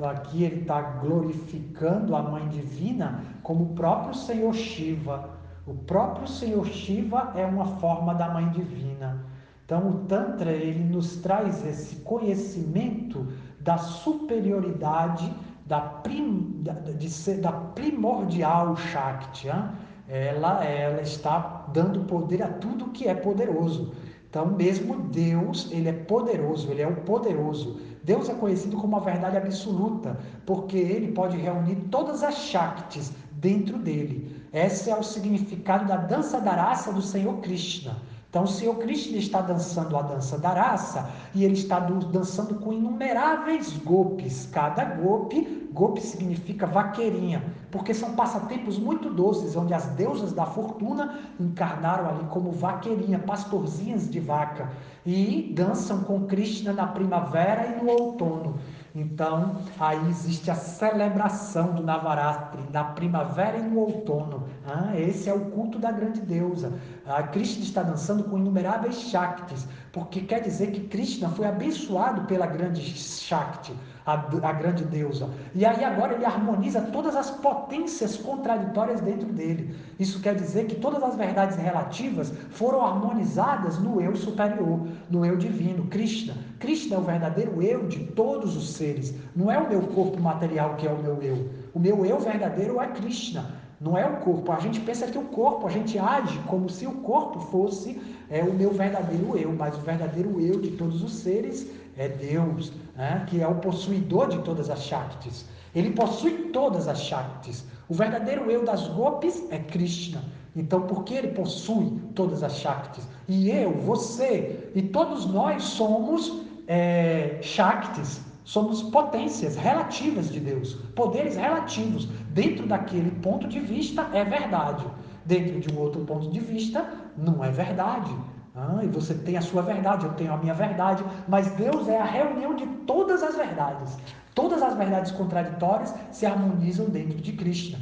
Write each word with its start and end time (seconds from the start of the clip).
Então 0.00 0.08
aqui 0.08 0.44
ele 0.44 0.62
está 0.62 0.80
glorificando 0.80 2.16
a 2.16 2.22
Mãe 2.22 2.48
Divina 2.48 3.22
como 3.42 3.64
o 3.64 3.74
próprio 3.74 4.14
Senhor 4.14 4.54
Shiva. 4.54 5.28
O 5.66 5.74
próprio 5.74 6.26
Senhor 6.26 6.64
Shiva 6.64 7.34
é 7.36 7.44
uma 7.44 7.66
forma 7.76 8.14
da 8.14 8.30
Mãe 8.30 8.48
Divina. 8.48 9.22
Então 9.62 9.90
o 9.90 9.94
Tantra 10.06 10.52
ele 10.52 10.82
nos 10.82 11.16
traz 11.16 11.66
esse 11.66 11.96
conhecimento 11.96 13.26
da 13.60 13.76
superioridade 13.76 15.30
da, 15.66 15.82
prim, 15.82 16.64
de 16.98 17.10
ser, 17.10 17.42
da 17.42 17.52
primordial 17.52 18.74
Shakti. 18.76 19.48
Hein? 19.48 19.64
Ela, 20.08 20.64
ela 20.64 21.02
está 21.02 21.66
dando 21.74 22.06
poder 22.06 22.42
a 22.42 22.48
tudo 22.48 22.86
que 22.86 23.06
é 23.06 23.12
poderoso. 23.14 23.92
Então, 24.30 24.46
mesmo 24.46 24.96
Deus, 24.96 25.68
ele 25.72 25.88
é 25.88 25.92
poderoso, 25.92 26.70
ele 26.70 26.80
é 26.80 26.86
o 26.86 26.96
poderoso. 27.02 27.80
Deus 28.02 28.28
é 28.28 28.34
conhecido 28.34 28.76
como 28.76 28.96
a 28.96 29.00
verdade 29.00 29.36
absoluta, 29.36 30.18
porque 30.46 30.76
ele 30.76 31.12
pode 31.12 31.36
reunir 31.36 31.76
todas 31.90 32.22
as 32.22 32.34
Shaktis 32.36 33.12
dentro 33.32 33.78
dele. 33.78 34.40
Esse 34.52 34.90
é 34.90 34.96
o 34.96 35.02
significado 35.02 35.86
da 35.86 35.96
dança 35.96 36.40
da 36.40 36.52
raça 36.52 36.92
do 36.92 37.02
Senhor 37.02 37.38
Krishna. 37.38 37.96
Então, 38.28 38.44
o 38.44 38.48
Senhor 38.48 38.76
Krishna 38.76 39.16
está 39.16 39.40
dançando 39.40 39.96
a 39.96 40.02
dança 40.02 40.38
da 40.38 40.52
raça 40.52 41.10
e 41.34 41.44
ele 41.44 41.54
está 41.54 41.80
dançando 41.80 42.54
com 42.56 42.72
inumeráveis 42.72 43.76
golpes. 43.78 44.48
Cada 44.52 44.84
golpe, 44.84 45.59
golpe 45.72 46.00
significa 46.00 46.66
vaqueirinha, 46.66 47.42
porque 47.70 47.94
são 47.94 48.14
passatempos 48.14 48.78
muito 48.78 49.10
doces, 49.10 49.56
onde 49.56 49.72
as 49.72 49.86
deusas 49.86 50.32
da 50.32 50.44
fortuna 50.44 51.20
encarnaram 51.38 52.08
ali 52.08 52.24
como 52.24 52.50
vaqueirinha, 52.50 53.18
pastorzinhas 53.18 54.10
de 54.10 54.20
vaca, 54.20 54.70
e 55.06 55.52
dançam 55.54 56.00
com 56.00 56.26
Krishna 56.26 56.72
na 56.72 56.86
primavera 56.86 57.66
e 57.66 57.82
no 57.82 57.90
outono. 57.90 58.58
Então, 58.94 59.56
aí 59.78 60.08
existe 60.08 60.50
a 60.50 60.54
celebração 60.54 61.74
do 61.74 61.82
Navaratri, 61.82 62.60
na 62.72 62.82
primavera 62.82 63.56
e 63.56 63.62
no 63.62 63.78
outono. 63.78 64.48
Ah, 64.66 64.98
esse 64.98 65.28
é 65.28 65.34
o 65.34 65.46
culto 65.50 65.78
da 65.78 65.92
grande 65.92 66.20
deusa. 66.20 66.72
A 67.06 67.22
Krishna 67.22 67.62
está 67.62 67.82
dançando 67.84 68.24
com 68.24 68.36
inumeráveis 68.36 68.96
Shaktis, 68.96 69.66
porque 69.92 70.20
quer 70.20 70.40
dizer 70.40 70.70
que 70.70 70.80
Krishna 70.88 71.28
foi 71.30 71.46
abençoado 71.46 72.22
pela 72.22 72.46
grande 72.46 72.80
Shakti, 72.80 73.72
a, 74.06 74.14
a 74.14 74.52
grande 74.52 74.84
deusa. 74.84 75.28
E 75.54 75.64
aí 75.64 75.84
agora 75.84 76.14
ele 76.14 76.24
harmoniza 76.24 76.80
todas 76.80 77.16
as 77.16 77.30
potências 77.30 78.16
contraditórias 78.16 79.00
dentro 79.00 79.26
dele. 79.32 79.74
Isso 79.98 80.20
quer 80.20 80.34
dizer 80.34 80.66
que 80.66 80.76
todas 80.76 81.02
as 81.02 81.16
verdades 81.16 81.56
relativas 81.56 82.32
foram 82.50 82.84
harmonizadas 82.84 83.78
no 83.78 84.00
eu 84.00 84.14
superior, 84.14 84.86
no 85.10 85.26
eu 85.26 85.36
divino, 85.36 85.86
Krishna. 85.86 86.34
Krishna 86.60 86.96
é 86.96 86.98
o 86.98 87.02
verdadeiro 87.02 87.62
eu 87.62 87.88
de 87.88 88.06
todos 88.06 88.56
os 88.56 88.70
seres. 88.70 89.14
Não 89.34 89.50
é 89.50 89.58
o 89.58 89.68
meu 89.68 89.82
corpo 89.88 90.20
material 90.20 90.76
que 90.76 90.86
é 90.86 90.90
o 90.90 91.02
meu 91.02 91.20
eu. 91.22 91.50
O 91.74 91.80
meu 91.80 92.04
eu 92.06 92.20
verdadeiro 92.20 92.80
é 92.80 92.86
Krishna. 92.88 93.59
Não 93.80 93.96
é 93.96 94.06
o 94.06 94.18
corpo. 94.18 94.52
A 94.52 94.60
gente 94.60 94.78
pensa 94.80 95.06
que 95.06 95.16
o 95.16 95.24
corpo, 95.24 95.66
a 95.66 95.70
gente 95.70 95.98
age 95.98 96.38
como 96.46 96.68
se 96.68 96.86
o 96.86 96.92
corpo 96.96 97.40
fosse 97.40 97.98
é, 98.28 98.42
o 98.42 98.52
meu 98.52 98.72
verdadeiro 98.72 99.36
eu, 99.38 99.52
mas 99.52 99.74
o 99.76 99.80
verdadeiro 99.80 100.38
eu 100.38 100.60
de 100.60 100.72
todos 100.72 101.02
os 101.02 101.14
seres 101.14 101.66
é 101.96 102.06
Deus, 102.06 102.72
né, 102.94 103.24
que 103.28 103.40
é 103.40 103.48
o 103.48 103.54
possuidor 103.54 104.28
de 104.28 104.38
todas 104.42 104.68
as 104.68 104.82
Shaktis. 104.82 105.46
Ele 105.74 105.92
possui 105.92 106.50
todas 106.52 106.88
as 106.88 107.00
Shaktis. 107.00 107.64
O 107.88 107.94
verdadeiro 107.94 108.50
eu 108.50 108.64
das 108.64 108.86
Gopis 108.88 109.44
é 109.50 109.58
Krishna. 109.58 110.22
Então, 110.54 110.82
porque 110.82 111.14
ele 111.14 111.28
possui 111.28 111.98
todas 112.14 112.42
as 112.42 112.56
Shaktis? 112.56 113.06
E 113.28 113.50
eu, 113.50 113.72
você 113.72 114.70
e 114.74 114.82
todos 114.82 115.24
nós 115.26 115.62
somos 115.62 116.42
é, 116.66 117.38
Shaktis, 117.40 118.20
Somos 118.44 118.82
potências 118.82 119.56
relativas 119.56 120.30
de 120.30 120.40
Deus, 120.40 120.74
poderes 120.94 121.36
relativos. 121.36 122.06
Dentro 122.30 122.66
daquele 122.66 123.10
ponto 123.10 123.46
de 123.46 123.60
vista 123.60 124.08
é 124.12 124.24
verdade. 124.24 124.84
Dentro 125.24 125.60
de 125.60 125.72
um 125.74 125.78
outro 125.78 126.00
ponto 126.04 126.30
de 126.30 126.40
vista, 126.40 126.84
não 127.16 127.44
é 127.44 127.50
verdade. 127.50 128.10
Ah, 128.54 128.80
e 128.82 128.88
você 128.88 129.14
tem 129.14 129.36
a 129.36 129.42
sua 129.42 129.62
verdade, 129.62 130.06
eu 130.06 130.12
tenho 130.14 130.32
a 130.32 130.36
minha 130.36 130.54
verdade, 130.54 131.04
mas 131.28 131.52
Deus 131.52 131.86
é 131.86 132.00
a 132.00 132.04
reunião 132.04 132.54
de 132.54 132.66
todas 132.86 133.22
as 133.22 133.36
verdades. 133.36 133.96
Todas 134.34 134.62
as 134.62 134.74
verdades 134.74 135.12
contraditórias 135.12 135.94
se 136.10 136.26
harmonizam 136.26 136.86
dentro 136.86 137.18
de 137.18 137.32
Krishna. 137.32 137.78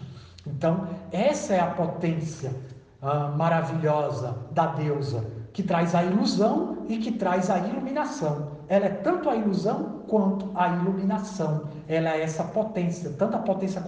Então, 0.47 0.89
essa 1.13 1.55
é 1.55 1.61
a 1.61 1.67
potência 1.69 2.55
ah, 3.01 3.29
maravilhosa 3.29 4.37
da 4.51 4.67
deusa, 4.67 5.25
que 5.53 5.63
traz 5.63 5.95
a 5.95 6.03
ilusão 6.03 6.85
e 6.89 6.99
que 6.99 7.13
traz 7.13 7.49
a 7.49 7.59
iluminação 7.59 8.58
ela 8.69 8.87
é 8.87 8.91
tanto 8.91 9.31
a 9.31 9.37
ilusão 9.37 10.03
quanto 10.07 10.51
a 10.55 10.69
iluminação. 10.69 11.65
Ela 11.89 12.15
é 12.15 12.23
essa 12.23 12.45
potência, 12.45 13.11
tanto 13.19 13.37
a 13.37 13.41
potência, 13.41 13.83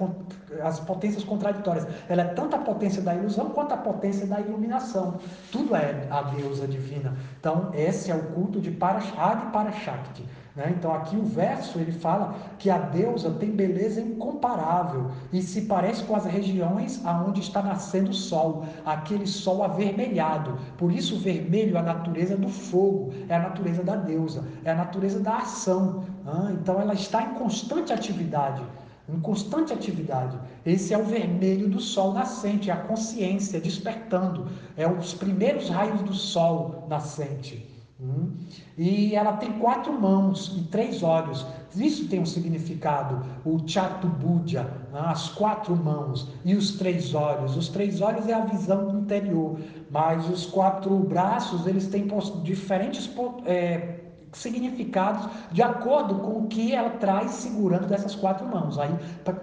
as 0.62 0.80
potências 0.80 1.22
contraditórias. 1.22 1.86
Ela 2.08 2.22
é 2.22 2.24
tanto 2.26 2.56
a 2.56 2.58
potência 2.58 3.02
da 3.02 3.14
ilusão 3.14 3.50
quanto 3.50 3.74
a 3.74 3.76
potência 3.76 4.26
da 4.26 4.40
iluminação. 4.40 5.18
Tudo 5.52 5.76
é 5.76 6.06
a 6.10 6.22
deusa 6.22 6.66
divina. 6.66 7.14
Então, 7.38 7.70
esse 7.74 8.10
é 8.10 8.14
o 8.14 8.22
culto 8.32 8.60
de 8.60 8.70
Parashad 8.70 9.48
e 9.48 9.52
Parashakti. 9.52 10.24
Né? 10.60 10.74
Então 10.76 10.92
aqui 10.92 11.16
o 11.16 11.24
verso 11.24 11.78
ele 11.78 11.90
fala 11.90 12.34
que 12.58 12.68
a 12.68 12.76
deusa 12.76 13.30
tem 13.30 13.50
beleza 13.50 13.98
incomparável 13.98 15.10
e 15.32 15.40
se 15.40 15.62
parece 15.62 16.04
com 16.04 16.14
as 16.14 16.26
regiões 16.26 17.00
aonde 17.06 17.40
está 17.40 17.62
nascendo 17.62 18.10
o 18.10 18.14
sol, 18.14 18.66
aquele 18.84 19.26
sol 19.26 19.64
avermelhado. 19.64 20.58
Por 20.76 20.92
isso 20.92 21.16
o 21.16 21.18
vermelho 21.18 21.78
é 21.78 21.80
a 21.80 21.82
natureza 21.82 22.36
do 22.36 22.50
fogo, 22.50 23.10
é 23.26 23.36
a 23.36 23.38
natureza 23.38 23.82
da 23.82 23.96
deusa, 23.96 24.44
é 24.62 24.72
a 24.72 24.74
natureza 24.74 25.18
da 25.18 25.38
ação. 25.38 26.04
Né? 26.26 26.58
Então 26.60 26.78
ela 26.78 26.92
está 26.92 27.22
em 27.22 27.32
constante 27.36 27.90
atividade. 27.90 28.62
Em 29.08 29.18
constante 29.18 29.72
atividade. 29.72 30.38
Esse 30.64 30.92
é 30.92 30.98
o 30.98 31.04
vermelho 31.04 31.70
do 31.70 31.80
sol 31.80 32.12
nascente, 32.12 32.68
é 32.68 32.74
a 32.74 32.76
consciência 32.76 33.58
despertando. 33.58 34.46
É 34.76 34.86
os 34.86 35.14
primeiros 35.14 35.70
raios 35.70 36.02
do 36.02 36.12
sol 36.12 36.86
nascente. 36.86 37.69
Hum? 38.02 38.30
E 38.78 39.14
ela 39.14 39.34
tem 39.34 39.52
quatro 39.58 39.92
mãos 39.92 40.56
e 40.56 40.62
três 40.62 41.02
olhos. 41.02 41.46
Isso 41.76 42.08
tem 42.08 42.20
um 42.20 42.26
significado. 42.26 43.22
O 43.44 43.60
Chatubudya, 43.66 44.62
né? 44.90 45.02
as 45.04 45.28
quatro 45.28 45.76
mãos 45.76 46.28
e 46.44 46.54
os 46.54 46.78
três 46.78 47.14
olhos. 47.14 47.56
Os 47.56 47.68
três 47.68 48.00
olhos 48.00 48.26
é 48.26 48.32
a 48.32 48.44
visão 48.46 48.98
interior, 48.98 49.60
mas 49.90 50.28
os 50.30 50.46
quatro 50.46 50.96
braços 51.00 51.66
eles 51.66 51.88
têm 51.88 52.08
diferentes 52.42 53.10
é, 53.44 54.00
significados 54.32 55.28
de 55.50 55.62
acordo 55.62 56.16
com 56.16 56.38
o 56.38 56.46
que 56.46 56.72
ela 56.72 56.90
traz 56.90 57.32
segurando 57.32 57.86
dessas 57.88 58.14
quatro 58.14 58.46
mãos. 58.46 58.78
Aí, 58.78 58.94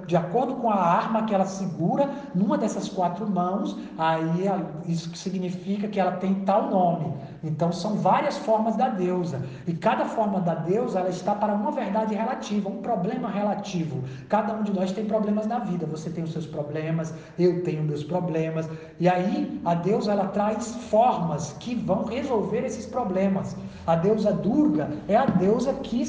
de 0.06 0.16
acordo 0.16 0.56
com 0.56 0.70
a 0.70 0.76
arma 0.76 1.26
que 1.26 1.34
ela 1.34 1.46
segura 1.46 2.10
numa 2.34 2.58
dessas 2.58 2.88
quatro 2.88 3.30
mãos, 3.30 3.78
aí 3.98 4.46
isso 4.88 5.14
significa 5.16 5.88
que 5.88 6.00
ela 6.00 6.14
tem 6.14 6.36
tal 6.46 6.70
nome. 6.70 7.14
Então 7.44 7.72
são 7.72 7.96
várias 7.96 8.38
formas 8.38 8.76
da 8.76 8.90
deusa. 8.90 9.42
E 9.66 9.74
cada 9.74 10.06
forma 10.06 10.40
da 10.40 10.56
deusa 10.56 11.00
ela 11.00 11.10
está 11.10 11.36
para 11.36 11.54
uma 11.54 11.72
verdade 11.72 12.16
relativa, 12.16 12.70
um 12.70 12.82
problema 12.82 13.30
relativo. 13.30 14.04
Cada 14.30 14.54
um 14.54 14.64
de 14.64 14.74
nós 14.74 14.92
tem 14.92 15.06
problemas 15.06 15.48
na 15.48 15.60
vida. 15.60 15.86
Você 15.86 16.10
tem 16.10 16.24
os 16.24 16.32
seus 16.32 16.46
problemas, 16.46 17.14
eu 17.38 17.64
tenho 17.64 17.84
meus 17.84 18.04
problemas. 18.04 18.70
E 19.00 19.08
aí 19.08 19.60
a 19.66 19.74
deusa 19.74 20.12
ela 20.12 20.28
traz 20.28 20.76
formas 20.90 21.54
que 21.60 21.76
vão 21.76 22.06
resolver 22.06 22.66
esses 22.66 22.86
problemas. 22.86 23.56
A 23.86 23.96
deusa 23.96 24.34
Durga 24.34 24.90
é 25.08 25.16
a 25.16 25.26
deusa 25.26 25.74
que 25.74 26.04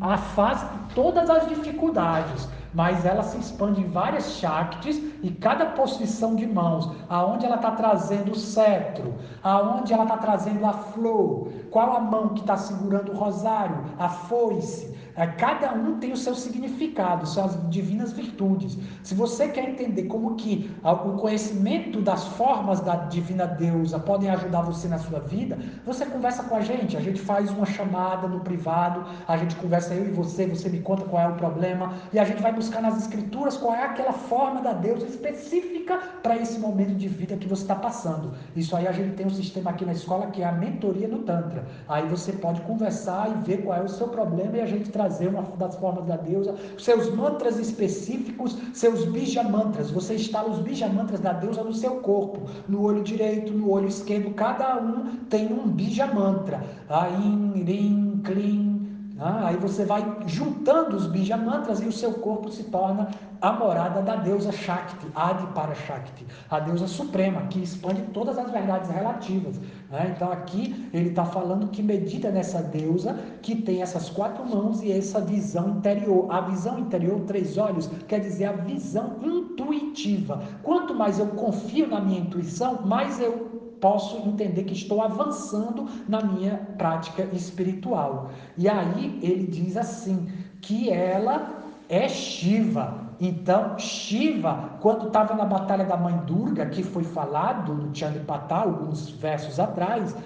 afasta 0.00 0.68
todas 0.94 1.28
as 1.28 1.48
dificuldades 1.48 2.48
mas 2.74 3.04
ela 3.04 3.22
se 3.22 3.38
expande 3.38 3.80
em 3.80 3.88
várias 3.88 4.32
Shaktis 4.32 5.00
e 5.22 5.30
cada 5.30 5.66
posição 5.66 6.34
de 6.34 6.46
mãos, 6.46 6.90
aonde 7.08 7.46
ela 7.46 7.56
está 7.56 7.70
trazendo 7.70 8.32
o 8.32 8.36
cetro, 8.36 9.14
aonde 9.42 9.92
ela 9.92 10.02
está 10.02 10.16
trazendo 10.16 10.66
a 10.66 10.72
flor, 10.72 11.48
qual 11.70 11.96
a 11.96 12.00
mão 12.00 12.30
que 12.30 12.40
está 12.40 12.56
segurando 12.56 13.12
o 13.12 13.16
rosário, 13.16 13.76
a 13.98 14.08
foice, 14.08 14.94
cada 15.38 15.72
um 15.72 15.98
tem 15.98 16.12
o 16.12 16.16
seu 16.16 16.34
significado, 16.34 17.26
suas 17.26 17.56
divinas 17.70 18.12
virtudes. 18.12 18.76
Se 19.02 19.14
você 19.14 19.48
quer 19.48 19.68
entender 19.68 20.04
como 20.04 20.34
que 20.34 20.70
o 20.82 21.16
conhecimento 21.18 22.00
das 22.00 22.24
formas 22.24 22.80
da 22.80 22.96
divina 22.96 23.46
deusa 23.46 23.98
podem 23.98 24.30
ajudar 24.30 24.62
você 24.62 24.88
na 24.88 24.98
sua 24.98 25.20
vida, 25.20 25.56
você 25.86 26.04
conversa 26.04 26.42
com 26.42 26.56
a 26.56 26.60
gente. 26.60 26.96
A 26.96 27.00
gente 27.00 27.20
faz 27.20 27.50
uma 27.50 27.66
chamada 27.66 28.26
no 28.26 28.40
privado, 28.40 29.04
a 29.28 29.36
gente 29.36 29.54
conversa 29.56 29.94
eu 29.94 30.06
e 30.06 30.10
você, 30.10 30.46
você 30.46 30.68
me 30.68 30.80
conta 30.80 31.04
qual 31.04 31.22
é 31.22 31.28
o 31.28 31.34
problema 31.34 31.92
e 32.12 32.18
a 32.18 32.24
gente 32.24 32.42
vai 32.42 32.52
buscar 32.52 32.82
nas 32.82 32.98
escrituras 32.98 33.56
qual 33.56 33.74
é 33.74 33.84
aquela 33.84 34.12
forma 34.12 34.60
da 34.62 34.72
deusa 34.72 35.06
específica 35.06 35.98
para 36.22 36.36
esse 36.36 36.58
momento 36.58 36.94
de 36.94 37.08
vida 37.08 37.36
que 37.36 37.46
você 37.46 37.62
está 37.62 37.74
passando. 37.74 38.32
Isso 38.56 38.74
aí 38.74 38.86
a 38.88 38.92
gente 38.92 39.14
tem 39.14 39.26
um 39.26 39.30
sistema 39.30 39.70
aqui 39.70 39.84
na 39.84 39.92
escola 39.92 40.28
que 40.28 40.42
é 40.42 40.46
a 40.46 40.52
mentoria 40.52 41.06
no 41.06 41.20
Tantra. 41.20 41.64
Aí 41.88 42.06
você 42.08 42.32
pode 42.32 42.60
conversar 42.62 43.30
e 43.30 43.44
ver 43.44 43.62
qual 43.62 43.78
é 43.78 43.82
o 43.82 43.88
seu 43.88 44.08
problema 44.08 44.56
e 44.56 44.60
a 44.60 44.66
gente 44.66 44.90
traz 44.90 45.03
trazer 45.04 45.28
uma 45.28 45.42
das 45.58 45.76
formas 45.76 46.06
da 46.06 46.16
deusa, 46.16 46.54
seus 46.78 47.14
mantras 47.14 47.58
específicos, 47.58 48.56
seus 48.72 49.04
bija 49.04 49.42
mantras. 49.42 49.90
Você 49.90 50.14
instala 50.14 50.50
os 50.50 50.58
bija 50.60 50.88
mantras 50.88 51.20
da 51.20 51.32
deusa 51.32 51.62
no 51.62 51.74
seu 51.74 51.96
corpo, 51.96 52.48
no 52.66 52.82
olho 52.82 53.02
direito, 53.02 53.52
no 53.52 53.70
olho 53.70 53.88
esquerdo, 53.88 54.32
cada 54.34 54.76
um 54.80 55.16
tem 55.28 55.52
um 55.52 55.68
bija 55.68 56.06
mantra. 56.06 56.62
Ain, 56.88 57.64
Rim, 57.64 58.22
Klim, 58.24 58.74
ah, 59.18 59.48
aí 59.48 59.56
você 59.56 59.84
vai 59.84 60.04
juntando 60.26 60.96
os 60.96 61.06
bija 61.06 61.36
mantras 61.36 61.80
e 61.80 61.86
o 61.86 61.92
seu 61.92 62.14
corpo 62.14 62.50
se 62.50 62.64
torna 62.64 63.08
a 63.40 63.52
morada 63.52 64.02
da 64.02 64.16
deusa 64.16 64.50
Shakti, 64.50 65.06
Adi 65.14 65.46
para 65.54 65.74
Shakti, 65.74 66.26
a 66.50 66.58
deusa 66.58 66.88
suprema, 66.88 67.42
que 67.42 67.62
expande 67.62 68.02
todas 68.12 68.36
as 68.38 68.50
verdades 68.50 68.90
relativas. 68.90 69.60
Né? 69.94 70.12
Então 70.16 70.32
aqui 70.32 70.88
ele 70.92 71.10
está 71.10 71.24
falando 71.24 71.68
que 71.68 71.80
medita 71.80 72.28
nessa 72.28 72.60
deusa 72.60 73.16
que 73.40 73.54
tem 73.54 73.80
essas 73.80 74.10
quatro 74.10 74.44
mãos 74.44 74.82
e 74.82 74.90
essa 74.90 75.20
visão 75.20 75.78
interior. 75.78 76.26
A 76.32 76.40
visão 76.40 76.80
interior, 76.80 77.20
três 77.20 77.56
olhos, 77.56 77.88
quer 78.08 78.18
dizer 78.18 78.46
a 78.46 78.52
visão 78.52 79.18
intuitiva. 79.22 80.42
Quanto 80.64 80.92
mais 80.94 81.20
eu 81.20 81.28
confio 81.28 81.86
na 81.86 82.00
minha 82.00 82.18
intuição, 82.18 82.84
mais 82.84 83.20
eu 83.20 83.76
posso 83.80 84.16
entender 84.26 84.64
que 84.64 84.72
estou 84.72 85.00
avançando 85.00 85.86
na 86.08 86.20
minha 86.22 86.56
prática 86.76 87.28
espiritual. 87.32 88.30
E 88.58 88.68
aí 88.68 89.20
ele 89.22 89.46
diz 89.46 89.76
assim, 89.76 90.26
que 90.60 90.90
ela 90.90 91.62
é 91.88 92.08
Shiva. 92.08 93.03
Então, 93.20 93.78
Shiva, 93.78 94.70
quando 94.80 95.06
estava 95.06 95.34
na 95.34 95.44
batalha 95.44 95.84
da 95.84 95.96
mãe 95.96 96.16
Durga, 96.26 96.66
que 96.66 96.82
foi 96.82 97.04
falado 97.04 97.74
no 97.74 97.94
Chandipatá, 97.94 98.56
alguns 98.56 99.10
versos 99.10 99.60
atrás, 99.60 100.16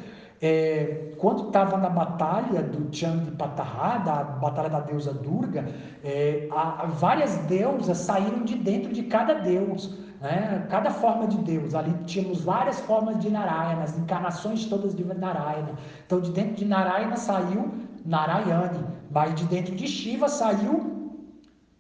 é, 0.40 1.14
quando 1.18 1.48
estava 1.48 1.76
na 1.76 1.88
batalha 1.88 2.62
do 2.62 2.94
Chandipatá, 2.94 3.98
da 3.98 4.24
batalha 4.24 4.70
da 4.70 4.80
deusa 4.80 5.12
Durga, 5.12 5.66
é, 6.04 6.48
várias 6.98 7.36
deusas 7.46 7.98
saíram 7.98 8.44
de 8.44 8.56
dentro 8.56 8.92
de 8.92 9.02
cada 9.04 9.34
deus 9.34 9.98
né? 10.20 10.66
cada 10.68 10.90
forma 10.90 11.26
de 11.26 11.38
Deus. 11.38 11.74
Ali 11.74 11.92
tínhamos 12.06 12.42
várias 12.42 12.80
formas 12.80 13.18
de 13.18 13.30
Narayana, 13.30 13.84
as 13.84 13.96
encarnações 13.96 14.64
todas 14.66 14.94
de 14.94 15.04
Narayana. 15.04 15.72
Então, 16.06 16.20
de 16.20 16.30
dentro 16.30 16.56
de 16.56 16.64
Narayana 16.64 17.16
saiu 17.16 17.70
Narayani, 18.04 18.84
mas 19.10 19.34
de 19.34 19.44
dentro 19.44 19.74
de 19.74 19.86
Shiva 19.86 20.28
saiu 20.28 20.97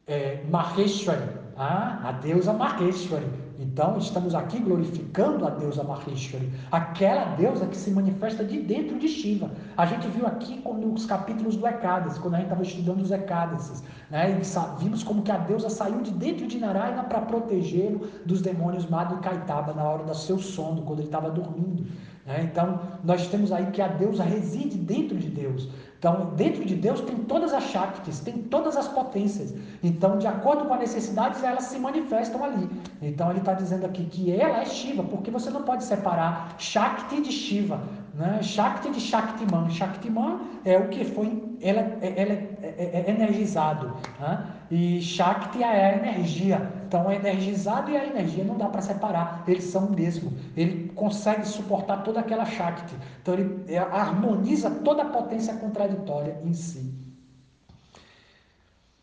é, 0.08 0.42
Maheshwari, 0.50 1.28
ah, 1.56 2.00
a 2.02 2.12
deusa 2.12 2.52
Maheshwari. 2.52 3.26
Então, 3.60 3.98
estamos 3.98 4.36
aqui 4.36 4.60
glorificando 4.60 5.44
a 5.44 5.50
deusa 5.50 5.82
Maheshwari, 5.82 6.48
aquela 6.70 7.34
deusa 7.34 7.66
que 7.66 7.76
se 7.76 7.90
manifesta 7.90 8.44
de 8.44 8.60
dentro 8.60 8.98
de 8.98 9.08
Shiva. 9.08 9.50
A 9.76 9.84
gente 9.84 10.06
viu 10.08 10.26
aqui 10.26 10.62
nos 10.64 11.04
capítulos 11.06 11.56
do 11.56 11.66
Ekadasi, 11.66 12.20
quando 12.20 12.34
a 12.34 12.36
gente 12.38 12.46
estava 12.46 12.62
estudando 12.62 13.02
os 13.02 13.10
Ekadasis, 13.10 13.82
né? 14.10 14.40
E 14.40 14.82
vimos 14.82 15.02
como 15.02 15.22
que 15.22 15.32
a 15.32 15.38
deusa 15.38 15.68
saiu 15.68 16.00
de 16.02 16.12
dentro 16.12 16.46
de 16.46 16.58
Narayana 16.58 17.02
para 17.02 17.20
protegê-lo 17.20 18.08
dos 18.24 18.40
demônios 18.40 18.88
Madhu 18.88 19.16
e 19.16 19.18
Kaitaba 19.18 19.74
na 19.74 19.82
hora 19.82 20.04
do 20.04 20.14
seu 20.14 20.38
sono, 20.38 20.82
quando 20.82 21.00
ele 21.00 21.08
estava 21.08 21.28
dormindo. 21.28 21.84
Né? 22.28 22.42
Então, 22.44 22.80
nós 23.02 23.26
temos 23.26 23.50
aí 23.50 23.66
que 23.72 23.80
a 23.82 23.88
deusa 23.88 24.22
reside 24.22 24.76
dentro 24.76 25.16
de 25.16 25.28
Deus. 25.28 25.68
Então, 25.98 26.32
dentro 26.36 26.64
de 26.64 26.76
Deus 26.76 27.00
tem 27.00 27.16
todas 27.16 27.52
as 27.52 27.64
Shaktis, 27.64 28.20
tem 28.20 28.38
todas 28.38 28.76
as 28.76 28.86
potências. 28.86 29.52
Então, 29.82 30.16
de 30.16 30.28
acordo 30.28 30.64
com 30.66 30.74
as 30.74 30.80
necessidades, 30.80 31.42
elas 31.42 31.64
se 31.64 31.78
manifestam 31.78 32.44
ali. 32.44 32.70
Então, 33.02 33.30
ele 33.30 33.40
está 33.40 33.52
dizendo 33.52 33.84
aqui 33.84 34.04
que 34.04 34.30
ela 34.30 34.60
é 34.60 34.64
Shiva, 34.64 35.02
porque 35.02 35.28
você 35.28 35.50
não 35.50 35.62
pode 35.62 35.82
separar 35.82 36.54
Shakti 36.56 37.20
de 37.20 37.32
Shiva. 37.32 37.80
Né? 38.18 38.42
Shakti 38.42 38.90
de 38.90 39.00
Shaktiman. 39.00 39.70
Shaktiman 39.70 40.40
é 40.64 40.76
o 40.76 40.88
que 40.88 41.04
foi 41.04 41.40
ela, 41.62 41.80
ela 42.02 42.32
é, 42.32 42.74
é, 42.76 43.04
é 43.06 43.10
energizado. 43.10 43.96
Né? 44.18 44.46
E 44.72 45.00
Shakti 45.00 45.62
é 45.62 45.86
a 45.86 45.96
energia. 45.98 46.72
Então, 46.88 47.08
é 47.08 47.14
energizado 47.14 47.92
e 47.92 47.96
a 47.96 48.04
energia 48.04 48.42
não 48.42 48.58
dá 48.58 48.66
para 48.66 48.82
separar. 48.82 49.44
Eles 49.46 49.64
são 49.64 49.86
o 49.86 49.92
mesmo. 49.92 50.32
Ele 50.56 50.88
consegue 50.96 51.46
suportar 51.46 52.02
toda 52.02 52.18
aquela 52.18 52.44
Shakti. 52.44 52.96
Então, 53.22 53.34
ele 53.34 53.64
é, 53.68 53.78
harmoniza 53.78 54.68
toda 54.68 55.02
a 55.02 55.06
potência 55.10 55.54
contraditória 55.54 56.40
em 56.44 56.52
si. 56.52 56.92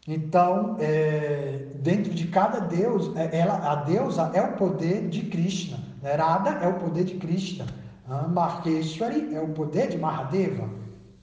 Então, 0.05 0.75
é, 0.77 1.67
dentro 1.75 2.13
de 2.13 2.27
cada 2.27 2.59
deus, 2.59 3.15
ela, 3.31 3.71
a 3.71 3.75
deusa 3.75 4.29
é 4.33 4.41
o 4.41 4.57
poder 4.57 5.07
de 5.07 5.21
Krishna. 5.21 5.79
Radha 6.03 6.59
é 6.61 6.67
o 6.67 6.73
poder 6.73 7.05
de 7.05 7.15
Krishna. 7.15 7.65
Maheshwari 8.07 9.33
é 9.33 9.41
o 9.41 9.47
poder 9.49 9.89
de 9.89 9.97
Mahadeva, 9.97 10.69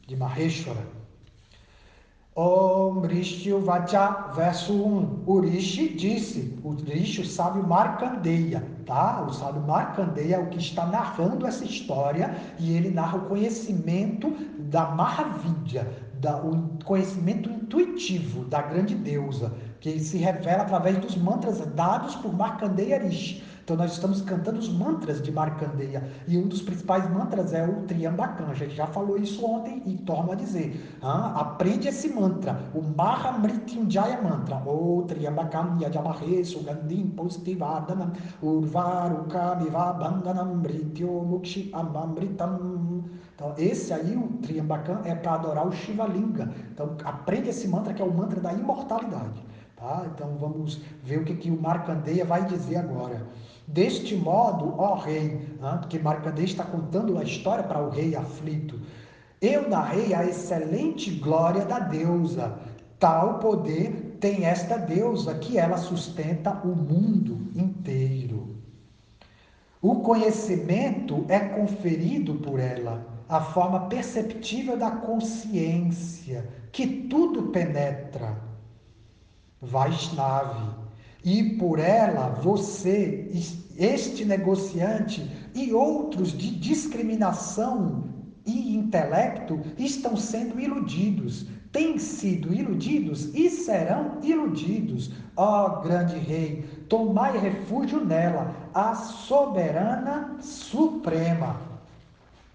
de 0.07 0.17
Maheshwara. 0.17 1.03
Om 2.35 3.03
Rishi 3.03 3.53
Vacha, 3.53 4.33
verso 4.35 4.73
1. 4.73 5.25
O 5.27 5.41
Rishi 5.41 5.91
disse, 5.91 6.59
o 6.65 6.71
Rishi, 6.71 7.21
o 7.21 7.27
sábio 7.27 7.63
Markandeya, 7.63 8.67
tá? 8.87 9.23
O 9.29 9.33
sábio 9.33 9.61
Markandeya 9.61 10.37
é 10.37 10.39
o 10.39 10.49
que 10.49 10.59
está 10.59 10.87
narrando 10.87 11.47
essa 11.47 11.63
história 11.63 12.35
e 12.59 12.75
ele 12.75 12.91
narra 12.91 13.19
o 13.19 13.27
conhecimento 13.27 14.31
da 14.59 14.87
Mahavidya, 14.87 15.87
da, 16.15 16.39
o 16.39 16.79
conhecimento 16.85 17.51
intuitivo 17.51 18.47
da 18.47 18.63
grande 18.63 18.95
deusa, 18.95 19.53
que 19.79 20.01
se 20.01 20.17
revela 20.17 20.63
através 20.63 20.97
dos 20.99 21.17
mantras 21.17 21.61
dados 21.75 22.15
por 22.17 22.33
Markandeya 22.35 22.99
Rishi. 22.99 23.45
Então 23.65 23.77
nós 23.77 23.93
estamos 23.93 24.21
cantando 24.23 24.59
os 24.59 24.69
mantras 24.69 25.23
de 25.23 25.31
Markandeya 25.31 26.03
e 26.27 26.37
um 26.37 26.49
dos 26.49 26.61
principais 26.63 27.09
mantras 27.11 27.53
é 27.53 27.65
o 27.65 27.83
Triambakan. 27.83 28.47
A 28.49 28.55
gente 28.55 28.75
já 28.75 28.87
falou 28.87 29.17
isso 29.17 29.45
ontem 29.47 29.83
e 29.87 29.97
torno 29.99 30.33
a 30.33 30.35
dizer. 30.35 30.99
Ah, 31.01 31.41
aprende 31.41 31.89
esse 31.89 32.09
mantra, 32.13 32.61
o 32.75 32.83
Mahamrityunjaya 32.83 34.21
mantra. 34.21 34.57
O 34.67 35.05
Triambakan 35.07 35.79
Yajamahe 35.81 36.45
Sugandim 36.45 37.11
Postivadana 37.11 38.13
Urvarukamiva 38.43 39.97
Mukshi 41.25 41.71
Amamritam. 41.73 43.05
Então, 43.35 43.55
esse 43.57 43.93
aí, 43.93 44.17
o 44.17 44.29
Triambakan, 44.43 45.01
é 45.05 45.15
para 45.15 45.35
adorar 45.35 45.67
o 45.67 45.73
Shivalinga. 45.73 46.53
Então, 46.71 46.97
aprende 47.05 47.49
esse 47.49 47.67
mantra 47.67 47.95
que 47.95 48.03
é 48.03 48.05
o 48.05 48.13
mantra 48.13 48.41
da 48.41 48.53
imortalidade. 48.53 49.45
Tá? 49.77 50.05
Então, 50.15 50.37
vamos 50.39 50.81
ver 51.03 51.19
o 51.19 51.25
que, 51.25 51.35
que 51.35 51.51
o 51.51 51.61
Markandeya 51.61 52.25
vai 52.25 52.45
dizer 52.45 52.77
agora. 52.77 53.27
Deste 53.73 54.15
modo, 54.15 54.75
ó 54.77 54.97
rei, 54.97 55.41
porque 55.81 55.99
Marcandês 55.99 56.51
está 56.51 56.63
contando 56.63 57.17
a 57.19 57.25
história 57.25 57.65
para 57.65 57.83
o 57.83 57.89
rei 57.89 58.15
aflito, 58.15 58.79
eu 59.41 59.67
narrei 59.67 60.13
a 60.13 60.27
excelente 60.27 61.11
glória 61.13 61.65
da 61.65 61.79
deusa. 61.79 62.59
Tal 62.99 63.39
poder 63.39 64.19
tem 64.21 64.45
esta 64.45 64.77
deusa 64.77 65.35
que 65.39 65.57
ela 65.57 65.79
sustenta 65.79 66.61
o 66.63 66.77
mundo 66.77 67.51
inteiro. 67.57 68.57
O 69.81 70.01
conhecimento 70.01 71.25
é 71.29 71.41
conferido 71.41 72.35
por 72.35 72.61
ela, 72.61 73.25
a 73.27 73.41
forma 73.41 73.89
perceptível 73.89 74.77
da 74.77 74.91
consciência, 74.91 76.47
que 76.71 76.87
tudo 76.87 77.45
penetra. 77.45 78.37
Vaishnava 79.63 80.83
e 81.25 81.57
por 81.57 81.79
ela 81.79 82.29
você, 82.29 83.31
este 83.77 84.25
negociante 84.25 85.29
e 85.55 85.73
outros 85.73 86.33
de 86.33 86.51
discriminação 86.51 88.05
e 88.45 88.77
intelecto 88.77 89.61
estão 89.79 90.17
sendo 90.17 90.61
iludidos, 90.61 91.47
têm 91.71 91.99
sido 91.99 92.53
iludidos 92.53 93.35
e 93.35 93.49
serão 93.49 94.19
iludidos. 94.23 95.13
Ó 95.37 95.81
grande 95.81 96.19
rei, 96.19 96.65
tomai 96.89 97.39
refúgio 97.39 98.05
nela, 98.05 98.55
a 98.75 98.95
soberana 98.95 100.37
suprema. 100.41 101.73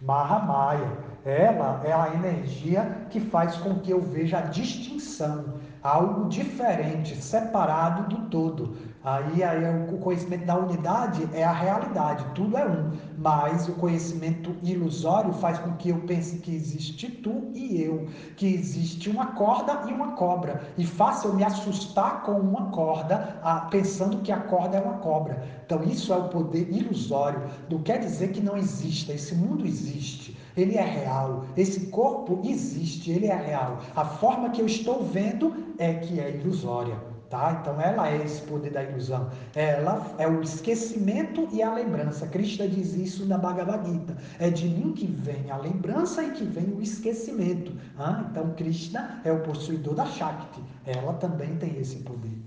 Mahamaya. 0.02 1.08
Ela 1.26 1.82
é 1.84 1.92
a 1.92 2.14
energia 2.14 3.08
que 3.10 3.20
faz 3.20 3.58
com 3.58 3.80
que 3.80 3.92
eu 3.92 4.02
veja 4.02 4.38
a 4.38 4.42
distinção, 4.42 5.56
algo 5.82 6.28
diferente, 6.28 7.16
separado 7.16 8.08
do 8.14 8.30
todo. 8.30 8.78
Aí, 9.04 9.42
aí 9.42 9.64
o 9.94 9.98
conhecimento 10.00 10.46
da 10.46 10.58
unidade 10.58 11.30
é 11.34 11.44
a 11.44 11.52
realidade, 11.52 12.26
tudo 12.36 12.58
é 12.58 12.66
um. 12.66 12.92
Mas 13.18 13.70
o 13.70 13.74
conhecimento 13.74 14.54
ilusório 14.62 15.32
faz 15.34 15.58
com 15.60 15.72
que 15.74 15.90
eu 15.90 16.00
pense 16.02 16.40
que 16.40 16.54
existe 16.54 17.10
tu 17.10 17.52
e 17.54 17.82
eu, 17.82 18.08
que 18.36 18.54
existe 18.54 19.10
uma 19.10 19.28
corda 19.28 19.84
e 19.88 19.94
uma 19.94 20.12
cobra. 20.12 20.62
E 20.78 20.86
faça 20.86 21.28
eu 21.28 21.34
me 21.34 21.44
assustar 21.44 22.24
com 22.24 22.34
uma 22.34 22.70
corda, 22.72 23.40
pensando 23.72 24.18
que 24.18 24.32
a 24.32 24.42
corda 24.42 24.78
é 24.78 24.82
uma 24.82 24.98
cobra. 24.98 25.42
Então, 25.66 25.82
isso 25.84 26.12
é 26.12 26.18
o 26.18 26.28
poder 26.28 26.70
ilusório. 26.70 27.44
Não 27.70 27.82
quer 27.82 28.00
dizer 28.00 28.34
que 28.34 28.42
não 28.42 28.58
exista, 28.58 29.14
esse 29.14 29.34
mundo 29.36 29.66
existe 29.66 30.38
ele 30.58 30.76
é 30.76 30.84
real. 30.84 31.46
Esse 31.56 31.88
corpo 31.88 32.42
existe, 32.44 33.12
ele 33.12 33.28
é 33.28 33.36
real. 33.36 33.80
A 33.96 34.04
forma 34.04 34.50
que 34.50 34.62
eu 34.62 34.66
estou 34.66 35.04
vendo 35.04 35.54
é 35.78 35.94
que 35.94 36.20
é 36.20 36.32
ilusória. 36.32 36.98
Tá? 37.30 37.60
Então 37.60 37.80
ela 37.82 38.10
é 38.10 38.24
esse 38.24 38.42
poder 38.44 38.72
da 38.72 38.84
ilusão. 38.84 39.30
Ela 39.54 40.16
é 40.18 40.26
o 40.28 40.42
esquecimento 40.42 41.48
e 41.52 41.62
a 41.62 41.74
lembrança. 41.74 42.26
Krishna 42.26 42.68
diz 42.68 42.94
isso 42.94 43.26
na 43.26 43.38
Bhagavad 43.38 43.86
Gita. 43.86 44.18
É 44.40 44.50
de 44.50 44.70
mim 44.70 44.94
que 44.94 45.06
vem 45.06 45.52
a 45.52 45.58
lembrança 45.58 46.24
e 46.24 46.32
que 46.32 46.46
vem 46.46 46.74
o 46.74 46.82
esquecimento. 46.82 47.74
Ah, 47.98 48.26
então 48.32 48.54
Krishna 48.54 49.22
é 49.26 49.32
o 49.32 49.42
possuidor 49.42 49.96
da 49.96 50.06
Shakti. 50.06 50.62
Ela 50.86 51.14
também 51.16 51.58
tem 51.58 51.78
esse 51.78 51.98
poder. 51.98 52.38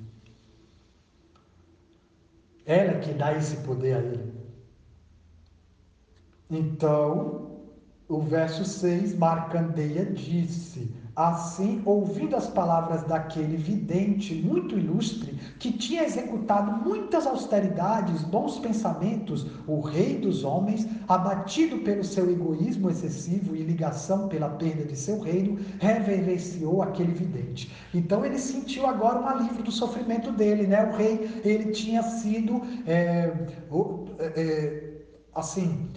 Ela 2.64 2.98
que 3.00 3.12
dá 3.12 3.34
esse 3.34 3.56
poder 3.58 3.96
a 3.96 3.98
ele. 3.98 4.32
Então, 6.48 7.49
o 8.10 8.20
verso 8.20 8.64
6, 8.64 9.16
Marcandeia 9.16 10.04
disse: 10.04 10.90
Assim, 11.14 11.80
ouvindo 11.84 12.34
as 12.34 12.48
palavras 12.48 13.04
daquele 13.04 13.56
vidente 13.56 14.34
muito 14.34 14.76
ilustre, 14.76 15.34
que 15.60 15.72
tinha 15.72 16.02
executado 16.02 16.84
muitas 16.84 17.24
austeridades, 17.24 18.22
bons 18.22 18.58
pensamentos, 18.58 19.46
o 19.66 19.80
rei 19.80 20.18
dos 20.18 20.42
homens, 20.42 20.88
abatido 21.06 21.78
pelo 21.78 22.02
seu 22.02 22.28
egoísmo 22.28 22.90
excessivo 22.90 23.54
e 23.54 23.62
ligação 23.62 24.28
pela 24.28 24.48
perda 24.48 24.84
de 24.84 24.96
seu 24.96 25.20
reino, 25.20 25.58
reverenciou 25.78 26.82
aquele 26.82 27.12
vidente. 27.12 27.70
Então 27.94 28.24
ele 28.24 28.38
sentiu 28.38 28.86
agora 28.86 29.20
um 29.20 29.28
alívio 29.28 29.62
do 29.62 29.70
sofrimento 29.70 30.32
dele, 30.32 30.66
né? 30.66 30.84
O 30.84 30.96
rei, 30.96 31.40
ele 31.44 31.70
tinha 31.70 32.02
sido, 32.02 32.60
é, 32.86 33.32
é, 34.20 34.94
assim, 35.32 35.90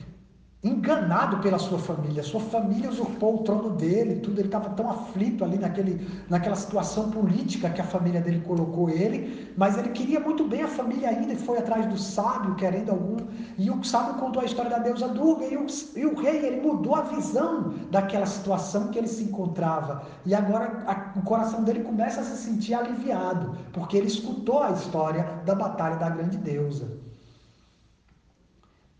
enganado 0.63 1.39
pela 1.39 1.59
sua 1.59 1.77
família. 1.77 2.23
Sua 2.23 2.39
família 2.39 2.89
usurpou 2.89 3.35
o 3.35 3.43
trono 3.43 3.71
dele, 3.71 4.21
tudo. 4.21 4.39
Ele 4.39 4.47
estava 4.47 4.69
tão 4.69 4.89
aflito 4.89 5.43
ali 5.43 5.57
naquele, 5.57 6.07
naquela 6.29 6.55
situação 6.55 7.11
política 7.11 7.69
que 7.69 7.81
a 7.81 7.83
família 7.83 8.21
dele 8.21 8.41
colocou 8.47 8.89
ele, 8.89 9.51
mas 9.57 9.77
ele 9.77 9.89
queria 9.89 10.21
muito 10.21 10.45
bem 10.47 10.63
a 10.63 10.67
família 10.67 11.09
ainda 11.09 11.33
e 11.33 11.35
foi 11.35 11.57
atrás 11.57 11.85
do 11.87 11.97
sábio, 11.97 12.55
querendo 12.55 12.91
algum. 12.91 13.17
E 13.57 13.69
o 13.69 13.83
sábio 13.83 14.13
contou 14.15 14.41
a 14.41 14.45
história 14.45 14.71
da 14.71 14.79
deusa 14.79 15.09
Durga 15.09 15.45
e 15.45 15.57
o, 15.57 15.67
e 15.97 16.05
o 16.05 16.15
rei 16.15 16.45
ele 16.45 16.61
mudou 16.61 16.95
a 16.95 17.01
visão 17.01 17.73
daquela 17.91 18.25
situação 18.25 18.87
que 18.87 18.97
ele 18.97 19.07
se 19.07 19.23
encontrava. 19.23 20.03
E 20.25 20.33
agora 20.33 20.83
a, 20.87 21.19
o 21.19 21.23
coração 21.23 21.63
dele 21.63 21.83
começa 21.83 22.21
a 22.21 22.23
se 22.23 22.37
sentir 22.37 22.73
aliviado, 22.73 23.57
porque 23.73 23.97
ele 23.97 24.07
escutou 24.07 24.63
a 24.63 24.71
história 24.71 25.41
da 25.45 25.55
batalha 25.55 25.97
da 25.97 26.09
grande 26.09 26.37
deusa. 26.37 27.02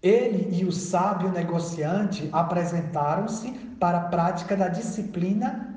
Ele 0.03 0.50
e 0.51 0.65
o 0.65 0.72
sábio 0.72 1.31
negociante 1.31 2.27
apresentaram-se 2.29 3.51
para 3.79 4.00
a 4.00 4.07
prática 4.10 4.53
da 4.53 4.67
disciplina 4.67 5.73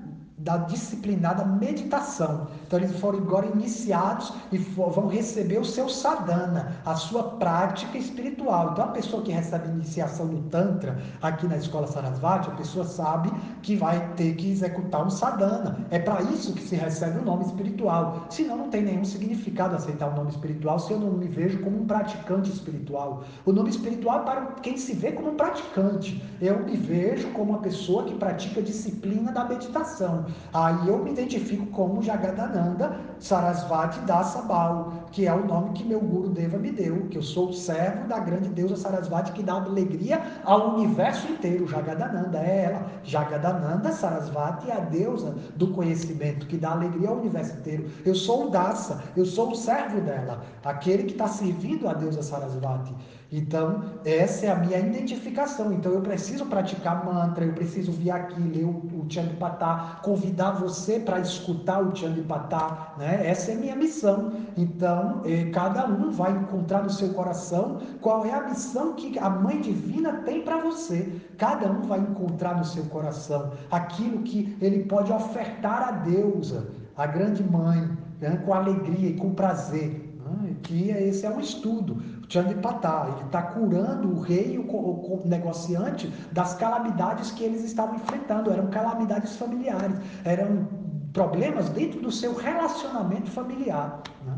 da 0.46 0.58
disciplinada 0.58 1.44
meditação. 1.44 2.46
Então 2.64 2.78
eles 2.78 2.96
foram 3.00 3.18
agora 3.18 3.46
iniciados 3.46 4.32
e 4.52 4.58
vão 4.58 5.08
receber 5.08 5.58
o 5.58 5.64
seu 5.64 5.88
sadhana, 5.88 6.76
a 6.86 6.94
sua 6.94 7.24
prática 7.24 7.98
espiritual. 7.98 8.70
Então 8.70 8.84
a 8.84 8.88
pessoa 8.88 9.24
que 9.24 9.32
recebe 9.32 9.68
iniciação 9.68 10.26
no 10.26 10.42
tantra 10.42 11.02
aqui 11.20 11.48
na 11.48 11.56
escola 11.56 11.88
Sarasvati, 11.88 12.48
a 12.48 12.54
pessoa 12.54 12.84
sabe 12.84 13.28
que 13.60 13.74
vai 13.74 13.98
ter 14.14 14.36
que 14.36 14.52
executar 14.52 15.04
um 15.04 15.10
sadhana. 15.10 15.84
É 15.90 15.98
para 15.98 16.22
isso 16.22 16.52
que 16.52 16.62
se 16.62 16.76
recebe 16.76 17.18
o 17.18 17.24
nome 17.24 17.44
espiritual. 17.46 18.26
Senão 18.30 18.56
não 18.56 18.68
tem 18.70 18.84
nenhum 18.84 19.04
significado 19.04 19.74
aceitar 19.74 20.12
o 20.12 20.14
nome 20.14 20.30
espiritual 20.30 20.78
se 20.78 20.92
eu 20.92 21.00
não 21.00 21.10
me 21.10 21.26
vejo 21.26 21.58
como 21.58 21.82
um 21.82 21.86
praticante 21.86 22.52
espiritual. 22.52 23.24
O 23.44 23.52
nome 23.52 23.70
espiritual 23.70 24.20
é 24.20 24.24
para 24.24 24.46
quem 24.62 24.76
se 24.76 24.94
vê 24.94 25.10
como 25.10 25.32
um 25.32 25.34
praticante. 25.34 26.22
Eu 26.40 26.60
me 26.60 26.76
vejo 26.76 27.32
como 27.32 27.50
uma 27.50 27.58
pessoa 27.58 28.04
que 28.04 28.14
pratica 28.14 28.62
disciplina 28.62 29.32
da 29.32 29.44
meditação. 29.44 30.24
Aí 30.52 30.88
eu 30.88 30.98
me 30.98 31.10
identifico 31.10 31.66
como 31.66 32.02
Jagadananda 32.02 32.98
Sarasvati 33.18 34.00
Dasabal, 34.00 34.92
que 35.12 35.26
é 35.26 35.32
o 35.34 35.44
nome 35.46 35.70
que 35.74 35.84
meu 35.84 36.00
Guru 36.00 36.30
Deva 36.30 36.56
me 36.56 36.70
deu, 36.70 37.06
que 37.08 37.18
eu 37.18 37.22
sou 37.22 37.52
servo 37.52 38.08
da 38.08 38.18
grande 38.18 38.48
deusa 38.48 38.76
Sarasvati 38.76 39.32
que 39.32 39.42
dá 39.42 39.54
alegria 39.54 40.20
ao 40.44 40.76
universo 40.76 41.26
inteiro. 41.28 41.66
Jagadananda 41.66 42.38
é 42.38 42.64
ela. 42.64 42.86
Jagadananda 43.04 43.92
Sarasvati 43.92 44.70
é 44.70 44.74
a 44.74 44.80
deusa 44.80 45.34
do 45.56 45.68
conhecimento 45.68 46.46
que 46.46 46.56
dá 46.56 46.70
alegria 46.70 47.08
ao 47.08 47.18
universo 47.18 47.56
inteiro. 47.58 47.90
Eu 48.04 48.14
sou 48.14 48.46
o 48.46 48.50
Dasa, 48.50 49.02
eu 49.16 49.26
sou 49.26 49.50
o 49.50 49.54
servo 49.54 50.00
dela, 50.00 50.42
aquele 50.64 51.04
que 51.04 51.12
está 51.12 51.28
servindo 51.28 51.88
a 51.88 51.92
deusa 51.92 52.22
Sarasvati. 52.22 52.94
Então, 53.30 53.82
essa 54.04 54.46
é 54.46 54.50
a 54.50 54.54
minha 54.56 54.78
identificação. 54.78 55.72
Então, 55.72 55.92
eu 55.92 56.00
preciso 56.00 56.46
praticar 56.46 57.04
mantra, 57.04 57.44
eu 57.44 57.52
preciso 57.52 57.90
vir 57.90 58.10
aqui, 58.12 58.40
ler 58.40 58.64
o, 58.64 58.68
o 58.68 59.06
Chandipatá, 59.08 60.00
convidar 60.02 60.52
você 60.52 61.00
para 61.00 61.18
escutar 61.18 61.82
o 61.82 61.94
Chandipatá. 61.94 62.94
Né? 62.98 63.26
Essa 63.26 63.50
é 63.50 63.54
a 63.54 63.58
minha 63.58 63.76
missão. 63.76 64.32
Então, 64.56 65.22
eh, 65.24 65.50
cada 65.50 65.86
um 65.86 66.10
vai 66.12 66.32
encontrar 66.32 66.84
no 66.84 66.90
seu 66.90 67.12
coração 67.14 67.80
qual 68.00 68.24
é 68.24 68.32
a 68.32 68.48
missão 68.48 68.94
que 68.94 69.18
a 69.18 69.28
Mãe 69.28 69.60
Divina 69.60 70.22
tem 70.24 70.42
para 70.42 70.58
você. 70.58 71.12
Cada 71.36 71.70
um 71.70 71.82
vai 71.82 71.98
encontrar 71.98 72.56
no 72.56 72.64
seu 72.64 72.84
coração 72.84 73.52
aquilo 73.70 74.22
que 74.22 74.56
ele 74.60 74.84
pode 74.84 75.12
ofertar 75.12 75.88
a 75.88 75.92
deusa, 75.92 76.68
a 76.96 77.06
grande 77.06 77.42
mãe, 77.42 77.90
né? 78.20 78.40
com 78.44 78.54
alegria 78.54 79.10
e 79.10 79.16
com 79.16 79.34
prazer. 79.34 80.14
Né? 80.24 80.56
Que 80.62 80.90
esse 80.90 81.26
é 81.26 81.30
um 81.30 81.40
estudo. 81.40 82.02
Chandipatá, 82.28 83.08
ele 83.12 83.26
está 83.26 83.42
curando 83.42 84.16
o 84.16 84.20
rei 84.20 84.54
e 84.54 84.58
o, 84.58 84.62
o, 84.62 85.22
o, 85.22 85.28
negociante 85.28 86.12
das 86.32 86.54
calamidades 86.54 87.30
que 87.30 87.44
eles 87.44 87.64
estavam 87.64 87.96
enfrentando. 87.96 88.52
Eram 88.52 88.66
calamidades 88.66 89.36
familiares, 89.36 89.96
eram 90.24 90.66
problemas 91.12 91.68
dentro 91.68 92.00
do 92.00 92.10
seu 92.10 92.34
relacionamento 92.34 93.30
familiar. 93.30 94.02
Né? 94.24 94.34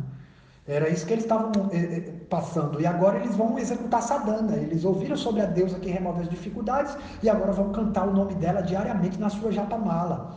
Era 0.67 0.89
isso 0.91 1.07
que 1.07 1.15
eles 1.15 1.25
estavam 1.25 1.51
eh, 1.73 2.13
passando. 2.29 2.79
E 2.79 2.87
agora 2.87 3.19
eles 3.19 3.35
vão 3.35 3.59
executar 3.59 4.03
Sadana. 4.03 4.55
Eles 4.57 4.85
ouviram 4.85 5.17
sobre 5.17 5.41
a 5.41 5.47
deusa 5.47 5.79
que 5.79 5.89
remove 5.89 6.21
as 6.21 6.29
dificuldades 6.29 6.95
e 7.23 7.31
agora 7.31 7.53
vão 7.53 7.73
cantar 7.73 8.07
o 8.07 8.13
nome 8.13 8.35
dela 8.35 8.61
diariamente 8.61 9.19
na 9.19 9.31
sua 9.31 9.51
japamala 9.51 10.37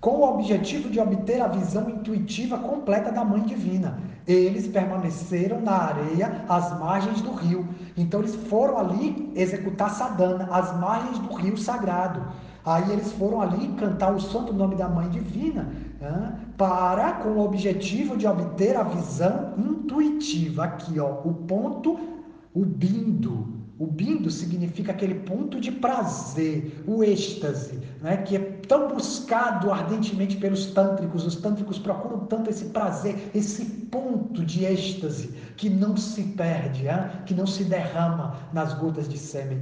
com 0.00 0.18
o 0.18 0.34
objetivo 0.34 0.88
de 0.88 1.00
obter 1.00 1.40
a 1.40 1.48
visão 1.48 1.88
intuitiva 1.90 2.58
completa 2.58 3.10
da 3.10 3.24
Mãe 3.24 3.42
Divina. 3.42 3.98
Eles 4.26 4.66
permaneceram 4.66 5.60
na 5.60 5.72
areia 5.72 6.44
às 6.48 6.78
margens 6.78 7.20
do 7.20 7.32
rio. 7.32 7.68
Então 7.96 8.20
eles 8.20 8.34
foram 8.34 8.78
ali 8.78 9.32
executar 9.36 9.90
sadhana 9.90 10.48
às 10.50 10.76
margens 10.78 11.18
do 11.18 11.34
rio 11.34 11.56
sagrado. 11.56 12.22
Aí 12.64 12.90
eles 12.90 13.12
foram 13.12 13.40
ali 13.40 13.68
cantar 13.74 14.12
o 14.12 14.20
santo 14.20 14.52
nome 14.52 14.74
da 14.74 14.88
Mãe 14.88 15.08
Divina 15.08 15.68
né, 16.00 16.36
para 16.58 17.12
com 17.12 17.28
o 17.28 17.44
objetivo 17.44 18.16
de 18.16 18.26
obter 18.26 18.76
a 18.76 18.82
visão 18.82 19.54
intuitiva. 19.56 20.64
Aqui, 20.64 20.98
ó, 20.98 21.20
o 21.24 21.32
ponto, 21.32 21.96
o 22.52 22.64
bindo, 22.64 23.56
o 23.78 23.86
bindo 23.86 24.30
significa 24.30 24.90
aquele 24.90 25.14
ponto 25.14 25.60
de 25.60 25.70
prazer, 25.70 26.82
o 26.86 27.04
êxtase, 27.04 27.78
né? 28.06 28.18
que 28.18 28.36
é 28.36 28.38
tão 28.68 28.94
buscado 28.94 29.72
ardentemente 29.72 30.36
pelos 30.36 30.66
tântricos. 30.66 31.26
Os 31.26 31.34
tântricos 31.34 31.76
procuram 31.76 32.20
tanto 32.20 32.48
esse 32.48 32.66
prazer, 32.66 33.32
esse 33.34 33.64
ponto 33.64 34.44
de 34.44 34.64
êxtase 34.64 35.34
que 35.56 35.68
não 35.68 35.96
se 35.96 36.22
perde, 36.22 36.84
que 37.26 37.34
não 37.34 37.48
se 37.48 37.64
derrama 37.64 38.36
nas 38.52 38.74
gotas 38.74 39.08
de 39.08 39.18
sêmen. 39.18 39.60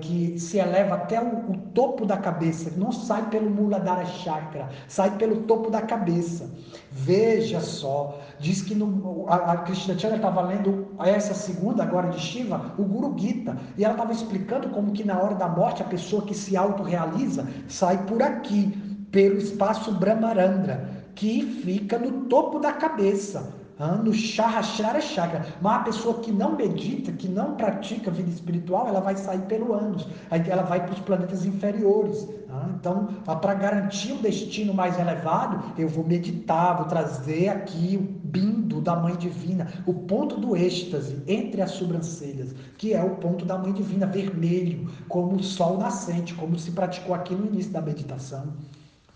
Que 0.00 0.38
se 0.38 0.58
eleva 0.58 0.94
até 0.94 1.20
o, 1.20 1.50
o, 1.50 1.56
topo 1.74 2.06
da 2.06 2.16
cabeça, 2.16 2.72
não 2.76 2.92
sai 2.92 3.28
pelo 3.28 3.50
Muladhara 3.50 4.06
Chakra, 4.06 4.68
sai 4.86 5.16
pelo 5.16 5.42
topo 5.42 5.68
da 5.70 5.82
cabeça. 5.82 6.48
Veja 6.92 7.60
só, 7.60 8.20
diz 8.38 8.62
que 8.62 8.74
no, 8.74 9.26
a, 9.28 9.52
a 9.52 9.56
Krishna 9.58 9.98
Chandra 9.98 10.16
estava 10.16 10.42
lendo 10.42 10.88
essa 11.00 11.34
segunda 11.34 11.82
agora 11.82 12.08
de 12.08 12.20
Shiva, 12.20 12.72
o 12.78 12.84
Guru 12.84 13.18
Gita, 13.18 13.56
e 13.76 13.84
ela 13.84 13.94
estava 13.94 14.12
explicando 14.12 14.68
como 14.68 14.92
que 14.92 15.02
na 15.02 15.20
hora 15.20 15.34
da 15.34 15.48
morte 15.48 15.82
a 15.82 15.86
pessoa 15.86 16.22
que 16.22 16.34
se 16.34 16.56
autorrealiza 16.56 17.48
sai 17.66 18.04
por 18.06 18.22
aqui, 18.22 18.70
pelo 19.10 19.38
espaço 19.38 19.90
Brahmarandra, 19.92 20.88
que 21.14 21.42
fica 21.42 21.98
no 21.98 22.26
topo 22.26 22.60
da 22.60 22.72
cabeça 22.72 23.58
no 23.78 24.12
Shahasrara 24.12 25.00
Chakra. 25.00 25.46
Mas 25.60 25.80
a 25.80 25.84
pessoa 25.84 26.20
que 26.20 26.32
não 26.32 26.56
medita, 26.56 27.12
que 27.12 27.28
não 27.28 27.54
pratica 27.54 28.10
vida 28.10 28.30
espiritual, 28.30 28.88
ela 28.88 29.00
vai 29.00 29.16
sair 29.16 29.42
pelo 29.42 29.72
ânus. 29.72 30.06
Aí 30.30 30.42
ela 30.48 30.62
vai 30.62 30.84
para 30.84 30.94
os 30.94 31.00
planetas 31.00 31.44
inferiores. 31.44 32.28
Então, 32.74 33.06
para 33.24 33.54
garantir 33.54 34.12
um 34.12 34.22
destino 34.22 34.72
mais 34.72 34.98
elevado, 34.98 35.72
eu 35.78 35.88
vou 35.88 36.04
meditar, 36.04 36.76
vou 36.76 36.86
trazer 36.86 37.48
aqui 37.48 37.96
o 37.96 38.26
bindo 38.26 38.80
da 38.80 38.96
Mãe 38.96 39.16
Divina, 39.16 39.68
o 39.86 39.92
ponto 39.92 40.40
do 40.40 40.56
êxtase 40.56 41.22
entre 41.26 41.60
as 41.60 41.72
sobrancelhas, 41.72 42.54
que 42.76 42.94
é 42.94 43.02
o 43.02 43.16
ponto 43.16 43.44
da 43.44 43.58
Mãe 43.58 43.72
Divina, 43.72 44.06
vermelho, 44.06 44.88
como 45.08 45.36
o 45.36 45.42
sol 45.42 45.78
nascente, 45.78 46.34
como 46.34 46.58
se 46.58 46.70
praticou 46.70 47.14
aqui 47.14 47.34
no 47.34 47.46
início 47.46 47.72
da 47.72 47.80
meditação. 47.80 48.54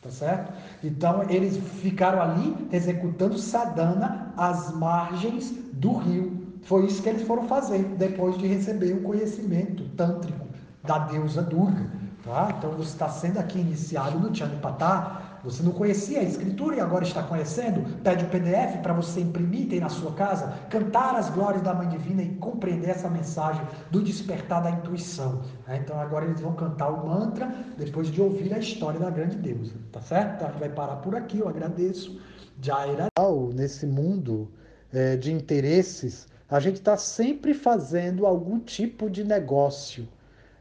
Tá 0.03 0.11
certo? 0.11 0.53
Então 0.83 1.23
eles 1.31 1.57
ficaram 1.57 2.21
ali 2.21 2.69
executando 2.73 3.39
sadhana 3.39 4.33
às 4.37 4.75
margens 4.75 5.53
do 5.75 5.95
rio. 5.95 6.43
Foi 6.63 6.87
isso 6.87 7.01
que 7.01 7.09
eles 7.09 7.23
foram 7.23 7.47
fazer 7.47 7.85
depois 7.97 8.37
de 8.37 8.49
receber 8.49 8.95
o 8.95 9.03
conhecimento 9.03 9.85
tântrico 9.91 10.45
da 10.83 10.99
deusa 10.99 11.41
Durga. 11.41 11.87
Tá? 12.25 12.53
Então 12.59 12.73
você 12.73 12.91
está 12.91 13.09
sendo 13.09 13.39
aqui 13.39 13.61
iniciado 13.61 14.19
no 14.19 14.35
Chanipatá 14.35 15.32
você 15.45 15.63
não 15.63 15.73
conhecia 15.73 16.21
a 16.21 16.23
escritura 16.23 16.77
e 16.77 16.81
agora 16.81 17.05
está 17.05 17.23
conhecendo? 17.23 17.83
Pede 18.03 18.25
o 18.25 18.29
PDF 18.29 18.81
para 18.81 18.93
você 18.93 19.21
imprimir, 19.21 19.69
ter 19.69 19.81
na 19.81 19.89
sua 19.89 20.13
casa, 20.13 20.53
cantar 20.71 21.17
as 21.17 21.29
glórias 21.31 21.63
da 21.63 21.75
Mãe 21.75 21.89
Divina 21.89 22.23
e 22.23 22.29
compreender 22.37 22.91
essa 22.91 23.11
mensagem 23.11 23.67
do 23.91 24.03
despertar 24.03 24.63
da 24.63 24.71
intuição. 24.71 25.43
Né? 25.67 25.81
Então 25.83 25.99
agora 26.01 26.27
eles 26.27 26.41
vão 26.41 26.55
cantar 26.55 26.91
o 26.91 27.07
mantra 27.07 27.53
depois 27.77 28.09
de 28.09 28.21
ouvir 28.21 28.55
a 28.55 28.59
história 28.59 29.01
da 29.01 29.11
grande 29.11 29.37
deusa. 29.37 29.75
Tá 29.91 30.01
certo? 30.01 30.37
Então 30.37 30.49
a 30.49 30.51
gente 30.53 30.61
vai 30.61 30.69
parar 30.69 30.97
por 30.97 31.17
aqui, 31.17 31.39
eu 31.39 31.49
agradeço. 31.49 32.21
Jaira. 32.61 33.09
Nesse 33.55 33.87
mundo 33.87 34.49
é, 34.93 35.17
de 35.17 35.33
interesses, 35.33 36.29
a 36.49 36.61
gente 36.61 36.77
está 36.77 36.97
sempre 36.97 37.55
fazendo 37.55 38.27
algum 38.27 38.61
tipo 38.61 39.11
de 39.11 39.25
negócio. 39.25 40.07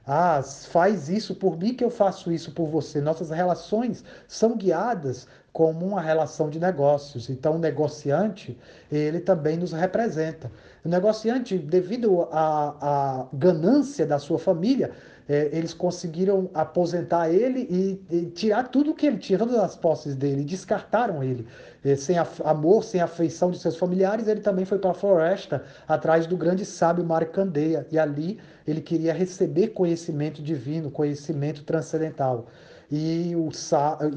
Ah, 0.05 0.41
faz 0.43 1.09
isso 1.09 1.35
por 1.35 1.57
mim 1.57 1.75
que 1.75 1.83
eu 1.83 1.91
faço 1.91 2.31
isso 2.31 2.51
por 2.51 2.67
você. 2.67 2.99
Nossas 2.99 3.29
relações 3.29 4.03
são 4.27 4.57
guiadas 4.57 5.27
como 5.53 5.85
uma 5.85 6.01
relação 6.01 6.49
de 6.49 6.59
negócios. 6.59 7.29
Então, 7.29 7.55
o 7.55 7.59
negociante, 7.59 8.57
ele 8.91 9.19
também 9.19 9.57
nos 9.57 9.71
representa. 9.73 10.51
O 10.83 10.89
negociante, 10.89 11.57
devido 11.57 12.27
à, 12.31 13.27
ganância 13.33 14.05
da 14.05 14.17
sua 14.17 14.39
família, 14.39 14.91
é, 15.31 15.49
eles 15.53 15.73
conseguiram 15.73 16.49
aposentar 16.53 17.29
ele 17.29 17.61
e, 17.69 18.05
e, 18.13 18.25
tirar 18.31 18.67
tudo 18.67 18.93
que 18.93 19.07
ele 19.07 19.17
tinha, 19.17 19.39
todas 19.39 19.55
as 19.55 19.77
posses 19.77 20.13
dele, 20.13 20.43
descartaram 20.43 21.23
ele. 21.23 21.47
É, 21.85 21.95
sem 21.95 22.17
amor, 22.43 22.83
sem 22.83 22.99
afeição 22.99 23.49
de 23.49 23.57
seus 23.57 23.77
familiares, 23.77 24.27
ele 24.27 24.41
também 24.41 24.65
foi 24.65 24.77
para 24.77 24.91
a 24.91 24.93
floresta, 24.93 25.63
atrás 25.87 26.27
do 26.27 26.35
grande 26.35 26.65
sábio 26.65 27.05
Marcandeia, 27.05 27.87
e 27.89 27.97
ali 27.97 28.39
ele 28.67 28.81
queria 28.81 29.13
receber 29.13 29.69
conhecimento 29.69 30.43
divino, 30.43 30.91
conhecimento 30.91 31.63
transcendental. 31.63 32.47
E 32.91 33.33
o, 33.33 33.47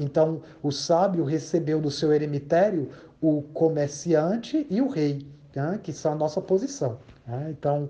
então 0.01 0.41
o 0.61 0.69
sábio 0.69 1.23
recebeu 1.23 1.79
do 1.79 1.89
seu 1.89 2.11
eremitério 2.11 2.89
o 3.21 3.41
comerciante 3.53 4.67
e 4.69 4.81
o 4.81 4.89
rei, 4.89 5.25
né, 5.55 5.79
que 5.81 5.93
são 5.93 6.11
a 6.11 6.15
nossa 6.15 6.41
posição. 6.41 6.99
Né? 7.25 7.55
Então, 7.57 7.87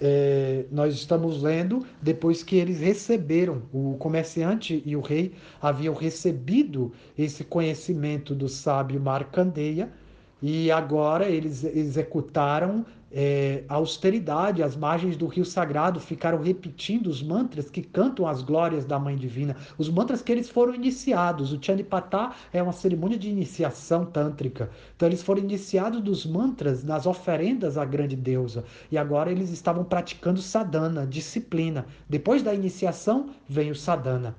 é, 0.00 0.64
nós 0.70 0.94
estamos 0.94 1.42
lendo 1.42 1.84
depois 2.00 2.42
que 2.42 2.56
eles 2.56 2.80
receberam, 2.80 3.62
o 3.72 3.96
comerciante 3.98 4.82
e 4.86 4.96
o 4.96 5.00
rei 5.00 5.32
haviam 5.60 5.94
recebido 5.94 6.92
esse 7.16 7.44
conhecimento 7.44 8.34
do 8.34 8.48
sábio 8.48 9.00
Marcandeia 9.00 9.90
e 10.40 10.70
agora 10.70 11.28
eles 11.28 11.64
executaram 11.64 12.86
é, 13.10 13.64
a 13.68 13.74
austeridade, 13.74 14.62
as 14.62 14.76
margens 14.76 15.16
do 15.16 15.26
rio 15.26 15.44
sagrado 15.44 15.98
ficaram 15.98 16.42
repetindo 16.42 17.06
os 17.06 17.22
mantras 17.22 17.70
que 17.70 17.82
cantam 17.82 18.26
as 18.26 18.42
glórias 18.42 18.84
da 18.84 18.98
Mãe 18.98 19.16
Divina, 19.16 19.56
os 19.78 19.88
mantras 19.88 20.20
que 20.20 20.30
eles 20.30 20.50
foram 20.50 20.74
iniciados. 20.74 21.52
O 21.52 21.58
Chanipatá 21.60 22.34
é 22.52 22.62
uma 22.62 22.72
cerimônia 22.72 23.18
de 23.18 23.30
iniciação 23.30 24.04
tântrica. 24.04 24.70
Então 24.94 25.08
eles 25.08 25.22
foram 25.22 25.40
iniciados 25.40 26.02
dos 26.02 26.26
mantras 26.26 26.84
nas 26.84 27.06
oferendas 27.06 27.78
à 27.78 27.84
grande 27.84 28.16
deusa. 28.16 28.64
E 28.90 28.98
agora 28.98 29.30
eles 29.30 29.50
estavam 29.50 29.84
praticando 29.84 30.42
sadhana, 30.42 31.06
disciplina. 31.06 31.86
Depois 32.08 32.42
da 32.42 32.52
iniciação 32.54 33.30
vem 33.48 33.70
o 33.70 33.74
sadhana. 33.74 34.36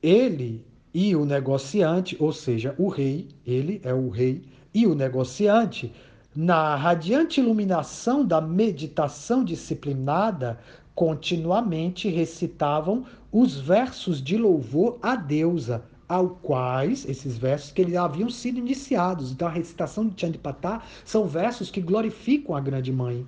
Ele 0.04 0.66
e 0.94 1.16
o 1.16 1.24
negociante, 1.24 2.18
ou 2.20 2.34
seja, 2.34 2.76
o 2.78 2.90
rei, 2.90 3.30
ele 3.46 3.80
é 3.86 3.94
o 3.94 4.10
rei, 4.10 4.44
e 4.76 4.86
o 4.86 4.94
negociante 4.94 5.94
na 6.36 6.76
radiante 6.76 7.40
iluminação 7.40 8.26
da 8.26 8.42
meditação 8.42 9.42
disciplinada, 9.42 10.60
continuamente 10.94 12.10
recitavam 12.10 13.06
os 13.32 13.58
versos 13.58 14.22
de 14.22 14.38
louvor 14.38 15.00
à 15.02 15.16
deusa, 15.16 15.86
ao 16.10 16.32
quais 16.32 17.08
esses 17.08 17.38
versos 17.38 17.72
que 17.72 17.82
eles 17.82 17.96
haviam 17.96 18.30
sido 18.30 18.60
iniciados. 18.60 19.32
Então 19.32 19.48
a 19.48 19.52
recitação 19.52 20.10
de 20.10 20.20
Chandipatá 20.20 20.82
são 21.06 21.26
versos 21.26 21.72
que 21.72 21.80
glorificam 21.80 22.54
a 22.54 22.60
grande 22.60 22.92
mãe. 22.92 23.26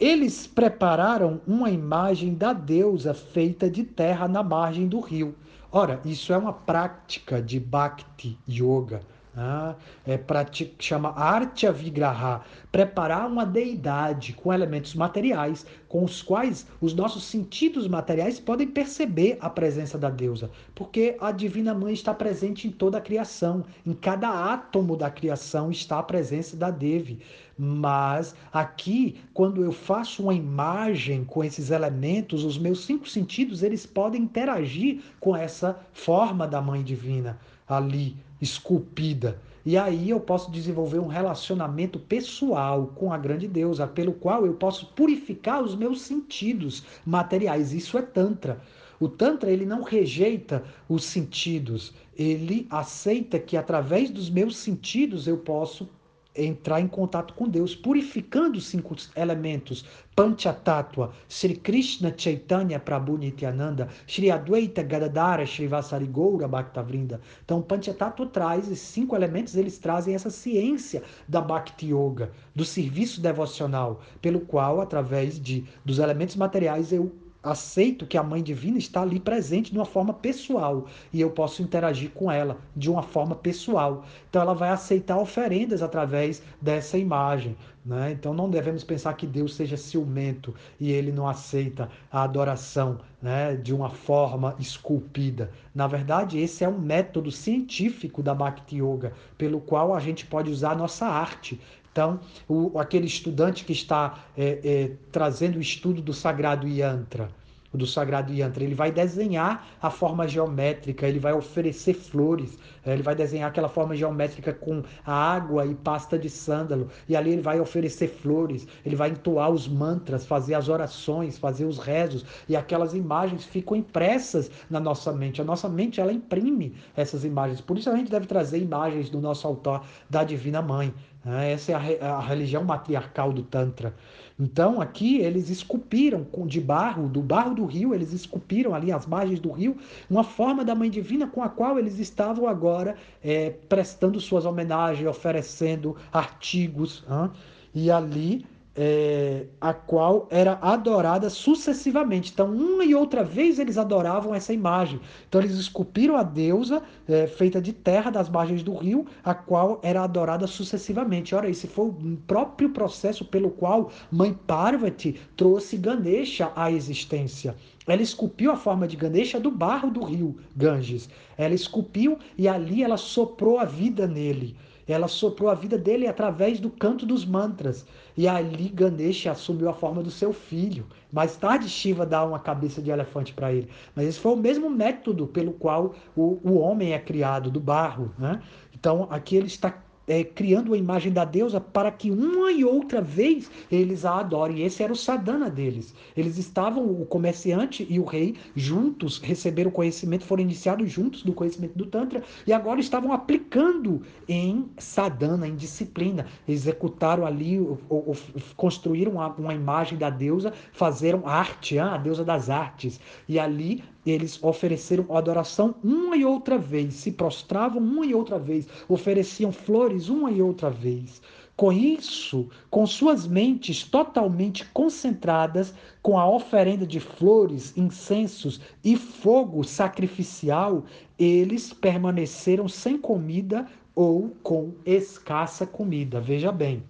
Eles 0.00 0.48
prepararam 0.48 1.40
uma 1.46 1.70
imagem 1.70 2.34
da 2.34 2.52
deusa 2.52 3.14
feita 3.14 3.70
de 3.70 3.84
terra 3.84 4.26
na 4.26 4.42
margem 4.42 4.88
do 4.88 4.98
rio. 4.98 5.34
Ora, 5.70 6.00
isso 6.04 6.32
é 6.32 6.36
uma 6.36 6.52
prática 6.52 7.40
de 7.40 7.60
Bhakti 7.60 8.36
Yoga 8.48 9.00
ah, 9.36 9.76
é 10.04 10.18
pratica, 10.18 10.74
chama 10.80 11.10
Artya 11.10 11.70
Vigraha, 11.70 12.42
preparar 12.72 13.28
uma 13.28 13.46
deidade 13.46 14.32
com 14.32 14.52
elementos 14.52 14.94
materiais, 14.94 15.64
com 15.88 16.04
os 16.04 16.20
quais 16.20 16.66
os 16.80 16.94
nossos 16.94 17.24
sentidos 17.24 17.86
materiais 17.86 18.40
podem 18.40 18.66
perceber 18.66 19.38
a 19.40 19.48
presença 19.48 19.96
da 19.96 20.10
deusa, 20.10 20.50
porque 20.74 21.16
a 21.20 21.30
Divina 21.30 21.72
Mãe 21.72 21.92
está 21.92 22.12
presente 22.12 22.66
em 22.66 22.72
toda 22.72 22.98
a 22.98 23.00
criação, 23.00 23.64
em 23.86 23.94
cada 23.94 24.52
átomo 24.52 24.96
da 24.96 25.08
criação 25.08 25.70
está 25.70 26.00
a 26.00 26.02
presença 26.02 26.56
da 26.56 26.70
Devi. 26.70 27.20
Mas 27.56 28.34
aqui, 28.52 29.20
quando 29.32 29.62
eu 29.62 29.70
faço 29.70 30.22
uma 30.22 30.34
imagem 30.34 31.24
com 31.24 31.44
esses 31.44 31.70
elementos, 31.70 32.42
os 32.42 32.58
meus 32.58 32.84
cinco 32.84 33.08
sentidos 33.08 33.62
eles 33.62 33.86
podem 33.86 34.22
interagir 34.22 35.02
com 35.20 35.36
essa 35.36 35.78
forma 35.92 36.48
da 36.48 36.60
Mãe 36.60 36.82
Divina 36.82 37.38
ali 37.68 38.16
esculpida. 38.40 39.40
E 39.64 39.76
aí 39.76 40.08
eu 40.08 40.18
posso 40.18 40.50
desenvolver 40.50 40.98
um 40.98 41.06
relacionamento 41.06 41.98
pessoal 41.98 42.92
com 42.94 43.12
a 43.12 43.18
grande 43.18 43.46
deusa, 43.46 43.86
pelo 43.86 44.12
qual 44.12 44.46
eu 44.46 44.54
posso 44.54 44.86
purificar 44.94 45.62
os 45.62 45.74
meus 45.76 46.00
sentidos 46.00 46.82
materiais. 47.04 47.72
Isso 47.72 47.98
é 47.98 48.02
tantra. 48.02 48.60
O 48.98 49.08
tantra 49.08 49.50
ele 49.50 49.64
não 49.64 49.82
rejeita 49.82 50.62
os 50.88 51.04
sentidos, 51.04 51.94
ele 52.16 52.66
aceita 52.68 53.38
que 53.38 53.56
através 53.56 54.10
dos 54.10 54.28
meus 54.28 54.56
sentidos 54.56 55.26
eu 55.26 55.38
posso 55.38 55.88
entrar 56.34 56.80
em 56.80 56.86
contato 56.86 57.34
com 57.34 57.48
Deus, 57.48 57.74
purificando 57.74 58.58
os 58.58 58.66
cinco 58.66 58.94
elementos 59.16 59.84
Panchatattva, 60.14 61.12
Sri 61.28 61.56
Krishna 61.56 62.14
Chaitanya 62.16 62.78
Prabhu 62.78 63.16
Nityananda, 63.16 63.88
Sri 64.06 64.30
Advaita 64.30 64.82
Gadadara 64.82 65.46
Sri 65.46 65.66
Vasari 65.66 66.06
Goura 66.06 66.46
Bhaktavrinda. 66.46 67.20
Então, 67.44 67.62
Panchatattva 67.62 68.26
traz 68.26 68.66
esses 68.66 68.80
cinco 68.80 69.16
elementos, 69.16 69.56
eles 69.56 69.78
trazem 69.78 70.14
essa 70.14 70.30
ciência 70.30 71.02
da 71.28 71.40
Bhakti 71.40 71.86
Yoga, 71.86 72.30
do 72.54 72.64
serviço 72.64 73.20
devocional, 73.20 74.00
pelo 74.20 74.40
qual, 74.40 74.80
através 74.80 75.40
de 75.40 75.64
dos 75.84 75.98
elementos 75.98 76.36
materiais, 76.36 76.92
eu 76.92 77.12
aceito 77.42 78.06
que 78.06 78.18
a 78.18 78.22
mãe 78.22 78.42
divina 78.42 78.78
está 78.78 79.02
ali 79.02 79.18
presente 79.18 79.72
de 79.72 79.78
uma 79.78 79.86
forma 79.86 80.12
pessoal 80.12 80.86
e 81.12 81.20
eu 81.20 81.30
posso 81.30 81.62
interagir 81.62 82.10
com 82.10 82.30
ela 82.30 82.58
de 82.76 82.90
uma 82.90 83.02
forma 83.02 83.34
pessoal. 83.34 84.04
Então 84.28 84.42
ela 84.42 84.54
vai 84.54 84.70
aceitar 84.70 85.18
oferendas 85.18 85.82
através 85.82 86.42
dessa 86.60 86.98
imagem. 86.98 87.56
Né? 87.84 88.12
Então 88.12 88.34
não 88.34 88.50
devemos 88.50 88.84
pensar 88.84 89.14
que 89.14 89.26
Deus 89.26 89.54
seja 89.54 89.76
ciumento 89.76 90.54
e 90.78 90.92
ele 90.92 91.10
não 91.10 91.26
aceita 91.26 91.88
a 92.12 92.22
adoração 92.22 93.00
né, 93.22 93.56
de 93.56 93.74
uma 93.74 93.88
forma 93.88 94.54
esculpida. 94.58 95.50
Na 95.74 95.86
verdade, 95.86 96.38
esse 96.38 96.62
é 96.62 96.68
um 96.68 96.78
método 96.78 97.30
científico 97.30 98.22
da 98.22 98.34
Bhakti 98.34 98.76
Yoga, 98.76 99.14
pelo 99.38 99.60
qual 99.60 99.94
a 99.94 100.00
gente 100.00 100.26
pode 100.26 100.50
usar 100.50 100.72
a 100.72 100.76
nossa 100.76 101.06
arte 101.06 101.58
então, 101.92 102.20
o, 102.48 102.78
aquele 102.78 103.06
estudante 103.06 103.64
que 103.64 103.72
está 103.72 104.24
é, 104.36 104.60
é, 104.62 104.90
trazendo 105.10 105.56
o 105.58 105.60
estudo 105.60 106.00
do 106.00 106.14
sagrado 106.14 106.68
yantra, 106.68 107.28
do 107.72 107.86
sagrado 107.86 108.32
yantra, 108.32 108.64
ele 108.64 108.74
vai 108.74 108.90
desenhar 108.90 109.66
a 109.80 109.90
forma 109.90 110.26
geométrica, 110.26 111.06
ele 111.06 111.20
vai 111.20 111.32
oferecer 111.32 111.94
flores, 111.94 112.58
é, 112.84 112.92
ele 112.92 113.02
vai 113.02 113.14
desenhar 113.14 113.48
aquela 113.48 113.68
forma 113.68 113.94
geométrica 113.94 114.52
com 114.52 114.82
a 115.06 115.12
água 115.12 115.64
e 115.64 115.74
pasta 115.74 116.18
de 116.18 116.28
sândalo, 116.28 116.88
e 117.08 117.14
ali 117.14 117.30
ele 117.30 117.42
vai 117.42 117.60
oferecer 117.60 118.08
flores, 118.08 118.66
ele 118.84 118.96
vai 118.96 119.10
entoar 119.10 119.50
os 119.50 119.68
mantras, 119.68 120.26
fazer 120.26 120.54
as 120.54 120.68
orações, 120.68 121.38
fazer 121.38 121.64
os 121.64 121.78
rezos, 121.78 122.24
e 122.48 122.56
aquelas 122.56 122.92
imagens 122.92 123.44
ficam 123.44 123.76
impressas 123.76 124.50
na 124.68 124.80
nossa 124.80 125.12
mente. 125.12 125.40
A 125.40 125.44
nossa 125.44 125.68
mente, 125.68 126.00
ela 126.00 126.12
imprime 126.12 126.74
essas 126.96 127.24
imagens. 127.24 127.60
Por 127.60 127.78
isso 127.78 127.88
a 127.88 127.96
gente 127.96 128.10
deve 128.10 128.26
trazer 128.26 128.58
imagens 128.58 129.10
do 129.10 129.20
nosso 129.20 129.46
altar 129.46 129.86
da 130.08 130.24
Divina 130.24 130.60
Mãe. 130.60 130.92
Né? 131.24 131.52
Essa 131.52 131.72
é 131.72 131.98
a, 132.00 132.14
a 132.14 132.20
religião 132.20 132.64
matriarcal 132.64 133.32
do 133.32 133.42
Tantra. 133.42 133.94
Então, 134.38 134.80
aqui 134.80 135.18
eles 135.18 135.50
esculpiram 135.50 136.26
de 136.46 136.60
barro, 136.60 137.08
do 137.08 137.20
barro 137.20 137.54
do 137.54 137.66
rio, 137.66 137.94
eles 137.94 138.12
esculpiram 138.12 138.74
ali 138.74 138.90
as 138.90 139.06
margens 139.06 139.38
do 139.38 139.50
rio, 139.50 139.76
uma 140.08 140.24
forma 140.24 140.64
da 140.64 140.74
Mãe 140.74 140.88
Divina 140.88 141.26
com 141.26 141.42
a 141.42 141.48
qual 141.48 141.78
eles 141.78 141.98
estavam 141.98 142.48
agora 142.48 142.96
é, 143.22 143.50
prestando 143.68 144.18
suas 144.18 144.46
homenagens, 144.46 145.06
oferecendo 145.06 145.94
artigos. 146.10 147.04
Hein? 147.10 147.30
E 147.74 147.90
ali 147.90 148.46
é, 148.74 149.46
a 149.60 149.72
qual 149.72 150.28
era 150.30 150.58
adorada 150.62 151.28
sucessivamente. 151.28 152.30
Então, 152.32 152.48
uma 152.48 152.84
e 152.84 152.94
outra 152.94 153.24
vez 153.24 153.58
eles 153.58 153.76
adoravam 153.76 154.34
essa 154.34 154.52
imagem. 154.52 155.00
Então, 155.28 155.40
eles 155.40 155.56
esculpiram 155.56 156.16
a 156.16 156.22
deusa 156.22 156.82
é, 157.08 157.26
feita 157.26 157.60
de 157.60 157.72
terra 157.72 158.10
das 158.10 158.28
margens 158.28 158.62
do 158.62 158.74
rio, 158.74 159.06
a 159.24 159.34
qual 159.34 159.80
era 159.82 160.02
adorada 160.02 160.46
sucessivamente. 160.46 161.34
Ora, 161.34 161.50
esse 161.50 161.66
foi 161.66 161.86
o 161.86 162.18
próprio 162.26 162.70
processo 162.70 163.24
pelo 163.24 163.50
qual 163.50 163.90
Mãe 164.10 164.32
Parvati 164.46 165.20
trouxe 165.36 165.76
Ganesha 165.76 166.52
à 166.54 166.70
existência. 166.70 167.56
Ela 167.86 168.02
esculpiu 168.02 168.52
a 168.52 168.56
forma 168.56 168.86
de 168.86 168.96
Ganesha 168.96 169.40
do 169.40 169.50
barro 169.50 169.90
do 169.90 170.04
rio 170.04 170.36
Ganges. 170.54 171.08
Ela 171.36 171.54
esculpiu 171.54 172.18
e 172.38 172.46
ali 172.46 172.84
ela 172.84 172.96
soprou 172.96 173.58
a 173.58 173.64
vida 173.64 174.06
nele. 174.06 174.56
Ela 174.92 175.08
soprou 175.08 175.50
a 175.50 175.54
vida 175.54 175.76
dele 175.76 176.06
através 176.06 176.58
do 176.58 176.70
canto 176.70 177.04
dos 177.04 177.24
mantras. 177.24 177.86
E 178.16 178.26
ali 178.26 178.68
Ganesha 178.68 179.32
assumiu 179.32 179.68
a 179.68 179.74
forma 179.74 180.02
do 180.02 180.10
seu 180.10 180.32
filho. 180.32 180.86
Mais 181.12 181.36
tarde 181.36 181.68
Shiva 181.68 182.06
dá 182.06 182.24
uma 182.24 182.38
cabeça 182.38 182.80
de 182.80 182.90
elefante 182.90 183.32
para 183.32 183.52
ele. 183.52 183.68
Mas 183.94 184.06
esse 184.06 184.18
foi 184.18 184.32
o 184.32 184.36
mesmo 184.36 184.70
método 184.70 185.26
pelo 185.26 185.52
qual 185.52 185.94
o, 186.16 186.38
o 186.42 186.58
homem 186.58 186.92
é 186.92 186.98
criado, 186.98 187.50
do 187.50 187.60
barro. 187.60 188.12
Né? 188.18 188.40
Então 188.74 189.06
aqui 189.10 189.36
ele 189.36 189.46
está 189.46 189.74
é, 190.10 190.24
criando 190.24 190.74
a 190.74 190.76
imagem 190.76 191.12
da 191.12 191.24
deusa 191.24 191.60
para 191.60 191.88
que 191.92 192.10
uma 192.10 192.50
e 192.50 192.64
outra 192.64 193.00
vez 193.00 193.48
eles 193.70 194.04
a 194.04 194.18
adorem. 194.18 194.64
Esse 194.64 194.82
era 194.82 194.92
o 194.92 194.96
sadhana 194.96 195.48
deles. 195.48 195.94
Eles 196.16 196.36
estavam, 196.36 196.84
o 196.84 197.06
comerciante 197.06 197.86
e 197.88 198.00
o 198.00 198.04
rei, 198.04 198.34
juntos, 198.56 199.18
receberam 199.18 199.70
conhecimento, 199.70 200.24
foram 200.24 200.42
iniciados 200.42 200.90
juntos 200.90 201.22
do 201.22 201.32
conhecimento 201.32 201.78
do 201.78 201.86
Tantra 201.86 202.24
e 202.44 202.52
agora 202.52 202.80
estavam 202.80 203.12
aplicando 203.12 204.02
em 204.28 204.68
sadhana, 204.78 205.46
em 205.46 205.54
disciplina. 205.54 206.26
Executaram 206.48 207.24
ali, 207.24 207.60
ou, 207.60 207.78
ou, 207.88 208.16
construíram 208.56 209.12
uma, 209.12 209.28
uma, 209.28 209.54
imagem 209.54 209.96
da 209.96 210.10
deusa, 210.10 210.52
fizeram 210.72 211.22
arte, 211.24 211.78
a 211.78 211.96
deusa 211.96 212.24
das 212.24 212.50
artes. 212.50 212.98
E 213.28 213.38
ali 213.38 213.84
eles 214.10 214.42
ofereceram 214.42 215.06
adoração 215.16 215.74
uma 215.82 216.16
e 216.16 216.24
outra 216.24 216.58
vez, 216.58 216.94
se 216.94 217.12
prostravam 217.12 217.82
uma 217.82 218.04
e 218.04 218.14
outra 218.14 218.38
vez, 218.38 218.66
ofereciam 218.88 219.52
flores 219.52 220.08
uma 220.08 220.30
e 220.30 220.42
outra 220.42 220.70
vez. 220.70 221.22
Com 221.56 221.70
isso, 221.70 222.48
com 222.70 222.86
suas 222.86 223.26
mentes 223.26 223.84
totalmente 223.84 224.64
concentradas 224.70 225.74
com 226.00 226.18
a 226.18 226.26
oferenda 226.26 226.86
de 226.86 226.98
flores, 226.98 227.76
incensos 227.76 228.60
e 228.82 228.96
fogo 228.96 229.62
sacrificial, 229.62 230.84
eles 231.18 231.70
permaneceram 231.70 232.66
sem 232.66 232.96
comida 232.96 233.66
ou 233.94 234.34
com 234.42 234.72
escassa 234.86 235.66
comida. 235.66 236.18
Veja 236.18 236.50
bem, 236.50 236.82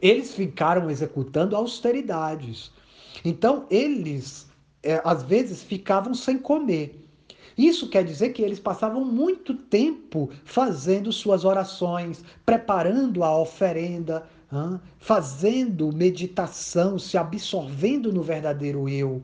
eles 0.00 0.34
ficaram 0.34 0.90
executando 0.90 1.54
austeridades. 1.54 2.72
Então, 3.22 3.66
eles 3.70 4.46
é, 4.84 5.00
às 5.04 5.22
vezes 5.22 5.62
ficavam 5.62 6.14
sem 6.14 6.38
comer. 6.38 7.00
Isso 7.56 7.88
quer 7.88 8.04
dizer 8.04 8.30
que 8.30 8.42
eles 8.42 8.58
passavam 8.58 9.04
muito 9.04 9.54
tempo 9.54 10.30
fazendo 10.44 11.12
suas 11.12 11.44
orações, 11.44 12.24
preparando 12.44 13.22
a 13.22 13.38
oferenda, 13.38 14.26
fazendo 14.98 15.92
meditação, 15.92 16.98
se 16.98 17.16
absorvendo 17.16 18.12
no 18.12 18.22
verdadeiro 18.22 18.88
eu. 18.88 19.22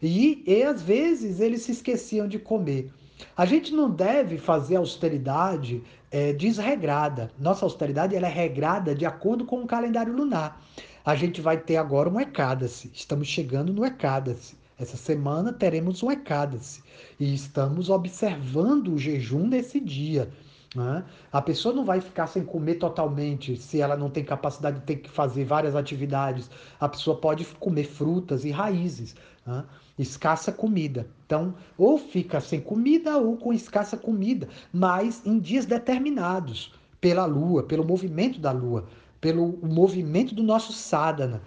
E, 0.00 0.42
e 0.46 0.62
às 0.62 0.82
vezes 0.82 1.40
eles 1.40 1.62
se 1.62 1.72
esqueciam 1.72 2.26
de 2.26 2.38
comer. 2.38 2.90
A 3.36 3.44
gente 3.44 3.72
não 3.72 3.88
deve 3.88 4.38
fazer 4.38 4.76
austeridade 4.76 5.82
é, 6.10 6.32
desregrada. 6.32 7.30
Nossa 7.38 7.64
austeridade 7.64 8.16
ela 8.16 8.26
é 8.26 8.30
regrada 8.30 8.94
de 8.94 9.06
acordo 9.06 9.44
com 9.44 9.62
o 9.62 9.66
calendário 9.66 10.12
lunar. 10.12 10.60
A 11.04 11.14
gente 11.14 11.40
vai 11.40 11.56
ter 11.56 11.76
agora 11.76 12.08
um 12.08 12.20
Ekadasi. 12.20 12.90
Estamos 12.92 13.28
chegando 13.28 13.72
no 13.72 13.84
Ekadasi. 13.84 14.56
Essa 14.78 14.96
semana 14.96 15.52
teremos 15.52 16.02
um 16.02 16.10
Ekadasi 16.10 16.82
e 17.18 17.34
estamos 17.34 17.90
observando 17.90 18.88
o 18.88 18.98
jejum 18.98 19.46
nesse 19.46 19.78
dia. 19.78 20.30
Né? 20.74 21.04
A 21.30 21.42
pessoa 21.42 21.74
não 21.74 21.84
vai 21.84 22.00
ficar 22.00 22.26
sem 22.26 22.44
comer 22.44 22.76
totalmente 22.76 23.56
se 23.56 23.80
ela 23.80 23.96
não 23.96 24.08
tem 24.08 24.24
capacidade 24.24 24.80
de 24.80 24.86
ter 24.86 24.96
que 24.96 25.10
fazer 25.10 25.44
várias 25.44 25.76
atividades. 25.76 26.50
A 26.80 26.88
pessoa 26.88 27.16
pode 27.16 27.44
comer 27.60 27.84
frutas 27.84 28.44
e 28.44 28.50
raízes, 28.50 29.14
né? 29.46 29.64
escassa 29.98 30.50
comida. 30.50 31.06
Então, 31.26 31.54
ou 31.76 31.98
fica 31.98 32.40
sem 32.40 32.60
comida 32.60 33.18
ou 33.18 33.36
com 33.36 33.52
escassa 33.52 33.96
comida, 33.96 34.48
mas 34.72 35.22
em 35.26 35.38
dias 35.38 35.66
determinados 35.66 36.72
pela 37.00 37.26
lua, 37.26 37.64
pelo 37.64 37.84
movimento 37.84 38.40
da 38.40 38.52
lua, 38.52 38.86
pelo 39.20 39.58
movimento 39.62 40.34
do 40.34 40.42
nosso 40.42 40.72
sadhana. 40.72 41.42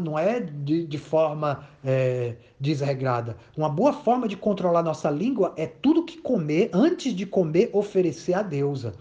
Não 0.00 0.16
é 0.16 0.38
de, 0.38 0.86
de 0.86 0.98
forma 0.98 1.66
é, 1.84 2.36
desregrada. 2.60 3.36
Uma 3.56 3.68
boa 3.68 3.92
forma 3.92 4.28
de 4.28 4.36
controlar 4.36 4.84
nossa 4.84 5.10
língua 5.10 5.52
é 5.56 5.66
tudo 5.66 6.04
que 6.04 6.18
comer, 6.18 6.70
antes 6.72 7.12
de 7.12 7.26
comer, 7.26 7.70
oferecer 7.72 8.34
a 8.34 8.42
deusa. 8.42 8.94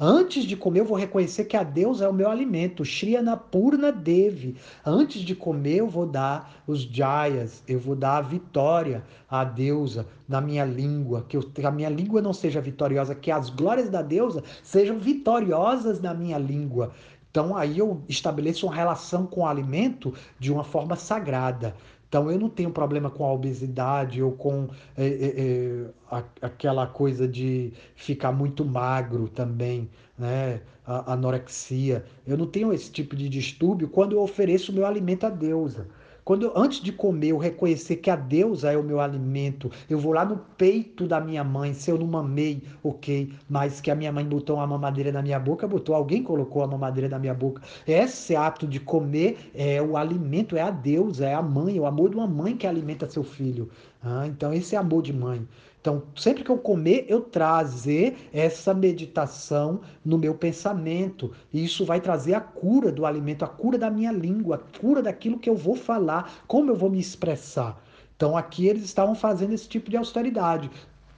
Antes 0.00 0.44
de 0.44 0.54
comer, 0.54 0.80
eu 0.80 0.84
vou 0.84 0.96
reconhecer 0.96 1.46
que 1.46 1.56
a 1.56 1.64
deusa 1.64 2.04
é 2.04 2.08
o 2.08 2.12
meu 2.12 2.30
alimento, 2.30 2.84
Shriya 2.84 3.36
Purna 3.36 3.90
Devi. 3.90 4.54
Antes 4.86 5.22
de 5.22 5.34
comer, 5.34 5.78
eu 5.78 5.88
vou 5.88 6.06
dar 6.06 6.62
os 6.68 6.82
jayas, 6.82 7.64
eu 7.66 7.80
vou 7.80 7.96
dar 7.96 8.18
a 8.18 8.20
vitória 8.20 9.02
à 9.28 9.42
deusa 9.42 10.06
na 10.28 10.40
minha 10.40 10.64
língua, 10.64 11.24
que, 11.28 11.36
eu, 11.36 11.42
que 11.42 11.66
a 11.66 11.70
minha 11.72 11.88
língua 11.88 12.22
não 12.22 12.32
seja 12.32 12.60
vitoriosa, 12.60 13.12
que 13.12 13.28
as 13.28 13.50
glórias 13.50 13.90
da 13.90 14.00
deusa 14.00 14.44
sejam 14.62 15.00
vitoriosas 15.00 16.00
na 16.00 16.14
minha 16.14 16.38
língua. 16.38 16.92
Então 17.38 17.56
aí 17.56 17.78
eu 17.78 18.02
estabeleço 18.08 18.66
uma 18.66 18.74
relação 18.74 19.24
com 19.24 19.42
o 19.42 19.46
alimento 19.46 20.12
de 20.40 20.50
uma 20.50 20.64
forma 20.64 20.96
sagrada. 20.96 21.72
Então 22.08 22.28
eu 22.28 22.36
não 22.36 22.48
tenho 22.48 22.72
problema 22.72 23.10
com 23.10 23.24
a 23.24 23.32
obesidade 23.32 24.20
ou 24.20 24.32
com 24.32 24.68
é, 24.96 25.06
é, 25.06 25.34
é, 25.36 25.90
a, 26.10 26.24
aquela 26.42 26.84
coisa 26.88 27.28
de 27.28 27.72
ficar 27.94 28.32
muito 28.32 28.64
magro 28.64 29.28
também, 29.28 29.88
né? 30.18 30.62
A, 30.84 31.12
a 31.12 31.12
anorexia. 31.12 32.04
Eu 32.26 32.36
não 32.36 32.46
tenho 32.48 32.72
esse 32.72 32.90
tipo 32.90 33.14
de 33.14 33.28
distúrbio 33.28 33.88
quando 33.88 34.14
eu 34.14 34.20
ofereço 34.20 34.72
meu 34.72 34.84
alimento 34.84 35.24
à 35.24 35.30
deusa. 35.30 35.86
Quando 36.28 36.42
eu, 36.42 36.52
antes 36.54 36.82
de 36.82 36.92
comer, 36.92 37.28
eu 37.28 37.38
reconhecer 37.38 37.96
que 37.96 38.10
a 38.10 38.14
deusa 38.14 38.70
é 38.70 38.76
o 38.76 38.82
meu 38.82 39.00
alimento, 39.00 39.70
eu 39.88 39.98
vou 39.98 40.12
lá 40.12 40.26
no 40.26 40.36
peito 40.58 41.06
da 41.06 41.18
minha 41.18 41.42
mãe, 41.42 41.72
se 41.72 41.90
eu 41.90 41.96
não 41.96 42.06
mamei, 42.06 42.62
ok, 42.84 43.32
mas 43.48 43.80
que 43.80 43.90
a 43.90 43.94
minha 43.94 44.12
mãe 44.12 44.26
botou 44.26 44.56
uma 44.56 44.66
mamadeira 44.66 45.10
na 45.10 45.22
minha 45.22 45.40
boca, 45.40 45.66
botou, 45.66 45.94
alguém 45.94 46.22
colocou 46.22 46.62
a 46.62 46.66
mamadeira 46.66 47.08
na 47.08 47.18
minha 47.18 47.32
boca. 47.32 47.62
Esse 47.86 48.36
ato 48.36 48.66
de 48.66 48.78
comer 48.78 49.50
é 49.54 49.80
o 49.80 49.96
alimento, 49.96 50.54
é 50.54 50.60
a 50.60 50.70
deusa, 50.70 51.26
é 51.26 51.32
a 51.32 51.40
mãe, 51.40 51.78
é 51.78 51.80
o 51.80 51.86
amor 51.86 52.10
de 52.10 52.16
uma 52.16 52.26
mãe 52.26 52.54
que 52.54 52.66
alimenta 52.66 53.08
seu 53.08 53.24
filho. 53.24 53.70
Ah, 54.02 54.26
então, 54.26 54.52
esse 54.52 54.76
é 54.76 54.78
amor 54.78 55.02
de 55.02 55.14
mãe. 55.14 55.48
Então, 55.88 56.02
sempre 56.14 56.44
que 56.44 56.50
eu 56.50 56.58
comer, 56.58 57.06
eu 57.08 57.22
trazer 57.22 58.28
essa 58.30 58.74
meditação 58.74 59.80
no 60.04 60.18
meu 60.18 60.34
pensamento. 60.34 61.32
E 61.50 61.64
isso 61.64 61.82
vai 61.82 61.98
trazer 61.98 62.34
a 62.34 62.42
cura 62.42 62.92
do 62.92 63.06
alimento, 63.06 63.42
a 63.42 63.48
cura 63.48 63.78
da 63.78 63.88
minha 63.88 64.12
língua, 64.12 64.56
a 64.56 64.78
cura 64.78 65.00
daquilo 65.00 65.38
que 65.38 65.48
eu 65.48 65.56
vou 65.56 65.74
falar, 65.74 66.44
como 66.46 66.70
eu 66.70 66.76
vou 66.76 66.90
me 66.90 67.00
expressar. 67.00 67.82
Então, 68.14 68.36
aqui 68.36 68.66
eles 68.66 68.84
estavam 68.84 69.14
fazendo 69.14 69.54
esse 69.54 69.66
tipo 69.66 69.88
de 69.88 69.96
austeridade. 69.96 70.70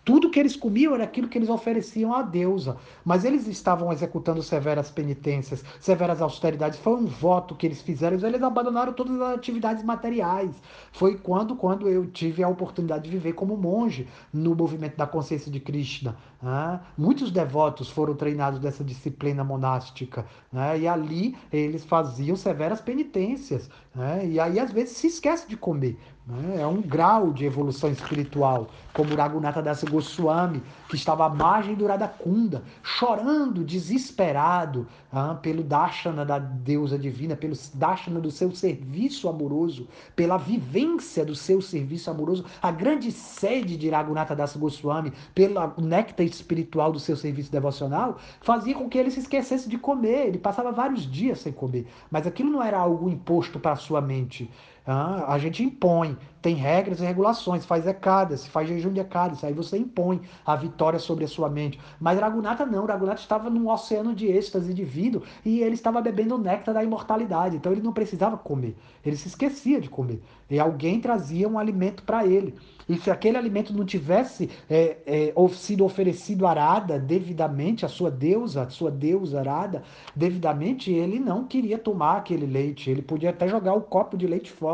Tudo 0.04 0.30
que 0.30 0.40
eles 0.40 0.56
comiam 0.56 0.94
era 0.94 1.04
aquilo 1.04 1.28
que 1.28 1.36
eles 1.36 1.48
ofereciam 1.48 2.14
à 2.14 2.22
deusa. 2.22 2.76
Mas 3.04 3.24
eles 3.24 3.46
estavam 3.46 3.92
executando 3.92 4.42
severas 4.42 4.90
penitências, 4.90 5.64
severas 5.78 6.22
austeridades. 6.22 6.78
Foi 6.78 6.94
um 6.94 7.06
voto 7.06 7.54
que 7.54 7.66
eles 7.66 7.82
fizeram. 7.82 8.16
Eles 8.16 8.42
abandonaram 8.42 8.92
todas 8.92 9.20
as 9.20 9.34
atividades 9.36 9.84
materiais. 9.84 10.54
Foi 10.92 11.16
quando, 11.16 11.54
quando 11.54 11.88
eu 11.88 12.06
tive 12.06 12.42
a 12.42 12.48
oportunidade 12.48 13.04
de 13.04 13.10
viver 13.10 13.34
como 13.34 13.56
monge 13.56 14.08
no 14.32 14.54
movimento 14.54 14.96
da 14.96 15.06
consciência 15.06 15.50
de 15.50 15.60
Krishna. 15.60 16.16
Né? 16.42 16.80
Muitos 16.96 17.30
devotos 17.30 17.90
foram 17.90 18.14
treinados 18.14 18.58
dessa 18.58 18.82
disciplina 18.82 19.44
monástica. 19.44 20.24
Né? 20.52 20.80
E 20.80 20.88
ali 20.88 21.36
eles 21.52 21.84
faziam 21.84 22.36
severas 22.36 22.80
penitências. 22.80 23.68
Né? 23.94 24.26
E 24.26 24.40
aí, 24.40 24.58
às 24.58 24.72
vezes, 24.72 24.96
se 24.96 25.08
esquece 25.08 25.48
de 25.48 25.56
comer. 25.56 25.98
Né? 26.26 26.62
É 26.62 26.66
um 26.66 26.80
grau 26.80 27.32
de 27.32 27.44
evolução 27.44 27.90
espiritual, 27.90 28.68
como 28.92 29.14
Raghunatha 29.14 29.60
Das 29.60 29.82
Goswami, 29.82 30.62
que 30.88 30.94
estava 30.94 31.26
à 31.26 31.28
margem 31.28 31.74
do 31.74 31.86
Radhakunda, 31.86 32.62
chorando, 32.82 33.64
desesperado 33.64 34.86
ah, 35.12 35.34
pelo 35.34 35.62
Dashana 35.62 36.24
da 36.24 36.38
deusa 36.38 36.98
divina, 36.98 37.34
pelo 37.34 37.54
Dashana 37.74 38.20
do 38.20 38.30
seu 38.30 38.52
serviço 38.52 39.28
amoroso, 39.28 39.88
pela 40.14 40.36
vivência 40.36 41.24
do 41.24 41.34
seu 41.34 41.60
serviço 41.60 42.10
amoroso, 42.10 42.44
a 42.62 42.70
grande 42.70 43.10
sede 43.10 43.76
de 43.76 43.90
Raghunatha 43.90 44.36
Das 44.36 44.56
Goswami, 44.56 45.12
pelo 45.34 45.60
néctar 45.78 46.24
espiritual 46.34 46.92
do 46.92 47.00
seu 47.00 47.16
serviço 47.16 47.50
devocional, 47.50 48.18
fazia 48.40 48.74
com 48.74 48.88
que 48.88 48.98
ele 48.98 49.10
se 49.10 49.20
esquecesse 49.20 49.68
de 49.68 49.78
comer. 49.78 50.28
Ele 50.28 50.38
passava 50.38 50.72
vários 50.72 51.10
dias 51.10 51.40
sem 51.40 51.52
comer, 51.52 51.86
mas 52.10 52.26
aquilo 52.26 52.50
não 52.50 52.62
era 52.62 52.78
algo 52.78 53.08
imposto 53.08 53.58
para 53.58 53.72
a 53.72 53.76
sua 53.76 54.00
mente. 54.00 54.50
Ah, 54.86 55.32
a 55.32 55.38
gente 55.38 55.62
impõe, 55.62 56.16
tem 56.40 56.54
regras 56.54 57.00
e 57.00 57.04
regulações, 57.04 57.66
faz 57.66 57.86
ecadas, 57.86 58.46
faz 58.46 58.68
jejum 58.68 58.92
de 58.92 59.00
ecadas, 59.00 59.44
aí 59.44 59.52
você 59.52 59.76
impõe 59.76 60.22
a 60.44 60.56
vitória 60.56 60.98
sobre 60.98 61.24
a 61.24 61.28
sua 61.28 61.50
mente. 61.50 61.78
Mas 62.00 62.18
Ragunata 62.18 62.64
não, 62.64 62.86
Ragunata 62.86 63.20
estava 63.20 63.50
num 63.50 63.68
oceano 63.68 64.14
de 64.14 64.26
êxtase 64.26 64.72
divino 64.72 65.22
e 65.44 65.60
ele 65.60 65.74
estava 65.74 66.00
bebendo 66.00 66.34
o 66.34 66.38
néctar 66.38 66.74
da 66.74 66.82
imortalidade, 66.82 67.56
então 67.56 67.72
ele 67.72 67.82
não 67.82 67.92
precisava 67.92 68.38
comer, 68.38 68.74
ele 69.04 69.16
se 69.16 69.28
esquecia 69.28 69.80
de 69.80 69.90
comer. 69.90 70.22
E 70.48 70.58
alguém 70.58 71.00
trazia 71.00 71.48
um 71.48 71.58
alimento 71.58 72.02
para 72.02 72.26
ele. 72.26 72.54
E 72.88 72.96
se 72.96 73.08
aquele 73.08 73.36
alimento 73.36 73.72
não 73.72 73.84
tivesse 73.84 74.50
é, 74.68 74.96
é, 75.06 75.48
sido 75.52 75.84
oferecido 75.84 76.44
arada 76.44 76.98
devidamente, 76.98 77.86
a 77.86 77.88
sua 77.88 78.10
deusa, 78.10 78.62
a 78.62 78.70
sua 78.70 78.90
deusa 78.90 79.38
arada, 79.38 79.84
devidamente, 80.16 80.90
ele 80.90 81.20
não 81.20 81.44
queria 81.44 81.78
tomar 81.78 82.16
aquele 82.16 82.46
leite. 82.46 82.90
Ele 82.90 83.00
podia 83.00 83.30
até 83.30 83.46
jogar 83.46 83.74
o 83.74 83.80
copo 83.80 84.16
de 84.16 84.26
leite 84.26 84.50
fora 84.50 84.69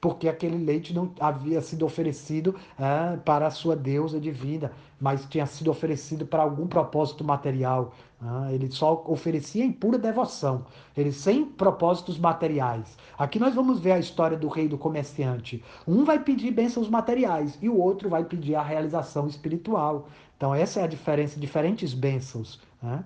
porque 0.00 0.28
aquele 0.28 0.56
leite 0.56 0.92
não 0.92 1.12
havia 1.20 1.60
sido 1.60 1.86
oferecido 1.86 2.56
é, 2.78 3.16
para 3.18 3.46
a 3.46 3.50
sua 3.50 3.76
deusa 3.76 4.18
divina, 4.18 4.72
mas 5.00 5.24
tinha 5.26 5.46
sido 5.46 5.70
oferecido 5.70 6.26
para 6.26 6.42
algum 6.42 6.66
propósito 6.66 7.22
material. 7.22 7.94
É, 8.20 8.54
ele 8.54 8.70
só 8.70 9.04
oferecia 9.06 9.64
em 9.64 9.72
pura 9.72 9.98
devoção, 9.98 10.64
ele 10.96 11.12
sem 11.12 11.44
propósitos 11.44 12.18
materiais. 12.18 12.96
Aqui 13.18 13.38
nós 13.38 13.54
vamos 13.54 13.80
ver 13.80 13.92
a 13.92 13.98
história 13.98 14.36
do 14.36 14.48
rei 14.48 14.66
do 14.66 14.76
comerciante. 14.78 15.62
Um 15.86 16.04
vai 16.04 16.18
pedir 16.18 16.50
bênçãos 16.50 16.88
materiais 16.88 17.58
e 17.62 17.68
o 17.68 17.78
outro 17.78 18.08
vai 18.08 18.24
pedir 18.24 18.54
a 18.54 18.62
realização 18.62 19.26
espiritual. 19.28 20.08
Então 20.36 20.54
essa 20.54 20.80
é 20.80 20.84
a 20.84 20.88
diferença, 20.88 21.38
diferentes 21.38 21.94
bênçãos. 21.94 22.60
Né? 22.82 23.04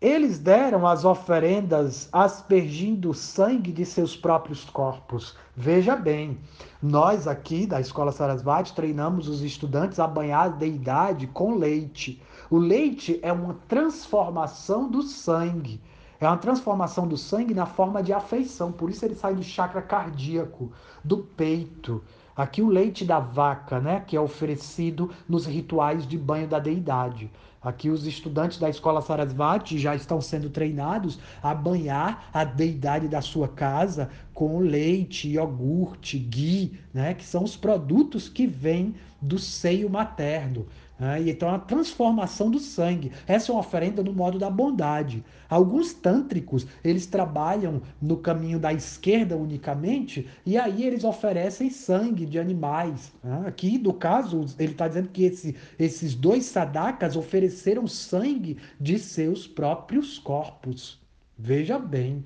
Eles 0.00 0.38
deram 0.38 0.86
as 0.86 1.04
oferendas 1.04 2.08
aspergindo 2.10 3.12
sangue 3.12 3.70
de 3.70 3.84
seus 3.84 4.16
próprios 4.16 4.64
corpos. 4.64 5.36
Veja 5.54 5.94
bem, 5.94 6.38
nós 6.82 7.28
aqui 7.28 7.66
da 7.66 7.82
Escola 7.82 8.10
Sarasvati 8.10 8.74
treinamos 8.74 9.28
os 9.28 9.42
estudantes 9.42 10.00
a 10.00 10.06
banhar 10.06 10.46
a 10.46 10.48
deidade 10.48 11.26
com 11.26 11.54
leite. 11.54 12.22
O 12.48 12.56
leite 12.56 13.20
é 13.22 13.30
uma 13.30 13.58
transformação 13.68 14.90
do 14.90 15.02
sangue. 15.02 15.78
É 16.18 16.26
uma 16.26 16.38
transformação 16.38 17.06
do 17.06 17.18
sangue 17.18 17.52
na 17.52 17.66
forma 17.66 18.02
de 18.02 18.14
afeição. 18.14 18.72
Por 18.72 18.88
isso 18.88 19.04
ele 19.04 19.14
sai 19.14 19.34
do 19.34 19.42
chakra 19.42 19.82
cardíaco, 19.82 20.72
do 21.04 21.18
peito. 21.18 22.02
Aqui 22.34 22.62
o 22.62 22.68
leite 22.68 23.04
da 23.04 23.20
vaca, 23.20 23.78
né, 23.78 24.02
que 24.06 24.16
é 24.16 24.20
oferecido 24.20 25.10
nos 25.28 25.44
rituais 25.44 26.06
de 26.06 26.16
banho 26.16 26.48
da 26.48 26.58
deidade. 26.58 27.30
Aqui 27.62 27.90
os 27.90 28.06
estudantes 28.06 28.58
da 28.58 28.70
escola 28.70 29.02
Sarasvati 29.02 29.78
já 29.78 29.94
estão 29.94 30.18
sendo 30.18 30.48
treinados 30.48 31.18
a 31.42 31.54
banhar 31.54 32.30
a 32.32 32.42
deidade 32.42 33.06
da 33.06 33.20
sua 33.20 33.48
casa 33.48 34.08
com 34.32 34.60
leite, 34.60 35.28
iogurte, 35.28 36.18
ghee, 36.18 36.80
né, 36.94 37.12
que 37.12 37.24
são 37.24 37.44
os 37.44 37.56
produtos 37.56 38.30
que 38.30 38.46
vêm 38.46 38.94
do 39.20 39.38
seio 39.38 39.90
materno. 39.90 40.66
Né? 41.00 41.22
E 41.22 41.30
então 41.30 41.48
a 41.48 41.58
transformação 41.58 42.50
do 42.50 42.58
sangue. 42.58 43.10
Essa 43.26 43.50
é 43.50 43.54
uma 43.54 43.62
oferenda 43.62 44.02
no 44.02 44.12
modo 44.12 44.38
da 44.38 44.50
bondade. 44.50 45.24
Alguns 45.48 45.94
tântricos, 45.94 46.66
eles 46.84 47.06
trabalham 47.06 47.80
no 48.00 48.18
caminho 48.18 48.58
da 48.58 48.72
esquerda 48.72 49.36
unicamente, 49.36 50.28
e 50.44 50.58
aí 50.58 50.84
eles 50.84 51.02
oferecem 51.02 51.70
sangue 51.70 52.26
de 52.26 52.38
animais. 52.38 53.12
Né? 53.24 53.44
Aqui, 53.46 53.78
no 53.78 53.94
caso, 53.94 54.44
ele 54.58 54.72
está 54.72 54.86
dizendo 54.86 55.08
que 55.08 55.24
esse, 55.24 55.56
esses 55.78 56.14
dois 56.14 56.44
sadakas 56.44 57.16
ofereceram 57.16 57.86
sangue 57.86 58.58
de 58.78 58.98
seus 58.98 59.46
próprios 59.46 60.18
corpos. 60.18 61.00
Veja 61.38 61.78
bem, 61.78 62.22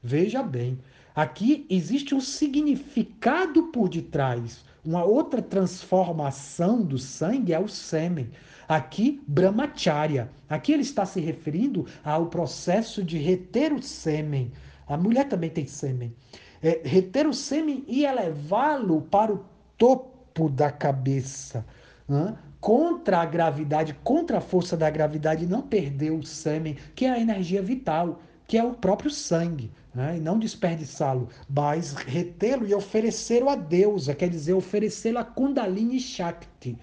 veja 0.00 0.42
bem. 0.42 0.78
Aqui 1.14 1.66
existe 1.68 2.14
um 2.14 2.20
significado 2.20 3.64
por 3.72 3.88
detrás 3.88 4.64
uma 4.86 5.04
outra 5.04 5.42
transformação 5.42 6.80
do 6.80 6.96
sangue 6.96 7.52
é 7.52 7.58
o 7.58 7.68
sêmen. 7.68 8.30
Aqui, 8.68 9.20
brahmacharya. 9.26 10.30
Aqui 10.48 10.72
ele 10.72 10.82
está 10.82 11.04
se 11.04 11.20
referindo 11.20 11.86
ao 12.04 12.26
processo 12.26 13.02
de 13.02 13.18
reter 13.18 13.72
o 13.72 13.82
sêmen. 13.82 14.52
A 14.86 14.96
mulher 14.96 15.28
também 15.28 15.50
tem 15.50 15.66
sêmen. 15.66 16.14
É, 16.62 16.80
reter 16.84 17.26
o 17.26 17.34
sêmen 17.34 17.84
e 17.88 18.04
elevá-lo 18.04 19.02
para 19.02 19.32
o 19.34 19.44
topo 19.76 20.48
da 20.48 20.70
cabeça. 20.70 21.66
Hein? 22.08 22.36
Contra 22.60 23.18
a 23.18 23.26
gravidade, 23.26 23.94
contra 24.04 24.38
a 24.38 24.40
força 24.40 24.76
da 24.76 24.88
gravidade, 24.88 25.46
não 25.46 25.62
perder 25.62 26.12
o 26.12 26.22
sêmen, 26.22 26.76
que 26.94 27.04
é 27.04 27.10
a 27.10 27.20
energia 27.20 27.60
vital, 27.60 28.20
que 28.46 28.56
é 28.56 28.64
o 28.64 28.74
próprio 28.74 29.10
sangue 29.10 29.70
né? 29.94 30.18
e 30.18 30.20
não 30.20 30.38
desperdiçá-lo, 30.38 31.28
mas 31.48 31.94
retê-lo 31.94 32.66
e 32.66 32.74
oferecê-lo 32.74 33.48
a 33.48 33.56
deusa, 33.56 34.14
quer 34.14 34.28
dizer, 34.28 34.52
oferecê-lo 34.52 35.18
a 35.18 35.24
Kundalini 35.24 35.98
Shakti. 35.98 36.76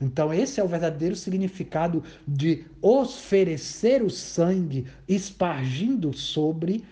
Então, 0.00 0.34
esse 0.34 0.60
é 0.60 0.64
o 0.64 0.68
verdadeiro 0.68 1.16
significado 1.16 2.02
de 2.28 2.66
oferecer 2.82 4.02
o 4.02 4.10
sangue, 4.10 4.84
espargindo 5.08 6.12
sobre 6.12 6.84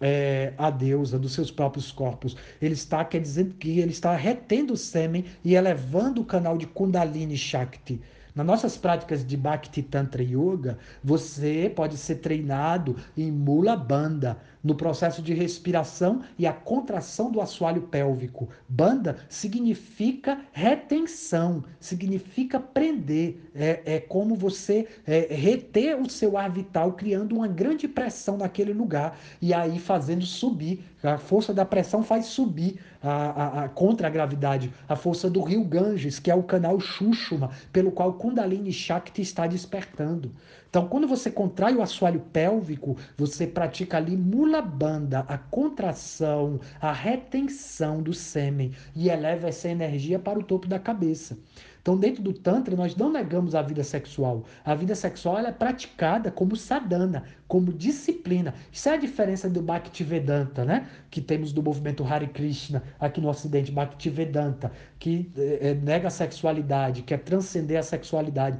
é, 0.00 0.52
a 0.58 0.70
deusa 0.70 1.18
dos 1.18 1.32
seus 1.32 1.50
próprios 1.50 1.92
corpos. 1.92 2.36
Ele 2.60 2.74
está, 2.74 3.04
quer 3.04 3.20
dizer, 3.20 3.52
que 3.60 3.78
ele 3.78 3.92
está 3.92 4.16
retendo 4.16 4.72
o 4.72 4.76
sêmen 4.76 5.24
e 5.44 5.54
elevando 5.54 6.20
o 6.20 6.24
canal 6.24 6.58
de 6.58 6.66
Kundalini 6.66 7.36
Shakti. 7.36 8.00
Nas 8.38 8.46
nossas 8.46 8.76
práticas 8.76 9.26
de 9.26 9.36
Bhakti 9.36 9.82
Tantra 9.82 10.22
Yoga, 10.22 10.78
você 11.02 11.72
pode 11.74 11.96
ser 11.96 12.20
treinado 12.20 12.94
em 13.16 13.32
Mula 13.32 13.76
Bandha, 13.76 14.36
no 14.62 14.74
processo 14.74 15.22
de 15.22 15.32
respiração 15.34 16.22
e 16.38 16.46
a 16.46 16.52
contração 16.52 17.30
do 17.32 17.40
assoalho 17.40 17.82
pélvico. 17.82 18.48
Banda 18.68 19.16
significa 19.28 20.40
retenção, 20.52 21.64
significa 21.80 22.60
prender. 22.60 23.40
É, 23.54 23.94
é 23.94 24.00
como 24.00 24.36
você 24.36 24.86
é, 25.06 25.34
reter 25.34 26.00
o 26.00 26.08
seu 26.08 26.36
ar 26.36 26.50
vital, 26.50 26.92
criando 26.92 27.34
uma 27.34 27.48
grande 27.48 27.88
pressão 27.88 28.36
naquele 28.36 28.72
lugar 28.72 29.18
e 29.42 29.52
aí 29.52 29.78
fazendo 29.78 30.24
subir. 30.24 30.84
A 31.02 31.16
força 31.16 31.54
da 31.54 31.64
pressão 31.64 32.02
faz 32.02 32.26
subir 32.26 32.78
a, 33.02 33.64
a, 33.64 33.68
contra 33.68 34.06
a 34.08 34.10
gravidade, 34.10 34.72
a 34.88 34.96
força 34.96 35.30
do 35.30 35.42
rio 35.42 35.64
Ganges, 35.64 36.18
que 36.18 36.30
é 36.30 36.34
o 36.34 36.42
canal 36.42 36.80
Shushuma, 36.80 37.50
pelo 37.72 37.92
qual 37.92 38.14
Kundalini 38.14 38.72
Shakti 38.72 39.22
está 39.22 39.46
despertando. 39.46 40.32
Então, 40.68 40.86
quando 40.86 41.08
você 41.08 41.30
contrai 41.30 41.74
o 41.74 41.82
assoalho 41.82 42.20
pélvico, 42.32 42.96
você 43.16 43.46
pratica 43.46 43.96
ali 43.96 44.16
mula 44.16 44.60
banda 44.60 45.24
a 45.26 45.38
contração, 45.38 46.60
a 46.80 46.92
retenção 46.92 48.02
do 48.02 48.12
sêmen 48.12 48.72
e 48.94 49.08
eleva 49.08 49.48
essa 49.48 49.68
energia 49.68 50.18
para 50.18 50.38
o 50.38 50.42
topo 50.42 50.66
da 50.66 50.78
cabeça. 50.78 51.38
Então, 51.88 51.96
dentro 51.98 52.22
do 52.22 52.34
Tantra, 52.34 52.76
nós 52.76 52.94
não 52.94 53.10
negamos 53.10 53.54
a 53.54 53.62
vida 53.62 53.82
sexual. 53.82 54.44
A 54.62 54.74
vida 54.74 54.94
sexual 54.94 55.38
é 55.38 55.50
praticada 55.50 56.30
como 56.30 56.54
sadhana, 56.54 57.24
como 57.46 57.72
disciplina. 57.72 58.52
Isso 58.70 58.90
é 58.90 58.92
a 58.92 58.96
diferença 58.98 59.48
do 59.48 59.62
Bhaktivedanta, 59.62 60.66
né? 60.66 60.86
Que 61.10 61.22
temos 61.22 61.50
do 61.50 61.62
movimento 61.62 62.04
Hare 62.04 62.26
Krishna 62.26 62.82
aqui 63.00 63.22
no 63.22 63.30
Ocidente, 63.30 63.72
Bhaktivedanta, 63.72 64.70
que 64.98 65.32
é, 65.34 65.72
nega 65.72 66.08
a 66.08 66.10
sexualidade, 66.10 67.00
quer 67.04 67.20
transcender 67.20 67.78
a 67.78 67.82
sexualidade. 67.82 68.58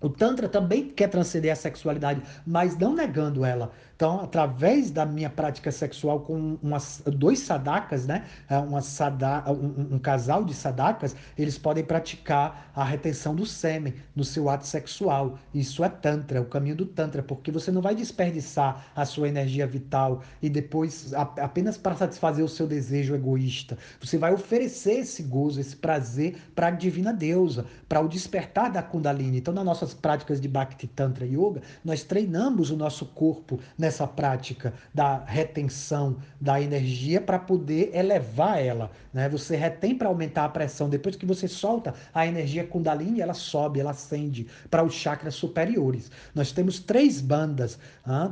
O 0.00 0.10
Tantra 0.10 0.48
também 0.48 0.90
quer 0.90 1.08
transcender 1.08 1.52
a 1.52 1.56
sexualidade, 1.56 2.22
mas 2.46 2.76
não 2.76 2.94
negando 2.94 3.44
ela. 3.44 3.72
Então, 3.96 4.20
através 4.20 4.90
da 4.90 5.06
minha 5.06 5.30
prática 5.30 5.72
sexual 5.72 6.20
com 6.20 6.58
umas, 6.62 7.02
dois 7.06 7.38
sadakas, 7.38 8.06
né? 8.06 8.26
É, 8.46 8.58
uma 8.58 8.82
sada, 8.82 9.42
um, 9.50 9.94
um, 9.94 9.98
casal 9.98 10.44
de 10.44 10.52
sadakas, 10.52 11.16
eles 11.38 11.56
podem 11.56 11.82
praticar 11.82 12.70
a 12.76 12.84
retenção 12.84 13.34
do 13.34 13.46
sêmen 13.46 13.94
no 14.14 14.22
seu 14.22 14.50
ato 14.50 14.66
sexual. 14.66 15.38
Isso 15.54 15.82
é 15.82 15.88
Tantra, 15.88 16.42
o 16.42 16.44
caminho 16.44 16.76
do 16.76 16.84
Tantra, 16.84 17.22
porque 17.22 17.50
você 17.50 17.72
não 17.72 17.80
vai 17.80 17.94
desperdiçar 17.94 18.84
a 18.94 19.06
sua 19.06 19.28
energia 19.28 19.66
vital 19.66 20.22
e 20.42 20.50
depois 20.50 21.14
apenas 21.14 21.78
para 21.78 21.96
satisfazer 21.96 22.44
o 22.44 22.48
seu 22.48 22.66
desejo 22.66 23.14
egoísta. 23.14 23.78
Você 23.98 24.18
vai 24.18 24.34
oferecer 24.34 24.98
esse 25.00 25.22
gozo, 25.22 25.58
esse 25.58 25.74
prazer 25.74 26.36
para 26.54 26.66
a 26.66 26.70
divina 26.70 27.14
deusa, 27.14 27.64
para 27.88 28.02
o 28.02 28.08
despertar 28.08 28.70
da 28.70 28.82
Kundalini. 28.82 29.38
Então, 29.38 29.54
nas 29.54 29.85
nossas 29.86 29.94
práticas 29.94 30.40
de 30.40 30.48
Bhakti 30.48 30.86
Tantra 30.86 31.24
Yoga, 31.24 31.62
nós 31.84 32.02
treinamos 32.02 32.70
o 32.70 32.76
nosso 32.76 33.06
corpo 33.06 33.60
nessa 33.78 34.06
prática 34.06 34.74
da 34.92 35.22
retenção 35.24 36.16
da 36.40 36.60
energia 36.60 37.20
para 37.20 37.38
poder 37.38 37.90
elevar 37.94 38.58
ela. 38.58 38.90
Né? 39.12 39.28
Você 39.28 39.56
retém 39.56 39.96
para 39.96 40.08
aumentar 40.08 40.44
a 40.44 40.48
pressão. 40.48 40.88
Depois 40.88 41.14
que 41.14 41.24
você 41.24 41.46
solta 41.46 41.94
a 42.12 42.26
energia 42.26 42.64
Kundalini, 42.64 43.20
ela 43.20 43.34
sobe, 43.34 43.80
ela 43.80 43.92
ascende 43.92 44.46
para 44.70 44.82
os 44.82 44.94
chakras 44.94 45.34
superiores. 45.34 46.10
Nós 46.34 46.50
temos 46.50 46.80
três 46.80 47.20
bandas, 47.20 47.78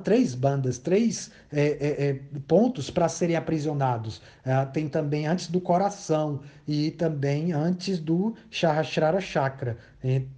três 0.02 0.34
bandas, 0.34 0.78
três 0.78 1.30
é, 1.52 1.62
é, 1.62 2.08
é, 2.08 2.20
pontos 2.48 2.90
para 2.90 3.08
serem 3.08 3.36
aprisionados. 3.36 4.20
Ah, 4.44 4.66
tem 4.66 4.88
também 4.88 5.26
antes 5.26 5.48
do 5.48 5.60
coração 5.60 6.40
e 6.66 6.90
também 6.90 7.52
antes 7.52 7.98
do 7.98 8.34
Sahasrara 8.50 9.20
Chakra 9.20 9.76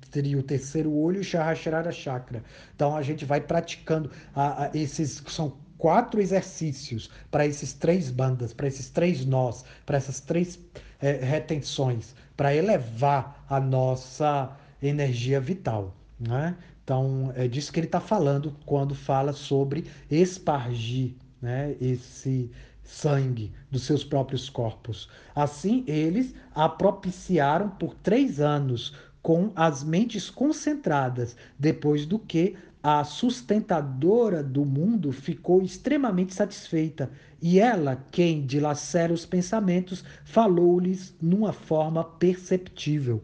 entre 0.09 0.37
o 0.37 0.43
terceiro 0.43 0.93
olho 0.93 1.21
e 1.21 1.25
Sahasrara 1.25 1.93
Chakra. 1.93 2.43
Então 2.75 2.97
a 2.97 3.03
gente 3.03 3.25
vai 3.25 3.41
praticando 3.41 4.11
a, 4.35 4.65
a, 4.65 4.71
esses 4.75 5.23
são 5.29 5.57
quatro 5.79 6.21
exercícios 6.21 7.11
para 7.31 7.47
esses 7.47 7.73
três 7.73 8.11
bandas, 8.11 8.53
para 8.53 8.67
esses 8.67 8.89
três 8.89 9.25
nós, 9.25 9.65
para 9.85 9.97
essas 9.97 10.21
três 10.21 10.59
é, 11.01 11.13
retenções, 11.13 12.15
para 12.37 12.55
elevar 12.55 13.45
a 13.49 13.61
nossa 13.61 14.57
energia 14.83 15.41
vital. 15.41 15.95
Né? 16.19 16.57
Então 16.83 17.33
é 17.37 17.47
disso 17.47 17.73
que 17.73 17.81
ele 17.81 17.87
está 17.87 18.01
falando 18.01 18.55
quando 18.65 18.95
fala 18.95 19.33
sobre 19.33 19.87
espargir 20.11 21.15
né, 21.43 21.77
esse 21.81 22.51
sangue 22.83 23.53
dos 23.71 23.83
seus 23.83 24.05
próprios 24.05 24.49
corpos. 24.49 25.09
Assim, 25.35 25.85
eles 25.87 26.35
a 26.55 26.69
propiciaram 26.69 27.69
por 27.69 27.95
três 27.95 28.41
anos 28.41 28.95
com 29.27 29.51
as 29.57 29.83
mentes 29.83 30.31
concentradas, 30.31 31.35
depois 31.59 32.07
do 32.07 32.17
que 32.17 32.55
a 32.81 33.03
sustentadora 33.03 34.41
do 34.41 34.65
mundo 34.65 35.11
ficou 35.11 35.63
extremamente 35.63 36.33
satisfeita, 36.33 37.11
e 37.43 37.59
ela, 37.59 38.05
quem 38.13 38.47
dilacera 38.47 39.13
os 39.13 39.27
pensamentos, 39.27 40.05
falou-lhes 40.25 41.13
numa 41.21 41.53
forma 41.53 42.05
perceptível. 42.05 43.21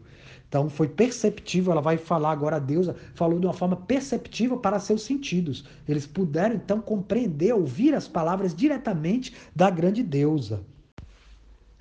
Então 0.49 0.69
foi 0.69 0.89
perceptível, 0.89 1.71
ela 1.71 1.81
vai 1.81 1.95
falar 1.95 2.31
agora 2.31 2.57
a 2.57 2.59
deusa, 2.59 2.97
falou 3.15 3.39
de 3.39 3.45
uma 3.45 3.53
forma 3.53 3.77
perceptível 3.77 4.57
para 4.57 4.81
seus 4.81 5.03
sentidos. 5.03 5.63
Eles 5.87 6.05
puderam 6.05 6.55
então 6.55 6.81
compreender, 6.81 7.53
ouvir 7.53 7.93
as 7.93 8.09
palavras 8.09 8.53
diretamente 8.53 9.33
da 9.55 9.69
grande 9.69 10.03
deusa. 10.03 10.65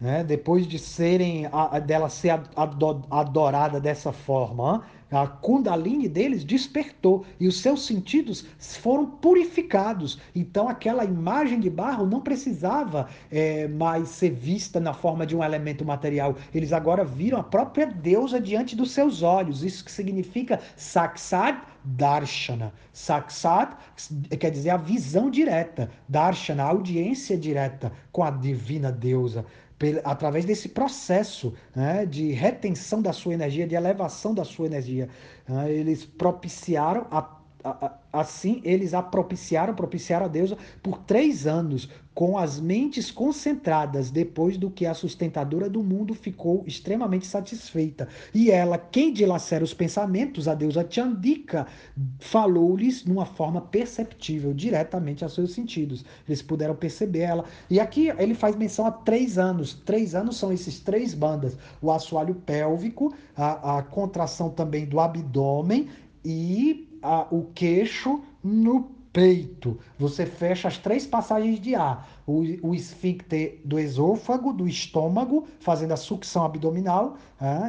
Né? 0.03 0.25
Depois 0.25 0.67
de 0.67 0.81
serem 0.81 1.47
a, 1.53 1.79
dela 1.79 2.09
ser 2.09 2.31
adorada 2.57 3.81
dessa 3.81 4.11
forma, 4.11 4.83
a 5.09 5.29
Kundalini 5.29 6.09
deles 6.09 6.43
despertou 6.43 7.25
e 7.39 7.47
os 7.47 7.61
seus 7.61 7.87
sentidos 7.87 8.45
foram 8.59 9.07
purificados. 9.07 10.19
Então, 10.35 10.69
aquela 10.69 11.05
imagem 11.05 11.61
de 11.61 11.71
barro 11.71 12.05
não 12.05 12.21
precisava 12.21 13.09
é, 13.31 13.69
mais 13.69 14.09
ser 14.09 14.31
vista 14.31 14.81
na 14.81 14.93
forma 14.93 15.25
de 15.25 15.37
um 15.37 15.45
elemento 15.45 15.85
material. 15.85 16.35
Eles 16.53 16.73
agora 16.73 17.05
viram 17.05 17.39
a 17.39 17.45
própria 17.45 17.87
deusa 17.87 18.41
diante 18.41 18.75
dos 18.75 18.91
seus 18.91 19.23
olhos. 19.23 19.63
Isso 19.63 19.85
que 19.85 19.93
significa 19.93 20.59
Saksad 20.75 21.59
Darshana. 21.85 22.73
Saksad 22.93 23.77
quer 24.41 24.51
dizer 24.51 24.71
a 24.71 24.77
visão 24.77 25.31
direta, 25.31 25.91
Darshana, 26.09 26.65
a 26.65 26.69
audiência 26.71 27.39
direta 27.39 27.93
com 28.11 28.25
a 28.25 28.31
divina 28.31 28.91
deusa 28.91 29.45
através 30.05 30.45
desse 30.45 30.69
processo 30.69 31.55
né, 31.75 32.07
de 32.07 32.33
retenção 32.33 33.03
da 33.03 33.13
sua 33.13 33.35
energia, 33.35 33.67
de 33.67 33.75
elevação 33.75 34.35
da 34.35 34.45
sua 34.45 34.67
energia. 34.67 35.09
Né, 35.49 35.73
eles 35.73 36.05
propiciaram 36.05 37.07
a 37.11 37.39
assim 38.13 38.61
eles 38.65 38.93
a 38.93 39.01
propiciaram, 39.03 39.75
propiciaram 39.75 40.27
a 40.27 40.29
deusa 40.29 40.59
por 40.83 40.99
três 40.99 41.47
anos, 41.47 41.89
com 42.15 42.37
as 42.37 42.61
mentes 42.61 43.11
concentradas, 43.11 44.11
depois 44.11 44.57
do 44.59 44.71
que 44.71 44.85
a 44.85 44.95
sustentadora 44.95 45.69
do 45.69 45.83
mundo 45.83 46.15
ficou 46.15 46.63
extremamente 46.67 47.27
satisfeita. 47.27 48.09
E 48.35 48.51
ela, 48.51 48.77
quem 48.77 49.13
dilacera 49.13 49.65
os 49.65 49.73
pensamentos, 49.73 50.47
a 50.47 50.55
deusa 50.55 50.87
Chandika, 50.89 51.67
falou-lhes 52.19 53.05
numa 53.05 53.25
forma 53.25 53.61
perceptível, 53.61 54.53
diretamente 54.53 55.25
aos 55.25 55.35
seus 55.35 55.53
sentidos. 55.53 56.05
Eles 56.29 56.43
puderam 56.43 56.75
perceber 56.75 57.21
ela. 57.21 57.45
E 57.71 57.81
aqui 57.81 58.09
ele 58.19 58.35
faz 58.35 58.57
menção 58.57 58.87
a 58.87 58.91
três 58.91 59.39
anos. 59.39 59.75
Três 59.85 60.15
anos 60.15 60.37
são 60.37 60.53
esses 60.53 60.81
três 60.81 61.15
bandas: 61.15 61.57
o 61.81 61.91
assoalho 61.91 62.35
pélvico, 62.35 63.15
a, 63.37 63.79
a 63.79 63.83
contração 63.83 64.51
também 64.51 64.85
do 64.85 65.01
abdômen 65.01 65.89
e 66.25 66.89
a, 67.03 67.27
o 67.31 67.47
queixo 67.55 68.23
no 68.43 69.02
peito. 69.13 69.79
Você 69.99 70.25
fecha 70.25 70.69
as 70.69 70.79
três 70.79 71.07
passagens 71.07 71.61
de 71.61 71.75
ar: 71.75 72.09
o, 72.27 72.43
o 72.63 72.75
esfíncter 72.75 73.61
do 73.65 73.79
esôfago, 73.79 74.53
do 74.53 74.67
estômago, 74.67 75.47
fazendo 75.61 75.93
a 75.93 75.97
sucção 75.97 76.45
abdominal, 76.45 77.17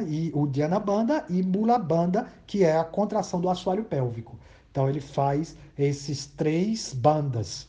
e 0.08 0.30
o 0.34 0.46
Dhyana 0.46 0.80
Banda, 0.80 1.24
e 1.28 1.42
Mula 1.42 1.78
Banda, 1.78 2.26
que 2.46 2.64
é 2.64 2.76
a 2.76 2.84
contração 2.84 3.40
do 3.40 3.50
assoalho 3.50 3.84
pélvico. 3.84 4.38
Então 4.70 4.88
ele 4.88 5.00
faz 5.00 5.56
esses 5.78 6.26
três 6.26 6.92
bandas. 6.92 7.68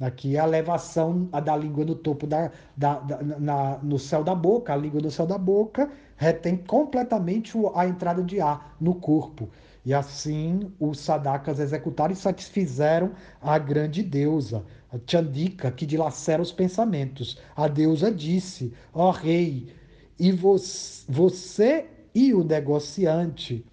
Aqui 0.00 0.38
a 0.38 0.44
elevação 0.44 1.24
da 1.24 1.56
língua 1.56 1.84
no 1.84 1.94
topo 1.94 2.24
da, 2.26 2.52
da, 2.76 3.00
da 3.00 3.22
na, 3.22 3.78
no 3.78 3.98
céu 3.98 4.22
da 4.22 4.34
boca, 4.34 4.72
a 4.72 4.76
língua 4.76 5.00
no 5.00 5.10
céu 5.10 5.26
da 5.26 5.36
boca 5.36 5.90
retém 6.16 6.56
completamente 6.56 7.56
a 7.74 7.86
entrada 7.86 8.22
de 8.22 8.40
ar 8.40 8.76
no 8.80 8.94
corpo. 8.94 9.48
E 9.88 9.94
assim 9.94 10.70
os 10.78 11.00
sadakas 11.00 11.58
executaram 11.58 12.12
e 12.12 12.16
satisfizeram 12.16 13.14
a 13.40 13.58
grande 13.58 14.02
deusa, 14.02 14.62
a 14.92 14.98
Chandika, 15.06 15.72
que 15.72 15.86
dilacera 15.86 16.42
os 16.42 16.52
pensamentos. 16.52 17.40
A 17.56 17.66
deusa 17.68 18.12
disse: 18.12 18.74
Ó 18.92 19.08
oh, 19.08 19.10
rei, 19.10 19.74
e 20.18 20.30
você 20.30 21.86
e 22.14 22.34
o 22.34 22.44
negociante. 22.44 23.64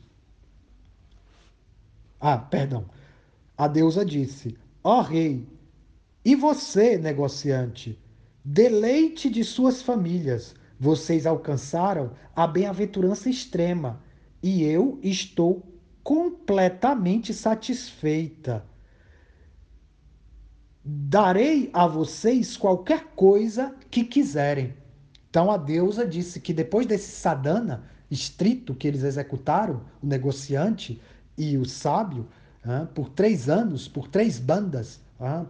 Ah, 2.17 2.37
perdão. 2.37 2.85
A 3.57 3.67
deusa 3.67 4.05
disse: 4.05 4.57
Ó 4.85 4.99
oh, 4.99 5.01
rei, 5.01 5.45
e 6.23 6.33
você, 6.33 6.97
negociante, 6.97 7.99
deleite 8.41 9.29
de 9.29 9.43
suas 9.43 9.81
famílias. 9.81 10.55
Vocês 10.79 11.25
alcançaram 11.25 12.13
a 12.33 12.47
bem-aventurança 12.47 13.29
extrema, 13.29 14.01
e 14.41 14.63
eu 14.63 14.97
estou 15.03 15.74
completamente 16.05 17.33
satisfeita. 17.33 18.63
Darei 20.83 21.71
a 21.73 21.87
vocês 21.87 22.55
qualquer 22.55 23.05
coisa 23.15 23.75
que 23.89 24.03
quiserem. 24.03 24.75
Então 25.27 25.49
a 25.49 25.57
deusa 25.57 26.05
disse 26.05 26.39
que 26.39 26.53
depois 26.53 26.85
desse 26.85 27.09
sadhana 27.09 27.85
estrito 28.09 28.75
que 28.75 28.87
eles 28.87 29.01
executaram, 29.01 29.81
o 29.99 30.05
negociante 30.05 31.01
e 31.35 31.57
o 31.57 31.65
sábio, 31.65 32.27
por 32.93 33.09
três 33.09 33.49
anos, 33.49 33.87
por 33.87 34.07
três 34.07 34.37
bandas, 34.37 34.99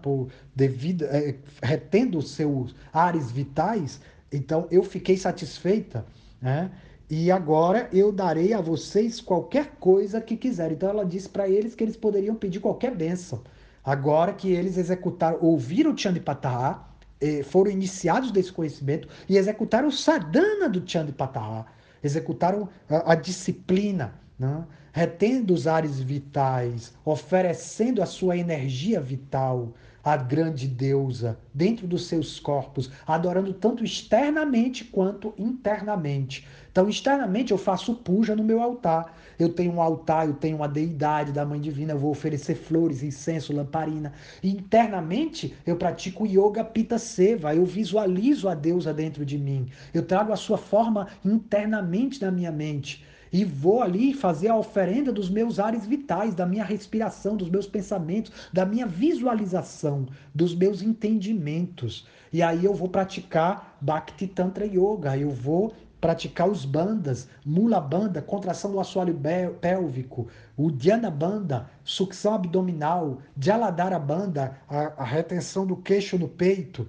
por 0.01 0.29
devido, 0.55 1.03
é, 1.03 1.35
retendo 1.61 2.21
seus 2.21 2.73
ares 2.93 3.29
vitais, 3.29 3.99
então 4.31 4.69
eu 4.71 4.83
fiquei 4.83 5.17
satisfeita. 5.17 6.05
Né? 6.41 6.71
E 7.09 7.31
agora 7.31 7.87
eu 7.93 8.11
darei 8.11 8.53
a 8.53 8.61
vocês 8.61 9.21
qualquer 9.21 9.75
coisa 9.79 10.19
que 10.19 10.35
quiserem. 10.35 10.75
Então 10.75 10.89
ela 10.89 11.05
disse 11.05 11.29
para 11.29 11.47
eles 11.47 11.75
que 11.75 11.83
eles 11.83 11.95
poderiam 11.95 12.35
pedir 12.35 12.59
qualquer 12.59 12.95
bênção. 12.95 13.41
Agora 13.83 14.33
que 14.33 14.51
eles 14.51 14.77
executaram, 14.77 15.37
ouviram 15.41 15.93
o 15.93 15.97
Chandipatara, 15.97 16.79
eh, 17.21 17.43
foram 17.43 17.69
iniciados 17.69 18.31
desse 18.31 18.51
conhecimento 18.51 19.07
e 19.29 19.37
executaram 19.37 19.87
o 19.87 19.91
sadhana 19.91 20.67
do 20.67 20.81
Chandipatara, 20.89 21.65
executaram 22.03 22.67
a, 22.89 23.11
a 23.11 23.15
disciplina, 23.15 24.15
né? 24.39 24.65
retendo 24.91 25.53
os 25.53 25.67
ares 25.67 25.99
vitais, 25.99 26.93
oferecendo 27.03 28.01
a 28.01 28.05
sua 28.05 28.37
energia 28.37 28.99
vital 28.99 29.73
à 30.05 30.15
grande 30.15 30.67
deusa 30.67 31.35
dentro 31.51 31.87
dos 31.87 32.05
seus 32.05 32.39
corpos, 32.39 32.91
adorando 33.07 33.51
tanto 33.51 33.83
externamente 33.83 34.85
quanto 34.85 35.33
internamente. 35.35 36.47
Então, 36.71 36.87
externamente 36.87 37.51
eu 37.51 37.57
faço 37.57 37.95
puja 37.95 38.35
no 38.35 38.43
meu 38.43 38.61
altar. 38.61 39.17
Eu 39.39 39.49
tenho 39.49 39.73
um 39.73 39.81
altar, 39.81 40.27
eu 40.27 40.35
tenho 40.35 40.57
uma 40.57 40.67
deidade 40.67 41.31
da 41.31 41.43
Mãe 41.43 41.59
Divina, 41.59 41.93
eu 41.93 41.99
vou 41.99 42.11
oferecer 42.11 42.53
flores, 42.53 43.01
incenso, 43.01 43.51
lamparina. 43.51 44.13
E 44.43 44.49
internamente 44.51 45.55
eu 45.65 45.75
pratico 45.75 46.27
yoga 46.27 46.63
pita 46.63 46.99
seva, 46.99 47.55
eu 47.55 47.65
visualizo 47.65 48.47
a 48.47 48.53
deusa 48.53 48.93
dentro 48.93 49.25
de 49.25 49.39
mim. 49.39 49.69
Eu 49.91 50.05
trago 50.05 50.31
a 50.31 50.37
sua 50.37 50.57
forma 50.57 51.07
internamente 51.23 52.21
na 52.21 52.29
minha 52.29 52.51
mente 52.51 53.03
e 53.31 53.43
vou 53.43 53.81
ali 53.81 54.13
fazer 54.13 54.49
a 54.49 54.55
oferenda 54.55 55.11
dos 55.11 55.29
meus 55.29 55.59
ares 55.59 55.85
vitais, 55.85 56.33
da 56.33 56.45
minha 56.45 56.63
respiração, 56.63 57.35
dos 57.35 57.49
meus 57.49 57.67
pensamentos, 57.67 58.31
da 58.51 58.65
minha 58.65 58.85
visualização, 58.85 60.07
dos 60.33 60.55
meus 60.55 60.81
entendimentos. 60.81 62.07
E 62.31 62.41
aí 62.41 62.65
eu 62.65 62.73
vou 62.73 62.89
praticar 62.89 63.77
Bhakti 63.81 64.27
Tantra 64.27 64.65
Yoga, 64.65 65.17
eu 65.17 65.29
vou 65.29 65.73
praticar 66.05 66.47
os 66.47 66.65
bandas, 66.65 67.27
mula 67.43 67.81
banda, 67.81 68.21
contração 68.21 68.71
do 68.71 68.79
assoalho 68.79 69.19
pélvico, 69.59 70.27
o 70.55 70.69
dhyana 70.69 71.09
banda, 71.09 71.67
sucção 71.83 72.35
abdominal, 72.35 73.17
jaladhara 73.39 73.97
banda, 73.97 74.55
a, 74.69 75.01
a 75.01 75.03
retenção 75.03 75.65
do 75.65 75.75
queixo 75.75 76.17
no 76.17 76.27
peito, 76.27 76.87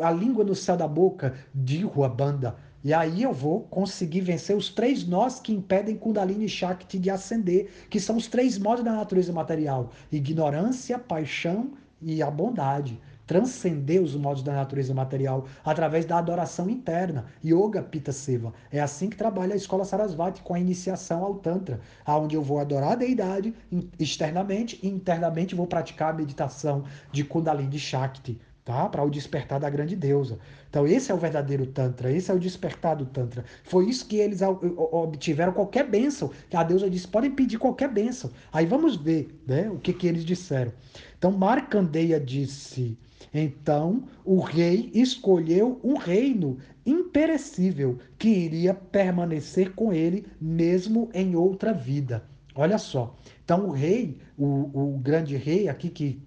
a 0.00 0.10
língua 0.10 0.44
no 0.44 0.54
céu 0.54 0.76
da 0.76 0.86
boca, 0.86 1.34
dirua 1.54 2.08
banda, 2.08 2.54
e 2.86 2.94
aí 2.94 3.24
eu 3.24 3.32
vou 3.32 3.62
conseguir 3.62 4.20
vencer 4.20 4.56
os 4.56 4.68
três 4.68 5.04
nós 5.04 5.40
que 5.40 5.52
impedem 5.52 5.96
Kundalini 5.96 6.48
Shakti 6.48 7.00
de 7.00 7.10
ascender, 7.10 7.68
que 7.90 7.98
são 7.98 8.16
os 8.16 8.28
três 8.28 8.56
modos 8.58 8.84
da 8.84 8.92
natureza 8.92 9.32
material: 9.32 9.90
ignorância, 10.12 10.96
paixão 10.96 11.72
e 12.00 12.22
a 12.22 12.30
bondade. 12.30 13.00
Transcender 13.26 14.00
os 14.00 14.14
modos 14.14 14.40
da 14.44 14.52
natureza 14.52 14.94
material 14.94 15.48
através 15.64 16.04
da 16.04 16.16
adoração 16.16 16.70
interna, 16.70 17.24
Yoga 17.44 17.82
Pita 17.82 18.12
Seva. 18.12 18.52
É 18.70 18.78
assim 18.78 19.10
que 19.10 19.16
trabalha 19.16 19.54
a 19.54 19.56
escola 19.56 19.84
Sarasvati 19.84 20.40
com 20.42 20.54
a 20.54 20.60
iniciação 20.60 21.24
ao 21.24 21.34
Tantra, 21.34 21.80
aonde 22.04 22.36
eu 22.36 22.42
vou 22.42 22.60
adorar 22.60 22.92
a 22.92 22.94
deidade 22.94 23.52
externamente 23.98 24.78
e 24.80 24.86
internamente 24.86 25.56
vou 25.56 25.66
praticar 25.66 26.14
a 26.14 26.16
meditação 26.16 26.84
de 27.10 27.24
Kundalini 27.24 27.80
Shakti, 27.80 28.40
tá? 28.66 28.88
Para 28.88 29.04
o 29.04 29.08
despertar 29.08 29.60
da 29.60 29.70
grande 29.70 29.94
deusa. 29.94 30.38
Então, 30.68 30.86
esse 30.86 31.10
é 31.10 31.14
o 31.14 31.18
verdadeiro 31.18 31.64
Tantra, 31.66 32.10
esse 32.10 32.30
é 32.30 32.34
o 32.34 32.38
despertar 32.38 32.96
do 32.96 33.06
Tantra. 33.06 33.44
Foi 33.62 33.88
isso 33.88 34.06
que 34.06 34.16
eles 34.16 34.42
obtiveram 34.42 35.52
qualquer 35.52 35.88
bênção. 35.88 36.30
A 36.52 36.64
deusa 36.64 36.90
disse: 36.90 37.06
podem 37.06 37.30
pedir 37.30 37.58
qualquer 37.58 37.88
bênção. 37.88 38.30
Aí 38.52 38.66
vamos 38.66 38.96
ver 38.96 39.40
né, 39.46 39.70
o 39.70 39.78
que, 39.78 39.92
que 39.92 40.08
eles 40.08 40.24
disseram. 40.24 40.72
Então, 41.16 41.30
Marcandeia 41.30 42.18
disse: 42.20 42.98
então 43.32 44.02
o 44.24 44.40
rei 44.40 44.90
escolheu 44.92 45.80
um 45.84 45.96
reino 45.96 46.58
imperecível 46.84 47.98
que 48.18 48.28
iria 48.28 48.74
permanecer 48.74 49.74
com 49.74 49.92
ele 49.92 50.26
mesmo 50.40 51.08
em 51.14 51.36
outra 51.36 51.72
vida. 51.72 52.24
Olha 52.54 52.78
só. 52.78 53.14
Então 53.46 53.68
o 53.68 53.70
rei, 53.70 54.18
o, 54.36 54.96
o 54.96 54.98
grande 54.98 55.36
rei 55.36 55.68
aqui 55.68 55.88
que 55.88 56.20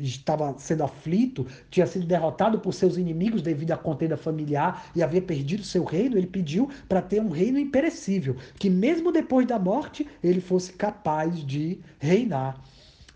estava 0.00 0.58
sendo 0.58 0.82
aflito, 0.82 1.46
tinha 1.70 1.86
sido 1.86 2.04
derrotado 2.04 2.58
por 2.58 2.74
seus 2.74 2.96
inimigos 2.96 3.42
devido 3.42 3.70
à 3.70 3.76
contenda 3.76 4.16
familiar 4.16 4.90
e 4.92 5.00
havia 5.00 5.22
perdido 5.22 5.62
seu 5.62 5.84
reino, 5.84 6.18
ele 6.18 6.26
pediu 6.26 6.68
para 6.88 7.00
ter 7.00 7.20
um 7.20 7.28
reino 7.28 7.60
imperecível, 7.60 8.36
que 8.58 8.68
mesmo 8.68 9.12
depois 9.12 9.46
da 9.46 9.56
morte 9.56 10.04
ele 10.20 10.40
fosse 10.40 10.72
capaz 10.72 11.46
de 11.46 11.78
reinar. 12.00 12.60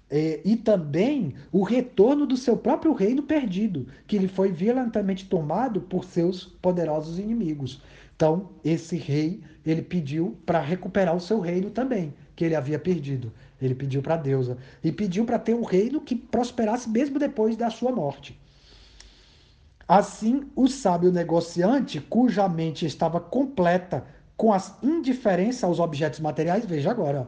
É, 0.09 0.41
e 0.45 0.57
também 0.57 1.35
o 1.51 1.65
retorno 1.65 2.27
do 2.27 2.37
seu 2.37 2.57
próprio 2.57 2.93
reino 2.93 3.25
perdido, 3.25 3.89
que 4.07 4.15
ele 4.15 4.29
foi 4.29 4.53
violentamente 4.53 5.27
tomado 5.27 5.81
por 5.81 6.05
seus 6.05 6.45
poderosos 6.45 7.19
inimigos. 7.19 7.83
Então, 8.15 8.51
esse 8.65 8.97
rei, 8.97 9.41
ele 9.67 9.83
pediu 9.83 10.37
para 10.47 10.61
recuperar 10.61 11.15
o 11.15 11.21
seu 11.21 11.41
reino 11.41 11.71
também, 11.71 12.15
que 12.35 12.45
ele 12.45 12.55
havia 12.55 12.79
perdido. 12.79 13.33
Ele 13.61 13.75
pediu 13.75 14.03
para 14.03 14.17
deusa. 14.17 14.57
E 14.83 14.93
pediu 14.93 15.25
para 15.25 15.39
ter 15.39 15.55
um 15.55 15.65
reino 15.65 16.01
que 16.01 16.15
prosperasse 16.15 16.89
mesmo 16.89 17.19
depois 17.19 17.57
da 17.57 17.71
sua 17.71 17.93
morte. 17.93 18.39
Assim, 19.87 20.49
o 20.55 20.69
sábio 20.69 21.11
negociante, 21.11 22.01
cuja 22.01 22.49
mente 22.49 22.85
estava 22.85 23.19
completa 23.21 24.05
com 24.37 24.53
a 24.53 24.63
indiferença 24.83 25.67
aos 25.67 25.81
objetos 25.81 26.21
materiais, 26.21 26.65
veja 26.65 26.91
agora, 26.93 27.27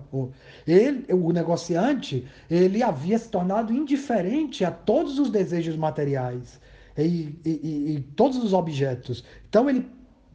ele, 0.65 1.13
o 1.13 1.33
negociante, 1.33 2.25
ele 2.49 2.85
havia 2.85 3.19
se 3.19 3.29
tornado 3.29 3.73
indiferente 3.73 4.65
a 4.65 4.71
todos 4.71 5.19
os 5.19 5.29
desejos 5.29 5.75
materiais 5.75 6.61
e, 6.97 7.35
e, 7.45 7.95
e 7.97 8.01
todos 8.15 8.37
os 8.37 8.53
objetos. 8.53 9.25
Então 9.49 9.69
ele 9.69 9.89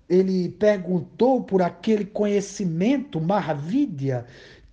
ele 0.07 0.49
perguntou 0.49 1.43
por 1.43 1.61
aquele 1.61 2.05
conhecimento, 2.05 3.19
Mahavidya, 3.19 4.25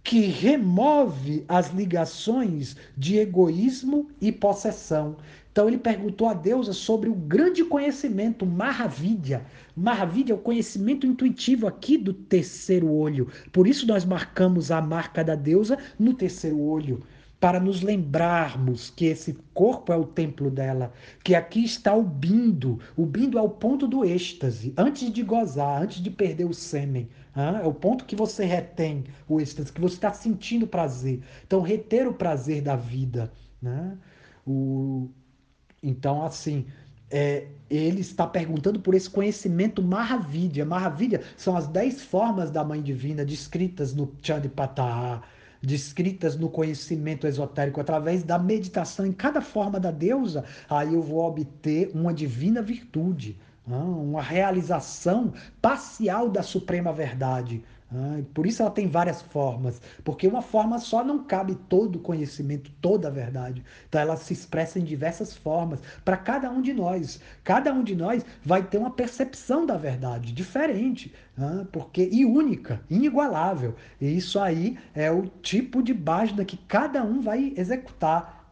que 0.03 0.21
remove 0.27 1.45
as 1.49 1.71
ligações 1.71 2.77
de 2.97 3.19
egoísmo 3.19 4.09
e 4.21 4.33
possessão. 4.33 5.17
Então 5.53 5.69
ele 5.69 5.79
perguntou 5.79 6.29
a 6.29 6.35
deusa 6.35 6.73
sobre 6.73 7.09
o 7.11 7.15
grande 7.15 7.63
conhecimento 7.65 8.47
Mahavidya. 8.47 9.45
Mahavidya 9.77 10.33
é 10.33 10.37
o 10.37 10.41
conhecimento 10.41 11.07
intuitivo 11.07 11.67
aqui 11.67 11.99
do 11.99 12.13
terceiro 12.13 12.91
olho. 12.91 13.29
Por 13.53 13.67
isso 13.67 13.87
nós 13.87 14.05
marcamos 14.05 14.71
a 14.71 14.81
marca 14.81 15.23
da 15.23 15.35
deusa 15.35 15.79
no 15.99 16.15
terceiro 16.15 16.59
olho 16.59 17.03
para 17.39 17.59
nos 17.59 17.83
lembrarmos 17.83 18.89
que 18.89 19.07
esse 19.07 19.37
corpo 19.53 19.93
é 19.93 19.97
o 19.97 20.07
templo 20.07 20.49
dela, 20.49 20.93
que 21.25 21.35
aqui 21.35 21.65
está 21.65 21.93
o 21.93 22.05
bindo. 22.05 22.79
O 22.97 23.05
bindo 23.05 23.37
é 23.37 23.43
o 23.43 23.49
ponto 23.49 23.89
do 23.89 24.05
êxtase, 24.05 24.73
antes 24.77 25.13
de 25.13 25.25
gozar, 25.25 25.83
antes 25.83 26.01
de 26.01 26.09
perder 26.09 26.45
o 26.45 26.55
sêmen. 26.55 27.09
É 27.35 27.67
o 27.67 27.73
ponto 27.73 28.05
que 28.05 28.15
você 28.15 28.45
retém 28.45 29.05
o 29.27 29.41
êxtase, 29.41 29.73
que 29.73 29.81
você 29.81 29.95
está 29.95 30.13
sentindo 30.13 30.67
prazer. 30.67 31.23
Então, 31.47 31.61
reter 31.61 32.07
o 32.07 32.13
prazer 32.13 32.61
da 32.61 32.77
vida. 32.77 33.33
Né? 33.61 33.97
O... 34.47 35.09
Então, 35.83 36.25
assim, 36.25 36.67
é, 37.11 37.47
ele 37.71 38.01
está 38.01 38.27
perguntando 38.27 38.81
por 38.81 38.95
esse 38.95 39.09
conhecimento 39.09 39.83
Mahavidya. 39.83 40.65
Mahavidya 40.65 41.23
são 41.37 41.57
as 41.57 41.67
dez 41.67 42.03
formas 42.03 42.51
da 42.51 42.63
Mãe 42.63 42.83
Divina 42.83 43.25
descritas 43.25 43.95
no 43.95 44.13
Chandipatara 44.23 45.23
descritas 45.63 46.37
no 46.37 46.51
conhecimento 46.51 47.27
esotérico 47.27 47.81
através 47.81 48.25
da 48.25 48.39
meditação 48.39 49.07
em 49.07 49.13
cada 49.13 49.41
forma 49.41 49.79
da 49.79 49.93
deusa, 49.93 50.45
aí 50.69 50.93
eu 50.93 51.01
vou 51.01 51.25
obter 51.25 51.91
uma 51.95 52.13
divina 52.13 52.61
virtude, 52.61 53.39
uma 53.67 54.23
realização 54.23 55.33
parcial 55.61 56.29
da 56.29 56.43
suprema 56.43 56.93
verdade. 56.93 57.65
Por 58.33 58.47
isso 58.47 58.63
ela 58.63 58.71
tem 58.71 58.89
várias 58.89 59.21
formas, 59.21 59.79
porque 60.03 60.27
uma 60.27 60.41
forma 60.41 60.79
só 60.79 61.05
não 61.05 61.25
cabe 61.25 61.55
todo 61.69 61.97
o 61.97 62.01
conhecimento, 62.01 62.71
toda 62.81 63.09
a 63.09 63.11
verdade. 63.11 63.63
Então 63.87 64.01
ela 64.01 64.17
se 64.17 64.33
expressa 64.33 64.79
em 64.79 64.83
diversas 64.83 65.37
formas 65.37 65.79
para 66.03 66.17
cada 66.17 66.51
um 66.51 66.63
de 66.63 66.73
nós. 66.73 67.21
Cada 67.45 67.71
um 67.71 67.85
de 67.85 67.95
nós 67.95 68.25
vai 68.43 68.63
ter 68.63 68.79
uma 68.79 68.91
percepção 68.91 69.67
da 69.67 69.77
verdade 69.77 70.33
diferente, 70.33 71.13
porque 71.71 72.09
e 72.11 72.25
única, 72.25 72.81
inigualável. 72.89 73.75
E 74.01 74.17
isso 74.17 74.41
aí 74.41 74.79
é 74.95 75.11
o 75.11 75.27
tipo 75.43 75.83
de 75.83 75.93
bhajna 75.93 76.47
que 76.47 76.57
cada 76.57 77.05
um 77.05 77.21
vai 77.21 77.53
executar. 77.59 78.49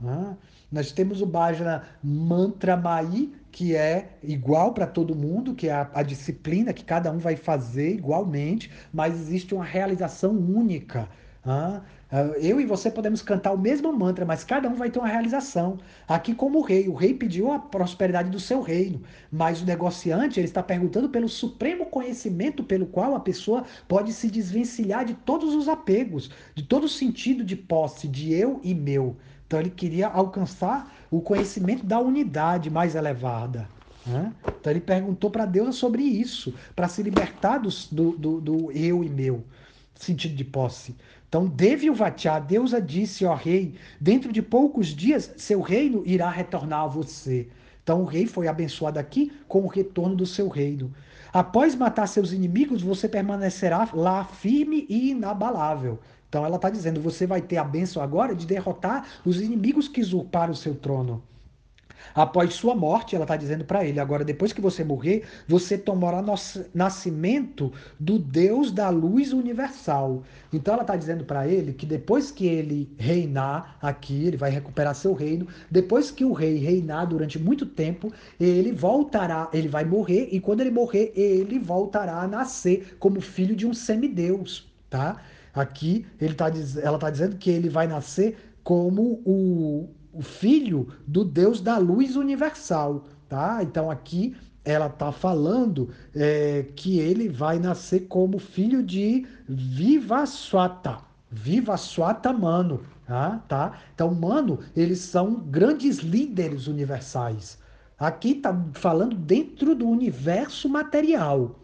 Nós 0.70 0.92
temos 0.92 1.22
o 1.22 1.26
bhajna 1.26 1.84
mantra 2.04 2.76
mai, 2.76 3.30
que 3.52 3.74
é 3.74 4.18
igual 4.22 4.72
para 4.72 4.86
todo 4.86 5.14
mundo, 5.14 5.54
que 5.54 5.68
é 5.68 5.72
a, 5.72 5.90
a, 5.94 6.02
disciplina 6.02 6.72
que 6.72 6.84
cada 6.84 7.10
um 7.10 7.18
vai 7.18 7.36
fazer 7.36 7.94
igualmente, 7.94 8.70
mas 8.92 9.14
existe 9.14 9.54
uma 9.54 9.64
realização 9.64 10.32
única. 10.32 11.08
Ah, 11.44 11.82
eu 12.40 12.60
e 12.60 12.66
você 12.66 12.90
podemos 12.90 13.22
cantar 13.22 13.52
o 13.52 13.58
mesmo 13.58 13.90
mantra, 13.92 14.26
mas 14.26 14.44
cada 14.44 14.68
um 14.68 14.74
vai 14.74 14.90
ter 14.90 14.98
uma 14.98 15.08
realização. 15.08 15.78
Aqui 16.06 16.34
como 16.34 16.58
o 16.58 16.62
rei, 16.62 16.88
o 16.88 16.94
rei 16.94 17.14
pediu 17.14 17.50
a 17.52 17.58
prosperidade 17.58 18.30
do 18.30 18.38
seu 18.40 18.60
reino, 18.60 19.00
mas 19.30 19.62
o 19.62 19.64
negociante 19.64 20.38
ele 20.38 20.46
está 20.46 20.62
perguntando 20.62 21.08
pelo 21.08 21.28
supremo 21.28 21.86
conhecimento 21.86 22.64
pelo 22.64 22.86
qual 22.86 23.14
a 23.14 23.20
pessoa 23.20 23.64
pode 23.88 24.12
se 24.12 24.28
desvencilhar 24.28 25.04
de 25.04 25.14
todos 25.14 25.54
os 25.54 25.68
apegos, 25.68 26.30
de 26.54 26.64
todo 26.64 26.88
sentido 26.88 27.44
de 27.44 27.56
posse, 27.56 28.08
de 28.08 28.34
eu 28.34 28.60
e 28.62 28.74
meu. 28.74 29.16
Então 29.50 29.58
ele 29.58 29.70
queria 29.70 30.06
alcançar 30.06 30.94
o 31.10 31.20
conhecimento 31.20 31.84
da 31.84 31.98
unidade 31.98 32.70
mais 32.70 32.94
elevada. 32.94 33.68
Né? 34.06 34.32
Então 34.46 34.72
ele 34.72 34.80
perguntou 34.80 35.28
para 35.28 35.44
Deus 35.44 35.74
sobre 35.74 36.04
isso, 36.04 36.54
para 36.76 36.86
se 36.86 37.02
libertar 37.02 37.58
do, 37.58 37.68
do, 37.90 38.40
do, 38.40 38.70
eu 38.70 39.02
e 39.02 39.08
meu. 39.08 39.42
sentido 39.96 40.36
de 40.36 40.44
posse. 40.44 40.94
Então, 41.28 41.48
Devi 41.48 41.90
Vatya, 41.90 42.34
a 42.34 42.38
deusa 42.38 42.80
disse, 42.80 43.24
ó 43.24 43.34
rei, 43.34 43.74
dentro 44.00 44.32
de 44.32 44.40
poucos 44.40 44.86
dias 44.86 45.34
seu 45.36 45.60
reino 45.60 46.04
irá 46.06 46.30
retornar 46.30 46.82
a 46.84 46.86
você. 46.86 47.48
Então, 47.82 48.02
o 48.02 48.04
rei 48.04 48.26
foi 48.26 48.46
abençoado 48.46 49.00
aqui 49.00 49.32
com 49.48 49.62
o 49.62 49.66
retorno 49.66 50.14
do 50.14 50.26
seu 50.26 50.46
reino. 50.46 50.94
Após 51.32 51.74
matar 51.74 52.06
seus 52.06 52.30
inimigos, 52.32 52.82
você 52.82 53.08
permanecerá 53.08 53.88
lá 53.92 54.24
firme 54.24 54.86
e 54.88 55.10
inabalável. 55.10 55.98
Então, 56.30 56.46
ela 56.46 56.56
está 56.56 56.70
dizendo: 56.70 57.00
você 57.00 57.26
vai 57.26 57.42
ter 57.42 57.56
a 57.56 57.64
bênção 57.64 58.00
agora 58.00 58.36
de 58.36 58.46
derrotar 58.46 59.04
os 59.26 59.40
inimigos 59.40 59.88
que 59.88 60.00
usurparam 60.00 60.52
o 60.52 60.56
seu 60.56 60.76
trono. 60.76 61.20
Após 62.14 62.54
sua 62.54 62.74
morte, 62.74 63.14
ela 63.16 63.24
está 63.24 63.36
dizendo 63.36 63.64
para 63.64 63.84
ele: 63.84 63.98
agora, 63.98 64.24
depois 64.24 64.52
que 64.52 64.60
você 64.60 64.84
morrer, 64.84 65.24
você 65.48 65.76
tomará 65.76 66.22
nascimento 66.72 67.72
do 67.98 68.16
Deus 68.16 68.70
da 68.70 68.88
luz 68.90 69.32
universal. 69.32 70.22
Então, 70.52 70.74
ela 70.74 70.84
está 70.84 70.94
dizendo 70.94 71.24
para 71.24 71.48
ele 71.48 71.72
que 71.72 71.84
depois 71.84 72.30
que 72.30 72.46
ele 72.46 72.94
reinar 72.96 73.76
aqui, 73.82 74.26
ele 74.26 74.36
vai 74.36 74.50
recuperar 74.50 74.94
seu 74.94 75.12
reino. 75.12 75.48
Depois 75.68 76.12
que 76.12 76.24
o 76.24 76.32
rei 76.32 76.58
reinar 76.58 77.08
durante 77.08 77.40
muito 77.40 77.66
tempo, 77.66 78.12
ele 78.38 78.70
voltará, 78.70 79.50
ele 79.52 79.68
vai 79.68 79.84
morrer, 79.84 80.28
e 80.30 80.38
quando 80.38 80.60
ele 80.60 80.70
morrer, 80.70 81.12
ele 81.16 81.58
voltará 81.58 82.22
a 82.22 82.28
nascer 82.28 82.96
como 83.00 83.20
filho 83.20 83.56
de 83.56 83.66
um 83.66 83.74
semideus, 83.74 84.72
tá? 84.88 85.20
Aqui 85.54 86.06
ele 86.20 86.34
tá, 86.34 86.50
ela 86.82 86.96
está 86.96 87.10
dizendo 87.10 87.36
que 87.36 87.50
ele 87.50 87.68
vai 87.68 87.86
nascer 87.86 88.36
como 88.62 89.22
o, 89.24 89.88
o 90.12 90.22
filho 90.22 90.88
do 91.06 91.24
Deus 91.24 91.60
da 91.60 91.78
luz 91.78 92.16
universal, 92.16 93.04
tá? 93.28 93.62
Então 93.62 93.90
aqui 93.90 94.36
ela 94.64 94.86
está 94.86 95.10
falando 95.10 95.90
é, 96.14 96.66
que 96.76 96.98
ele 96.98 97.28
vai 97.28 97.58
nascer 97.58 98.00
como 98.08 98.38
filho 98.38 98.82
de 98.82 99.26
Vivaswata, 99.48 100.98
Vivaswata 101.30 102.32
Mano, 102.32 102.82
tá? 103.06 103.42
tá? 103.48 103.78
Então, 103.94 104.12
Mano, 104.14 104.58
eles 104.76 105.00
são 105.00 105.34
grandes 105.34 105.98
líderes 105.98 106.66
universais. 106.66 107.58
Aqui 107.98 108.32
está 108.32 108.58
falando 108.72 109.14
dentro 109.14 109.74
do 109.74 109.86
universo 109.88 110.68
material, 110.68 111.59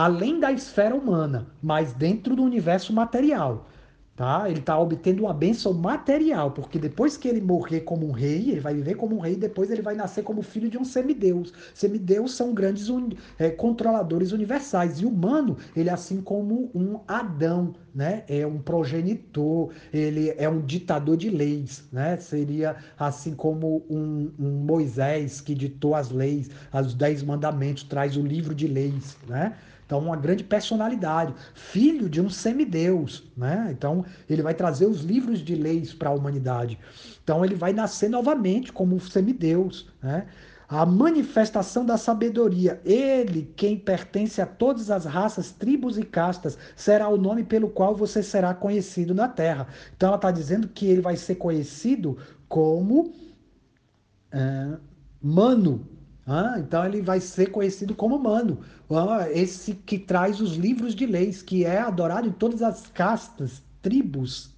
além 0.00 0.40
da 0.40 0.50
esfera 0.50 0.94
humana, 0.94 1.48
mas 1.62 1.92
dentro 1.92 2.34
do 2.34 2.42
universo 2.42 2.90
material. 2.90 3.68
Tá? 4.16 4.48
Ele 4.48 4.60
está 4.60 4.78
obtendo 4.78 5.24
uma 5.24 5.32
bênção 5.34 5.74
material, 5.74 6.52
porque 6.52 6.78
depois 6.78 7.18
que 7.18 7.28
ele 7.28 7.40
morrer 7.40 7.80
como 7.80 8.06
um 8.06 8.10
rei, 8.10 8.50
ele 8.50 8.60
vai 8.60 8.74
viver 8.74 8.94
como 8.94 9.16
um 9.16 9.18
rei, 9.18 9.36
depois 9.36 9.70
ele 9.70 9.82
vai 9.82 9.94
nascer 9.94 10.22
como 10.22 10.40
filho 10.40 10.70
de 10.70 10.78
um 10.78 10.84
semideus. 10.84 11.52
Semideus 11.74 12.34
são 12.34 12.54
grandes 12.54 12.88
un... 12.88 13.10
é, 13.38 13.50
controladores 13.50 14.32
universais. 14.32 15.00
E 15.00 15.04
humano, 15.04 15.58
ele 15.76 15.90
é 15.90 15.92
assim 15.92 16.22
como 16.22 16.70
um 16.74 17.00
Adão, 17.06 17.74
né? 17.94 18.24
É 18.26 18.46
um 18.46 18.58
progenitor, 18.58 19.70
ele 19.92 20.34
é 20.36 20.48
um 20.48 20.62
ditador 20.62 21.16
de 21.18 21.28
leis, 21.28 21.84
né? 21.92 22.16
Seria 22.18 22.76
assim 22.98 23.34
como 23.34 23.84
um, 23.88 24.30
um 24.38 24.50
Moisés 24.64 25.42
que 25.42 25.54
ditou 25.54 25.94
as 25.94 26.10
leis, 26.10 26.50
os 26.72 26.94
dez 26.94 27.22
mandamentos, 27.22 27.82
traz 27.84 28.16
o 28.16 28.22
livro 28.22 28.54
de 28.54 28.66
leis, 28.66 29.16
né? 29.28 29.56
Então, 29.90 29.98
uma 29.98 30.16
grande 30.16 30.44
personalidade, 30.44 31.34
filho 31.52 32.08
de 32.08 32.20
um 32.20 32.30
semideus, 32.30 33.24
né? 33.36 33.70
Então, 33.72 34.04
ele 34.28 34.40
vai 34.40 34.54
trazer 34.54 34.86
os 34.86 35.00
livros 35.00 35.40
de 35.40 35.56
leis 35.56 35.92
para 35.92 36.10
a 36.10 36.12
humanidade. 36.12 36.78
Então, 37.24 37.44
ele 37.44 37.56
vai 37.56 37.72
nascer 37.72 38.08
novamente 38.08 38.72
como 38.72 38.94
um 38.94 39.00
semideus, 39.00 39.90
né? 40.00 40.28
A 40.68 40.86
manifestação 40.86 41.84
da 41.84 41.96
sabedoria, 41.96 42.80
ele, 42.84 43.52
quem 43.56 43.76
pertence 43.76 44.40
a 44.40 44.46
todas 44.46 44.92
as 44.92 45.04
raças, 45.04 45.50
tribos 45.50 45.98
e 45.98 46.04
castas, 46.04 46.56
será 46.76 47.08
o 47.08 47.16
nome 47.16 47.42
pelo 47.42 47.68
qual 47.68 47.92
você 47.92 48.22
será 48.22 48.54
conhecido 48.54 49.12
na 49.12 49.26
terra. 49.26 49.66
Então, 49.96 50.10
ela 50.10 50.16
está 50.16 50.30
dizendo 50.30 50.68
que 50.68 50.86
ele 50.86 51.00
vai 51.00 51.16
ser 51.16 51.34
conhecido 51.34 52.16
como 52.48 53.12
é, 54.30 54.78
Mano, 55.22 55.86
ah, 56.32 56.60
então 56.60 56.84
ele 56.86 57.02
vai 57.02 57.18
ser 57.18 57.50
conhecido 57.50 57.92
como 57.92 58.14
humano, 58.14 58.60
ah, 58.88 59.28
esse 59.32 59.74
que 59.74 59.98
traz 59.98 60.40
os 60.40 60.52
livros 60.54 60.94
de 60.94 61.04
leis, 61.04 61.42
que 61.42 61.64
é 61.64 61.80
adorado 61.80 62.28
em 62.28 62.30
todas 62.30 62.62
as 62.62 62.86
castas, 62.86 63.60
tribos 63.82 64.54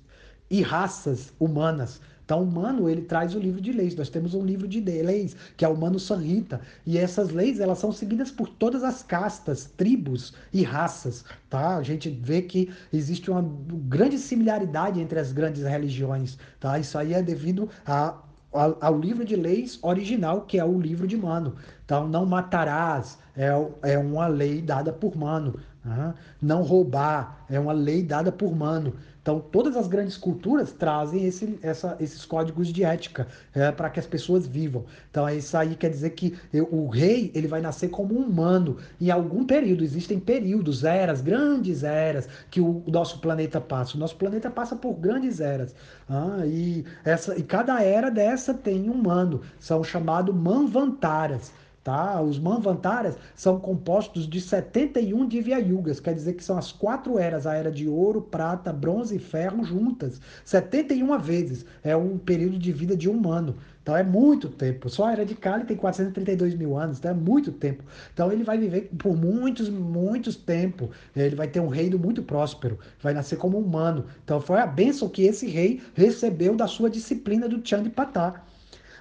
e 0.50 0.60
raças 0.60 1.32
humanas. 1.40 1.98
Então, 2.26 2.40
o 2.40 2.42
humano, 2.44 2.90
ele 2.90 3.00
traz 3.00 3.34
o 3.34 3.38
livro 3.38 3.58
de 3.58 3.72
leis. 3.72 3.96
Nós 3.96 4.10
temos 4.10 4.34
um 4.34 4.44
livro 4.44 4.68
de 4.68 4.80
leis, 4.80 5.34
que 5.56 5.64
é 5.64 5.68
o 5.68 5.74
Mano 5.76 5.98
Sanhita. 5.98 6.60
E 6.84 6.98
essas 6.98 7.30
leis, 7.30 7.58
elas 7.58 7.78
são 7.78 7.90
seguidas 7.90 8.30
por 8.30 8.48
todas 8.50 8.84
as 8.84 9.02
castas, 9.02 9.64
tribos 9.74 10.34
e 10.52 10.62
raças. 10.62 11.24
Tá? 11.48 11.76
A 11.78 11.82
gente 11.82 12.10
vê 12.10 12.42
que 12.42 12.70
existe 12.92 13.30
uma 13.30 13.42
grande 13.88 14.18
similaridade 14.18 15.00
entre 15.00 15.18
as 15.18 15.32
grandes 15.32 15.62
religiões. 15.62 16.38
Tá? 16.60 16.78
Isso 16.78 16.98
aí 16.98 17.14
é 17.14 17.22
devido 17.22 17.68
a 17.84 18.22
ao 18.52 18.98
livro 18.98 19.24
de 19.24 19.34
leis 19.36 19.78
original, 19.82 20.42
que 20.42 20.58
é 20.58 20.64
o 20.64 20.78
livro 20.78 21.06
de 21.06 21.16
Mano. 21.16 21.56
Então, 21.84 22.06
não 22.06 22.26
matarás 22.26 23.18
é, 23.36 23.48
é 23.82 23.98
uma 23.98 24.26
lei 24.26 24.60
dada 24.60 24.92
por 24.92 25.16
Mano. 25.16 25.58
Né? 25.84 26.14
Não 26.40 26.62
roubar 26.62 27.44
é 27.50 27.58
uma 27.58 27.72
lei 27.72 28.02
dada 28.02 28.30
por 28.30 28.54
Mano. 28.54 28.94
Então, 29.22 29.38
todas 29.38 29.76
as 29.76 29.86
grandes 29.86 30.16
culturas 30.16 30.72
trazem 30.72 31.24
esse, 31.24 31.56
essa, 31.62 31.96
esses 32.00 32.24
códigos 32.24 32.72
de 32.72 32.82
ética 32.82 33.28
é, 33.54 33.70
para 33.70 33.88
que 33.88 34.00
as 34.00 34.06
pessoas 34.06 34.48
vivam. 34.48 34.84
Então, 35.08 35.28
isso 35.30 35.56
aí 35.56 35.76
quer 35.76 35.90
dizer 35.90 36.10
que 36.10 36.36
eu, 36.52 36.68
o 36.72 36.88
rei 36.88 37.30
ele 37.32 37.46
vai 37.46 37.60
nascer 37.60 37.88
como 37.88 38.18
um 38.18 38.24
humano 38.24 38.78
em 39.00 39.12
algum 39.12 39.44
período. 39.44 39.84
Existem 39.84 40.18
períodos, 40.18 40.82
eras, 40.82 41.20
grandes 41.20 41.84
eras 41.84 42.28
que 42.50 42.60
o, 42.60 42.82
o 42.84 42.90
nosso 42.90 43.20
planeta 43.20 43.60
passa. 43.60 43.96
O 43.96 44.00
nosso 44.00 44.16
planeta 44.16 44.50
passa 44.50 44.74
por 44.74 44.94
grandes 44.94 45.40
eras. 45.40 45.72
Ah, 46.08 46.44
e, 46.44 46.84
essa, 47.04 47.38
e 47.38 47.44
cada 47.44 47.80
era 47.80 48.10
dessa 48.10 48.52
tem 48.52 48.90
um 48.90 48.92
humano. 48.92 49.40
São 49.60 49.84
chamados 49.84 50.34
manvantaras. 50.34 51.52
Tá? 51.82 52.20
Os 52.20 52.38
Manvantaras 52.38 53.16
são 53.34 53.58
compostos 53.58 54.28
de 54.28 54.40
71 54.40 55.26
Divyayugas, 55.26 55.98
quer 55.98 56.14
dizer 56.14 56.34
que 56.34 56.44
são 56.44 56.56
as 56.56 56.70
quatro 56.70 57.18
eras, 57.18 57.44
a 57.44 57.54
era 57.54 57.72
de 57.72 57.88
ouro, 57.88 58.22
prata, 58.22 58.72
bronze 58.72 59.16
e 59.16 59.18
ferro 59.18 59.64
juntas. 59.64 60.20
71 60.44 61.18
vezes 61.18 61.66
é 61.82 61.96
um 61.96 62.18
período 62.18 62.56
de 62.56 62.72
vida 62.72 62.96
de 62.96 63.08
um 63.10 63.14
humano. 63.14 63.56
Então 63.82 63.96
é 63.96 64.04
muito 64.04 64.48
tempo. 64.48 64.88
Só 64.88 65.06
a 65.06 65.12
era 65.12 65.26
de 65.26 65.34
Kali 65.34 65.64
tem 65.64 65.76
432 65.76 66.54
mil 66.54 66.78
anos, 66.78 66.98
então 66.98 67.10
é 67.10 67.14
muito 67.14 67.50
tempo. 67.50 67.82
Então 68.14 68.30
ele 68.30 68.44
vai 68.44 68.56
viver 68.56 68.88
por 68.96 69.16
muitos, 69.16 69.68
muitos 69.68 70.36
tempos. 70.36 70.88
Ele 71.16 71.34
vai 71.34 71.48
ter 71.48 71.58
um 71.58 71.66
reino 71.66 71.98
muito 71.98 72.22
próspero, 72.22 72.78
vai 73.00 73.12
nascer 73.12 73.36
como 73.36 73.58
humano. 73.58 74.06
Então 74.24 74.40
foi 74.40 74.60
a 74.60 74.66
bênção 74.66 75.08
que 75.08 75.24
esse 75.24 75.48
rei 75.48 75.82
recebeu 75.94 76.54
da 76.54 76.68
sua 76.68 76.88
disciplina 76.88 77.48
do 77.48 77.66
Chandipatá. 77.66 78.44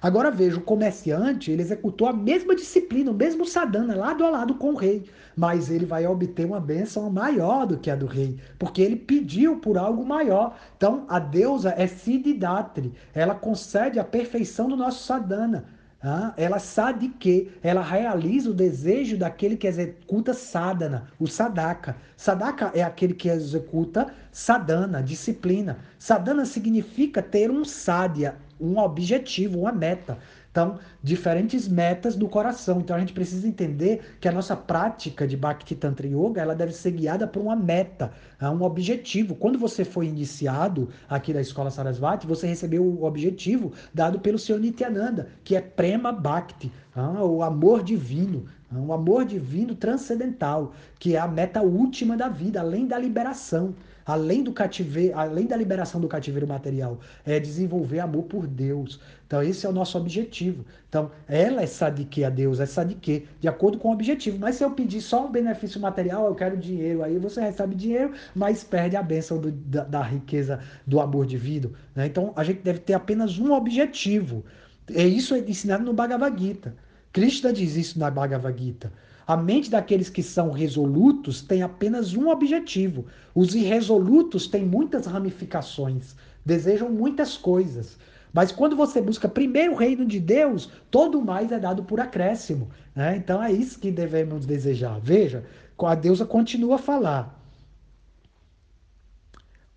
Agora 0.02 0.32
veja, 0.32 0.56
o 0.56 0.62
comerciante 0.62 1.52
ele 1.52 1.62
executou 1.62 2.08
a 2.08 2.12
mesma 2.12 2.56
disciplina, 2.56 3.12
o 3.12 3.14
mesmo 3.14 3.46
sadhana, 3.46 3.94
lado 3.94 4.24
a 4.24 4.30
lado 4.30 4.56
com 4.56 4.72
o 4.72 4.76
rei, 4.76 5.04
mas 5.36 5.70
ele 5.70 5.86
vai 5.86 6.04
obter 6.08 6.44
uma 6.44 6.58
bênção 6.58 7.08
maior 7.08 7.66
do 7.66 7.78
que 7.78 7.88
a 7.88 7.94
do 7.94 8.06
rei, 8.06 8.36
porque 8.58 8.82
ele 8.82 8.96
pediu 8.96 9.58
por 9.58 9.78
algo 9.78 10.04
maior. 10.04 10.56
Então 10.76 11.06
a 11.08 11.20
deusa 11.20 11.72
é 11.78 11.86
Siddhidatri, 11.86 12.92
ela 13.14 13.36
concede 13.36 14.00
a 14.00 14.04
perfeição 14.04 14.68
do 14.68 14.76
nosso 14.76 15.04
sadhana. 15.04 15.66
Ah, 16.04 16.34
ela 16.36 16.58
sabe 16.58 17.10
que 17.10 17.52
ela 17.62 17.80
realiza 17.80 18.50
o 18.50 18.54
desejo 18.54 19.16
daquele 19.16 19.56
que 19.56 19.68
executa 19.68 20.34
sadhana, 20.34 21.06
o 21.16 21.28
sadaka. 21.28 21.94
Sadaka 22.16 22.72
é 22.74 22.82
aquele 22.82 23.14
que 23.14 23.28
executa 23.28 24.12
sadhana, 24.32 25.00
disciplina. 25.00 25.78
Sadhana 26.00 26.44
significa 26.44 27.22
ter 27.22 27.52
um 27.52 27.64
sadhya, 27.64 28.34
um 28.62 28.78
objetivo, 28.78 29.58
uma 29.58 29.72
meta. 29.72 30.18
Então, 30.52 30.78
diferentes 31.02 31.66
metas 31.66 32.14
do 32.14 32.28
coração. 32.28 32.78
Então, 32.78 32.94
a 32.94 33.00
gente 33.00 33.14
precisa 33.14 33.48
entender 33.48 34.16
que 34.20 34.28
a 34.28 34.32
nossa 34.32 34.54
prática 34.54 35.26
de 35.26 35.34
Bhakti 35.34 35.74
Tantra 35.74 36.06
Yoga 36.06 36.42
ela 36.42 36.54
deve 36.54 36.72
ser 36.72 36.90
guiada 36.90 37.26
por 37.26 37.40
uma 37.40 37.56
meta, 37.56 38.12
né, 38.38 38.50
um 38.50 38.62
objetivo. 38.62 39.34
Quando 39.34 39.58
você 39.58 39.82
foi 39.82 40.06
iniciado 40.06 40.90
aqui 41.08 41.32
da 41.32 41.40
Escola 41.40 41.70
Sarasvati, 41.70 42.26
você 42.26 42.46
recebeu 42.46 42.84
o 42.84 43.04
objetivo 43.04 43.72
dado 43.94 44.20
pelo 44.20 44.38
Senhor 44.38 44.60
Nityananda, 44.60 45.28
que 45.42 45.56
é 45.56 45.60
Prema 45.60 46.12
Bhakti, 46.12 46.70
ah, 46.94 47.24
o 47.24 47.42
amor 47.42 47.82
divino, 47.82 48.44
ah, 48.70 48.76
um 48.76 48.92
amor 48.92 49.24
divino 49.24 49.74
transcendental, 49.74 50.74
que 50.98 51.16
é 51.16 51.18
a 51.18 51.26
meta 51.26 51.62
última 51.62 52.14
da 52.14 52.28
vida, 52.28 52.60
além 52.60 52.86
da 52.86 52.98
liberação 52.98 53.74
além 54.04 54.42
do 54.42 54.52
cativeiro, 54.52 55.18
além 55.18 55.46
da 55.46 55.56
liberação 55.56 56.00
do 56.00 56.08
cativeiro 56.08 56.46
material, 56.46 56.98
é 57.24 57.38
desenvolver 57.38 58.00
amor 58.00 58.24
por 58.24 58.46
Deus. 58.46 59.00
Então 59.26 59.42
esse 59.42 59.64
é 59.64 59.68
o 59.68 59.72
nosso 59.72 59.96
objetivo. 59.96 60.64
Então 60.88 61.10
ela 61.26 61.62
é 61.62 61.66
sadique 61.66 62.24
a 62.24 62.30
Deus, 62.30 62.60
é 62.60 62.66
sadique, 62.66 63.26
de 63.40 63.48
acordo 63.48 63.78
com 63.78 63.88
o 63.88 63.92
objetivo. 63.92 64.38
Mas 64.38 64.56
se 64.56 64.64
eu 64.64 64.70
pedir 64.70 65.00
só 65.00 65.26
um 65.26 65.30
benefício 65.30 65.80
material, 65.80 66.26
eu 66.26 66.34
quero 66.34 66.56
dinheiro, 66.56 67.02
aí 67.02 67.18
você 67.18 67.40
recebe 67.40 67.74
dinheiro, 67.74 68.12
mas 68.34 68.62
perde 68.62 68.96
a 68.96 69.02
bênção 69.02 69.38
do, 69.38 69.50
da, 69.50 69.84
da, 69.84 70.02
riqueza 70.02 70.60
do 70.86 71.00
amor 71.00 71.26
divino. 71.26 71.72
Né? 71.94 72.06
Então 72.06 72.32
a 72.36 72.44
gente 72.44 72.60
deve 72.60 72.80
ter 72.80 72.94
apenas 72.94 73.38
um 73.38 73.52
objetivo. 73.52 74.44
É 74.90 75.06
isso 75.06 75.36
ensinado 75.36 75.84
no 75.84 75.92
Bhagavad 75.92 76.38
Gita. 76.38 76.74
Krishna 77.12 77.52
diz 77.52 77.76
isso 77.76 77.98
na 77.98 78.10
Bhagavad 78.10 78.58
Gita. 78.58 78.92
A 79.26 79.36
mente 79.36 79.70
daqueles 79.70 80.10
que 80.10 80.22
são 80.22 80.50
resolutos 80.50 81.42
tem 81.42 81.62
apenas 81.62 82.14
um 82.14 82.28
objetivo. 82.28 83.06
Os 83.34 83.54
irresolutos 83.54 84.46
têm 84.46 84.64
muitas 84.64 85.06
ramificações, 85.06 86.16
desejam 86.44 86.90
muitas 86.90 87.36
coisas. 87.36 87.96
Mas 88.32 88.50
quando 88.50 88.74
você 88.74 89.00
busca 89.00 89.28
primeiro 89.28 89.72
o 89.72 89.76
reino 89.76 90.06
de 90.06 90.18
Deus, 90.18 90.70
todo 90.90 91.22
mais 91.22 91.52
é 91.52 91.58
dado 91.58 91.84
por 91.84 92.00
acréscimo. 92.00 92.70
Né? 92.94 93.16
Então 93.16 93.42
é 93.42 93.52
isso 93.52 93.78
que 93.78 93.90
devemos 93.90 94.46
desejar. 94.46 94.98
Veja, 95.00 95.44
a 95.78 95.94
deusa 95.94 96.24
continua 96.24 96.76
a 96.76 96.78
falar. 96.78 97.38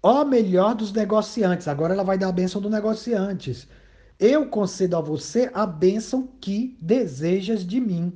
Ó 0.02 0.24
melhor 0.24 0.76
dos 0.76 0.94
negociantes. 0.94 1.68
Agora 1.68 1.94
ela 1.94 2.04
vai 2.04 2.18
dar 2.18 2.30
a 2.30 2.32
bênção 2.32 2.62
dos 2.62 2.72
negociantes. 2.72 3.68
Eu 4.20 4.48
concedo 4.48 4.96
a 4.96 5.02
você 5.02 5.50
a 5.54 5.66
bênção 5.66 6.30
que 6.40 6.78
desejas 6.80 7.66
de 7.66 7.82
mim. 7.82 8.14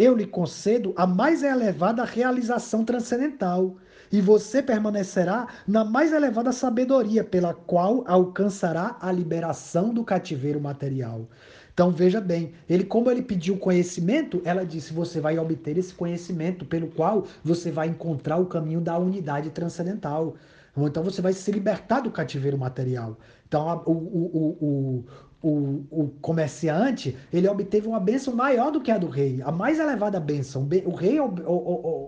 Eu 0.00 0.16
lhe 0.16 0.26
concedo 0.26 0.94
a 0.96 1.06
mais 1.06 1.42
elevada 1.42 2.04
realização 2.04 2.86
transcendental 2.86 3.76
e 4.10 4.18
você 4.18 4.62
permanecerá 4.62 5.46
na 5.68 5.84
mais 5.84 6.10
elevada 6.10 6.52
sabedoria, 6.52 7.22
pela 7.22 7.52
qual 7.52 8.02
alcançará 8.06 8.96
a 8.98 9.12
liberação 9.12 9.92
do 9.92 10.02
cativeiro 10.02 10.58
material. 10.58 11.28
Então 11.74 11.90
veja 11.90 12.18
bem, 12.18 12.54
ele 12.66 12.84
como 12.84 13.10
ele 13.10 13.20
pediu 13.20 13.58
conhecimento, 13.58 14.40
ela 14.42 14.64
disse: 14.64 14.94
você 14.94 15.20
vai 15.20 15.38
obter 15.38 15.76
esse 15.76 15.92
conhecimento 15.92 16.64
pelo 16.64 16.88
qual 16.88 17.26
você 17.44 17.70
vai 17.70 17.88
encontrar 17.88 18.38
o 18.38 18.46
caminho 18.46 18.80
da 18.80 18.96
unidade 18.96 19.50
transcendental. 19.50 20.34
Então 20.74 21.02
você 21.04 21.20
vai 21.20 21.34
se 21.34 21.52
libertar 21.52 22.00
do 22.00 22.10
cativeiro 22.10 22.56
material. 22.56 23.18
Então 23.46 23.82
o, 23.84 23.92
o, 23.92 24.56
o, 24.60 25.04
o, 25.42 25.84
o 25.90 26.08
comerciante, 26.20 27.16
ele 27.32 27.48
obteve 27.48 27.88
uma 27.88 27.98
bênção 27.98 28.34
maior 28.34 28.70
do 28.70 28.80
que 28.80 28.90
a 28.90 28.98
do 28.98 29.08
rei, 29.08 29.40
a 29.42 29.50
mais 29.50 29.78
elevada 29.78 30.20
bênção. 30.20 30.68
O 30.84 30.94
rei 30.94 31.16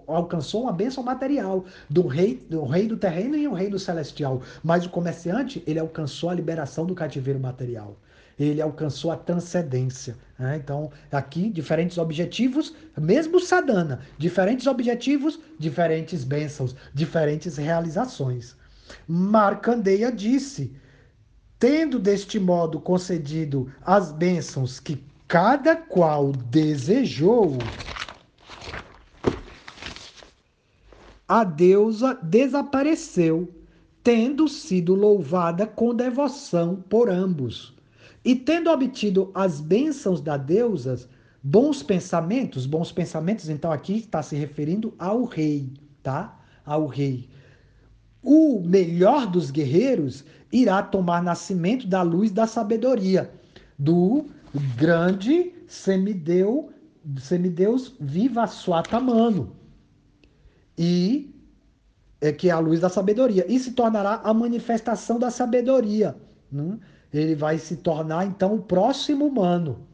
alcançou 0.06 0.62
uma 0.62 0.72
bênção 0.72 1.02
material 1.02 1.64
do 1.88 2.06
rei, 2.06 2.44
do 2.48 2.64
rei 2.64 2.86
do 2.86 2.96
terreno 2.96 3.36
e 3.36 3.48
o 3.48 3.54
rei 3.54 3.70
do 3.70 3.78
celestial, 3.78 4.42
mas 4.62 4.84
o 4.84 4.90
comerciante, 4.90 5.62
ele 5.66 5.78
alcançou 5.78 6.28
a 6.28 6.34
liberação 6.34 6.84
do 6.84 6.94
cativeiro 6.94 7.40
material. 7.40 7.96
Ele 8.38 8.60
alcançou 8.60 9.10
a 9.10 9.16
transcendência. 9.16 10.16
Né? 10.38 10.56
Então, 10.62 10.90
aqui, 11.10 11.48
diferentes 11.48 11.96
objetivos, 11.98 12.74
mesmo 12.98 13.40
sadhana, 13.40 14.00
diferentes 14.18 14.66
objetivos, 14.66 15.38
diferentes 15.58 16.24
bênçãos, 16.24 16.74
diferentes 16.92 17.56
realizações. 17.56 18.56
Marcandeia 19.06 20.10
disse 20.10 20.72
tendo 21.62 22.00
deste 22.00 22.40
modo 22.40 22.80
concedido 22.80 23.72
as 23.86 24.10
bênçãos 24.10 24.80
que 24.80 25.00
cada 25.28 25.76
qual 25.76 26.32
desejou, 26.32 27.56
a 31.28 31.44
deusa 31.44 32.18
desapareceu, 32.20 33.48
tendo 34.02 34.48
sido 34.48 34.96
louvada 34.96 35.64
com 35.64 35.94
devoção 35.94 36.82
por 36.90 37.08
ambos. 37.08 37.72
E 38.24 38.34
tendo 38.34 38.68
obtido 38.68 39.30
as 39.32 39.60
bênçãos 39.60 40.20
da 40.20 40.36
deusa, 40.36 41.08
bons 41.40 41.80
pensamentos, 41.80 42.66
bons 42.66 42.90
pensamentos, 42.90 43.48
então 43.48 43.70
aqui 43.70 43.98
está 43.98 44.20
se 44.20 44.34
referindo 44.34 44.92
ao 44.98 45.22
rei, 45.22 45.70
tá? 46.02 46.36
Ao 46.66 46.88
rei. 46.88 47.28
O 48.22 48.60
melhor 48.60 49.26
dos 49.26 49.50
guerreiros 49.50 50.24
irá 50.52 50.82
tomar 50.82 51.22
nascimento 51.22 51.86
da 51.86 52.02
luz 52.02 52.30
da 52.30 52.46
sabedoria, 52.46 53.32
do 53.78 54.26
grande 54.76 55.52
semideu, 55.66 56.70
semideus 57.18 57.94
Vivaswatamano. 57.98 59.56
E 60.78 61.34
é 62.20 62.32
que 62.32 62.48
é 62.48 62.52
a 62.52 62.58
luz 62.60 62.80
da 62.80 62.88
sabedoria. 62.88 63.44
E 63.52 63.58
se 63.58 63.72
tornará 63.72 64.20
a 64.22 64.32
manifestação 64.32 65.18
da 65.18 65.30
sabedoria. 65.30 66.16
Né? 66.50 66.78
Ele 67.12 67.34
vai 67.34 67.58
se 67.58 67.76
tornar, 67.76 68.24
então, 68.26 68.54
o 68.54 68.62
próximo 68.62 69.26
humano. 69.26 69.86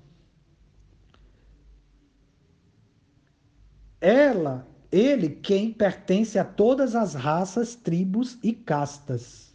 Ela, 4.01 4.67
ele, 4.91 5.29
quem 5.29 5.73
pertence 5.73 6.39
a 6.39 6.45
todas 6.45 6.95
as 6.95 7.15
raças, 7.15 7.75
tribos 7.75 8.39
e 8.43 8.53
castas. 8.53 9.49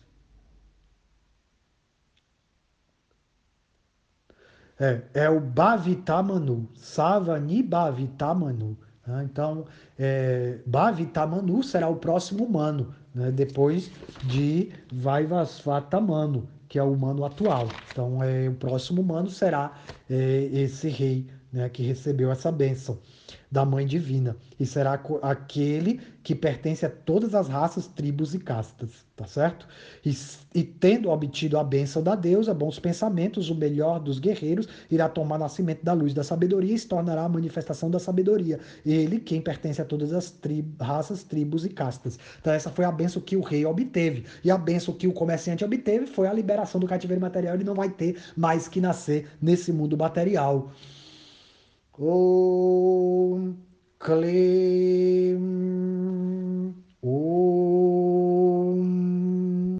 É, 4.79 5.01
é 5.13 5.29
o 5.29 5.39
Bhavitamanu, 5.39 6.67
Savani 6.75 7.63
Bhavitamanu. 7.63 8.77
Né? 9.05 9.23
Então, 9.23 9.65
é, 9.97 10.59
Bhavitamanu 10.65 11.63
será 11.63 11.87
o 11.87 11.95
próximo 11.95 12.43
humano, 12.43 12.93
né? 13.13 13.31
depois 13.31 13.91
de 14.23 14.71
Vaivasvatamanu, 14.91 16.47
que 16.67 16.77
é 16.77 16.83
o 16.83 16.91
humano 16.91 17.23
atual. 17.23 17.67
Então, 17.91 18.23
é, 18.23 18.49
o 18.49 18.55
próximo 18.55 19.01
humano 19.01 19.29
será 19.29 19.73
é, 20.09 20.49
esse 20.51 20.89
rei 20.89 21.27
né, 21.51 21.69
que 21.69 21.83
recebeu 21.83 22.31
essa 22.31 22.51
bênção 22.51 22.97
da 23.53 23.63
Mãe 23.63 23.85
Divina. 23.85 24.35
E 24.59 24.65
será 24.65 24.99
aquele 25.21 26.01
que 26.23 26.33
pertence 26.33 26.83
a 26.87 26.89
todas 26.89 27.35
as 27.35 27.47
raças, 27.47 27.85
tribos 27.85 28.33
e 28.33 28.39
castas, 28.39 28.89
tá 29.15 29.27
certo? 29.27 29.67
E, 30.03 30.11
e, 30.55 30.63
tendo 30.63 31.11
obtido 31.11 31.59
a 31.59 31.63
bênção 31.63 32.01
da 32.01 32.15
deusa, 32.15 32.51
bons 32.51 32.79
pensamentos, 32.79 33.51
o 33.51 33.55
melhor 33.55 33.99
dos 33.99 34.17
guerreiros, 34.17 34.67
irá 34.89 35.07
tomar 35.07 35.37
nascimento 35.37 35.83
da 35.83 35.93
luz 35.93 36.15
da 36.15 36.23
sabedoria 36.23 36.73
e 36.73 36.79
se 36.79 36.87
tornará 36.87 37.25
a 37.25 37.29
manifestação 37.29 37.91
da 37.91 37.99
sabedoria. 37.99 38.59
Ele, 38.83 39.19
quem 39.19 39.39
pertence 39.39 39.79
a 39.79 39.85
todas 39.85 40.13
as 40.13 40.31
tri 40.31 40.65
raças, 40.81 41.21
tribos 41.21 41.63
e 41.63 41.69
castas. 41.69 42.17
Então, 42.41 42.51
essa 42.51 42.71
foi 42.71 42.85
a 42.85 42.91
bênção 42.91 43.21
que 43.21 43.37
o 43.37 43.41
rei 43.41 43.67
obteve. 43.67 44.25
E 44.43 44.49
a 44.49 44.57
bênção 44.57 44.95
que 44.95 45.07
o 45.07 45.13
comerciante 45.13 45.63
obteve 45.63 46.07
foi 46.07 46.25
a 46.25 46.33
liberação 46.33 46.81
do 46.81 46.87
cativeiro 46.87 47.21
material. 47.21 47.53
Ele 47.53 47.63
não 47.63 47.75
vai 47.75 47.89
ter 47.89 48.17
mais 48.35 48.67
que 48.67 48.81
nascer 48.81 49.27
nesse 49.39 49.71
mundo 49.71 49.95
material. 49.95 50.71
ॐ 52.01 53.53
क्लीं 54.01 55.35
ॐ 57.05 57.52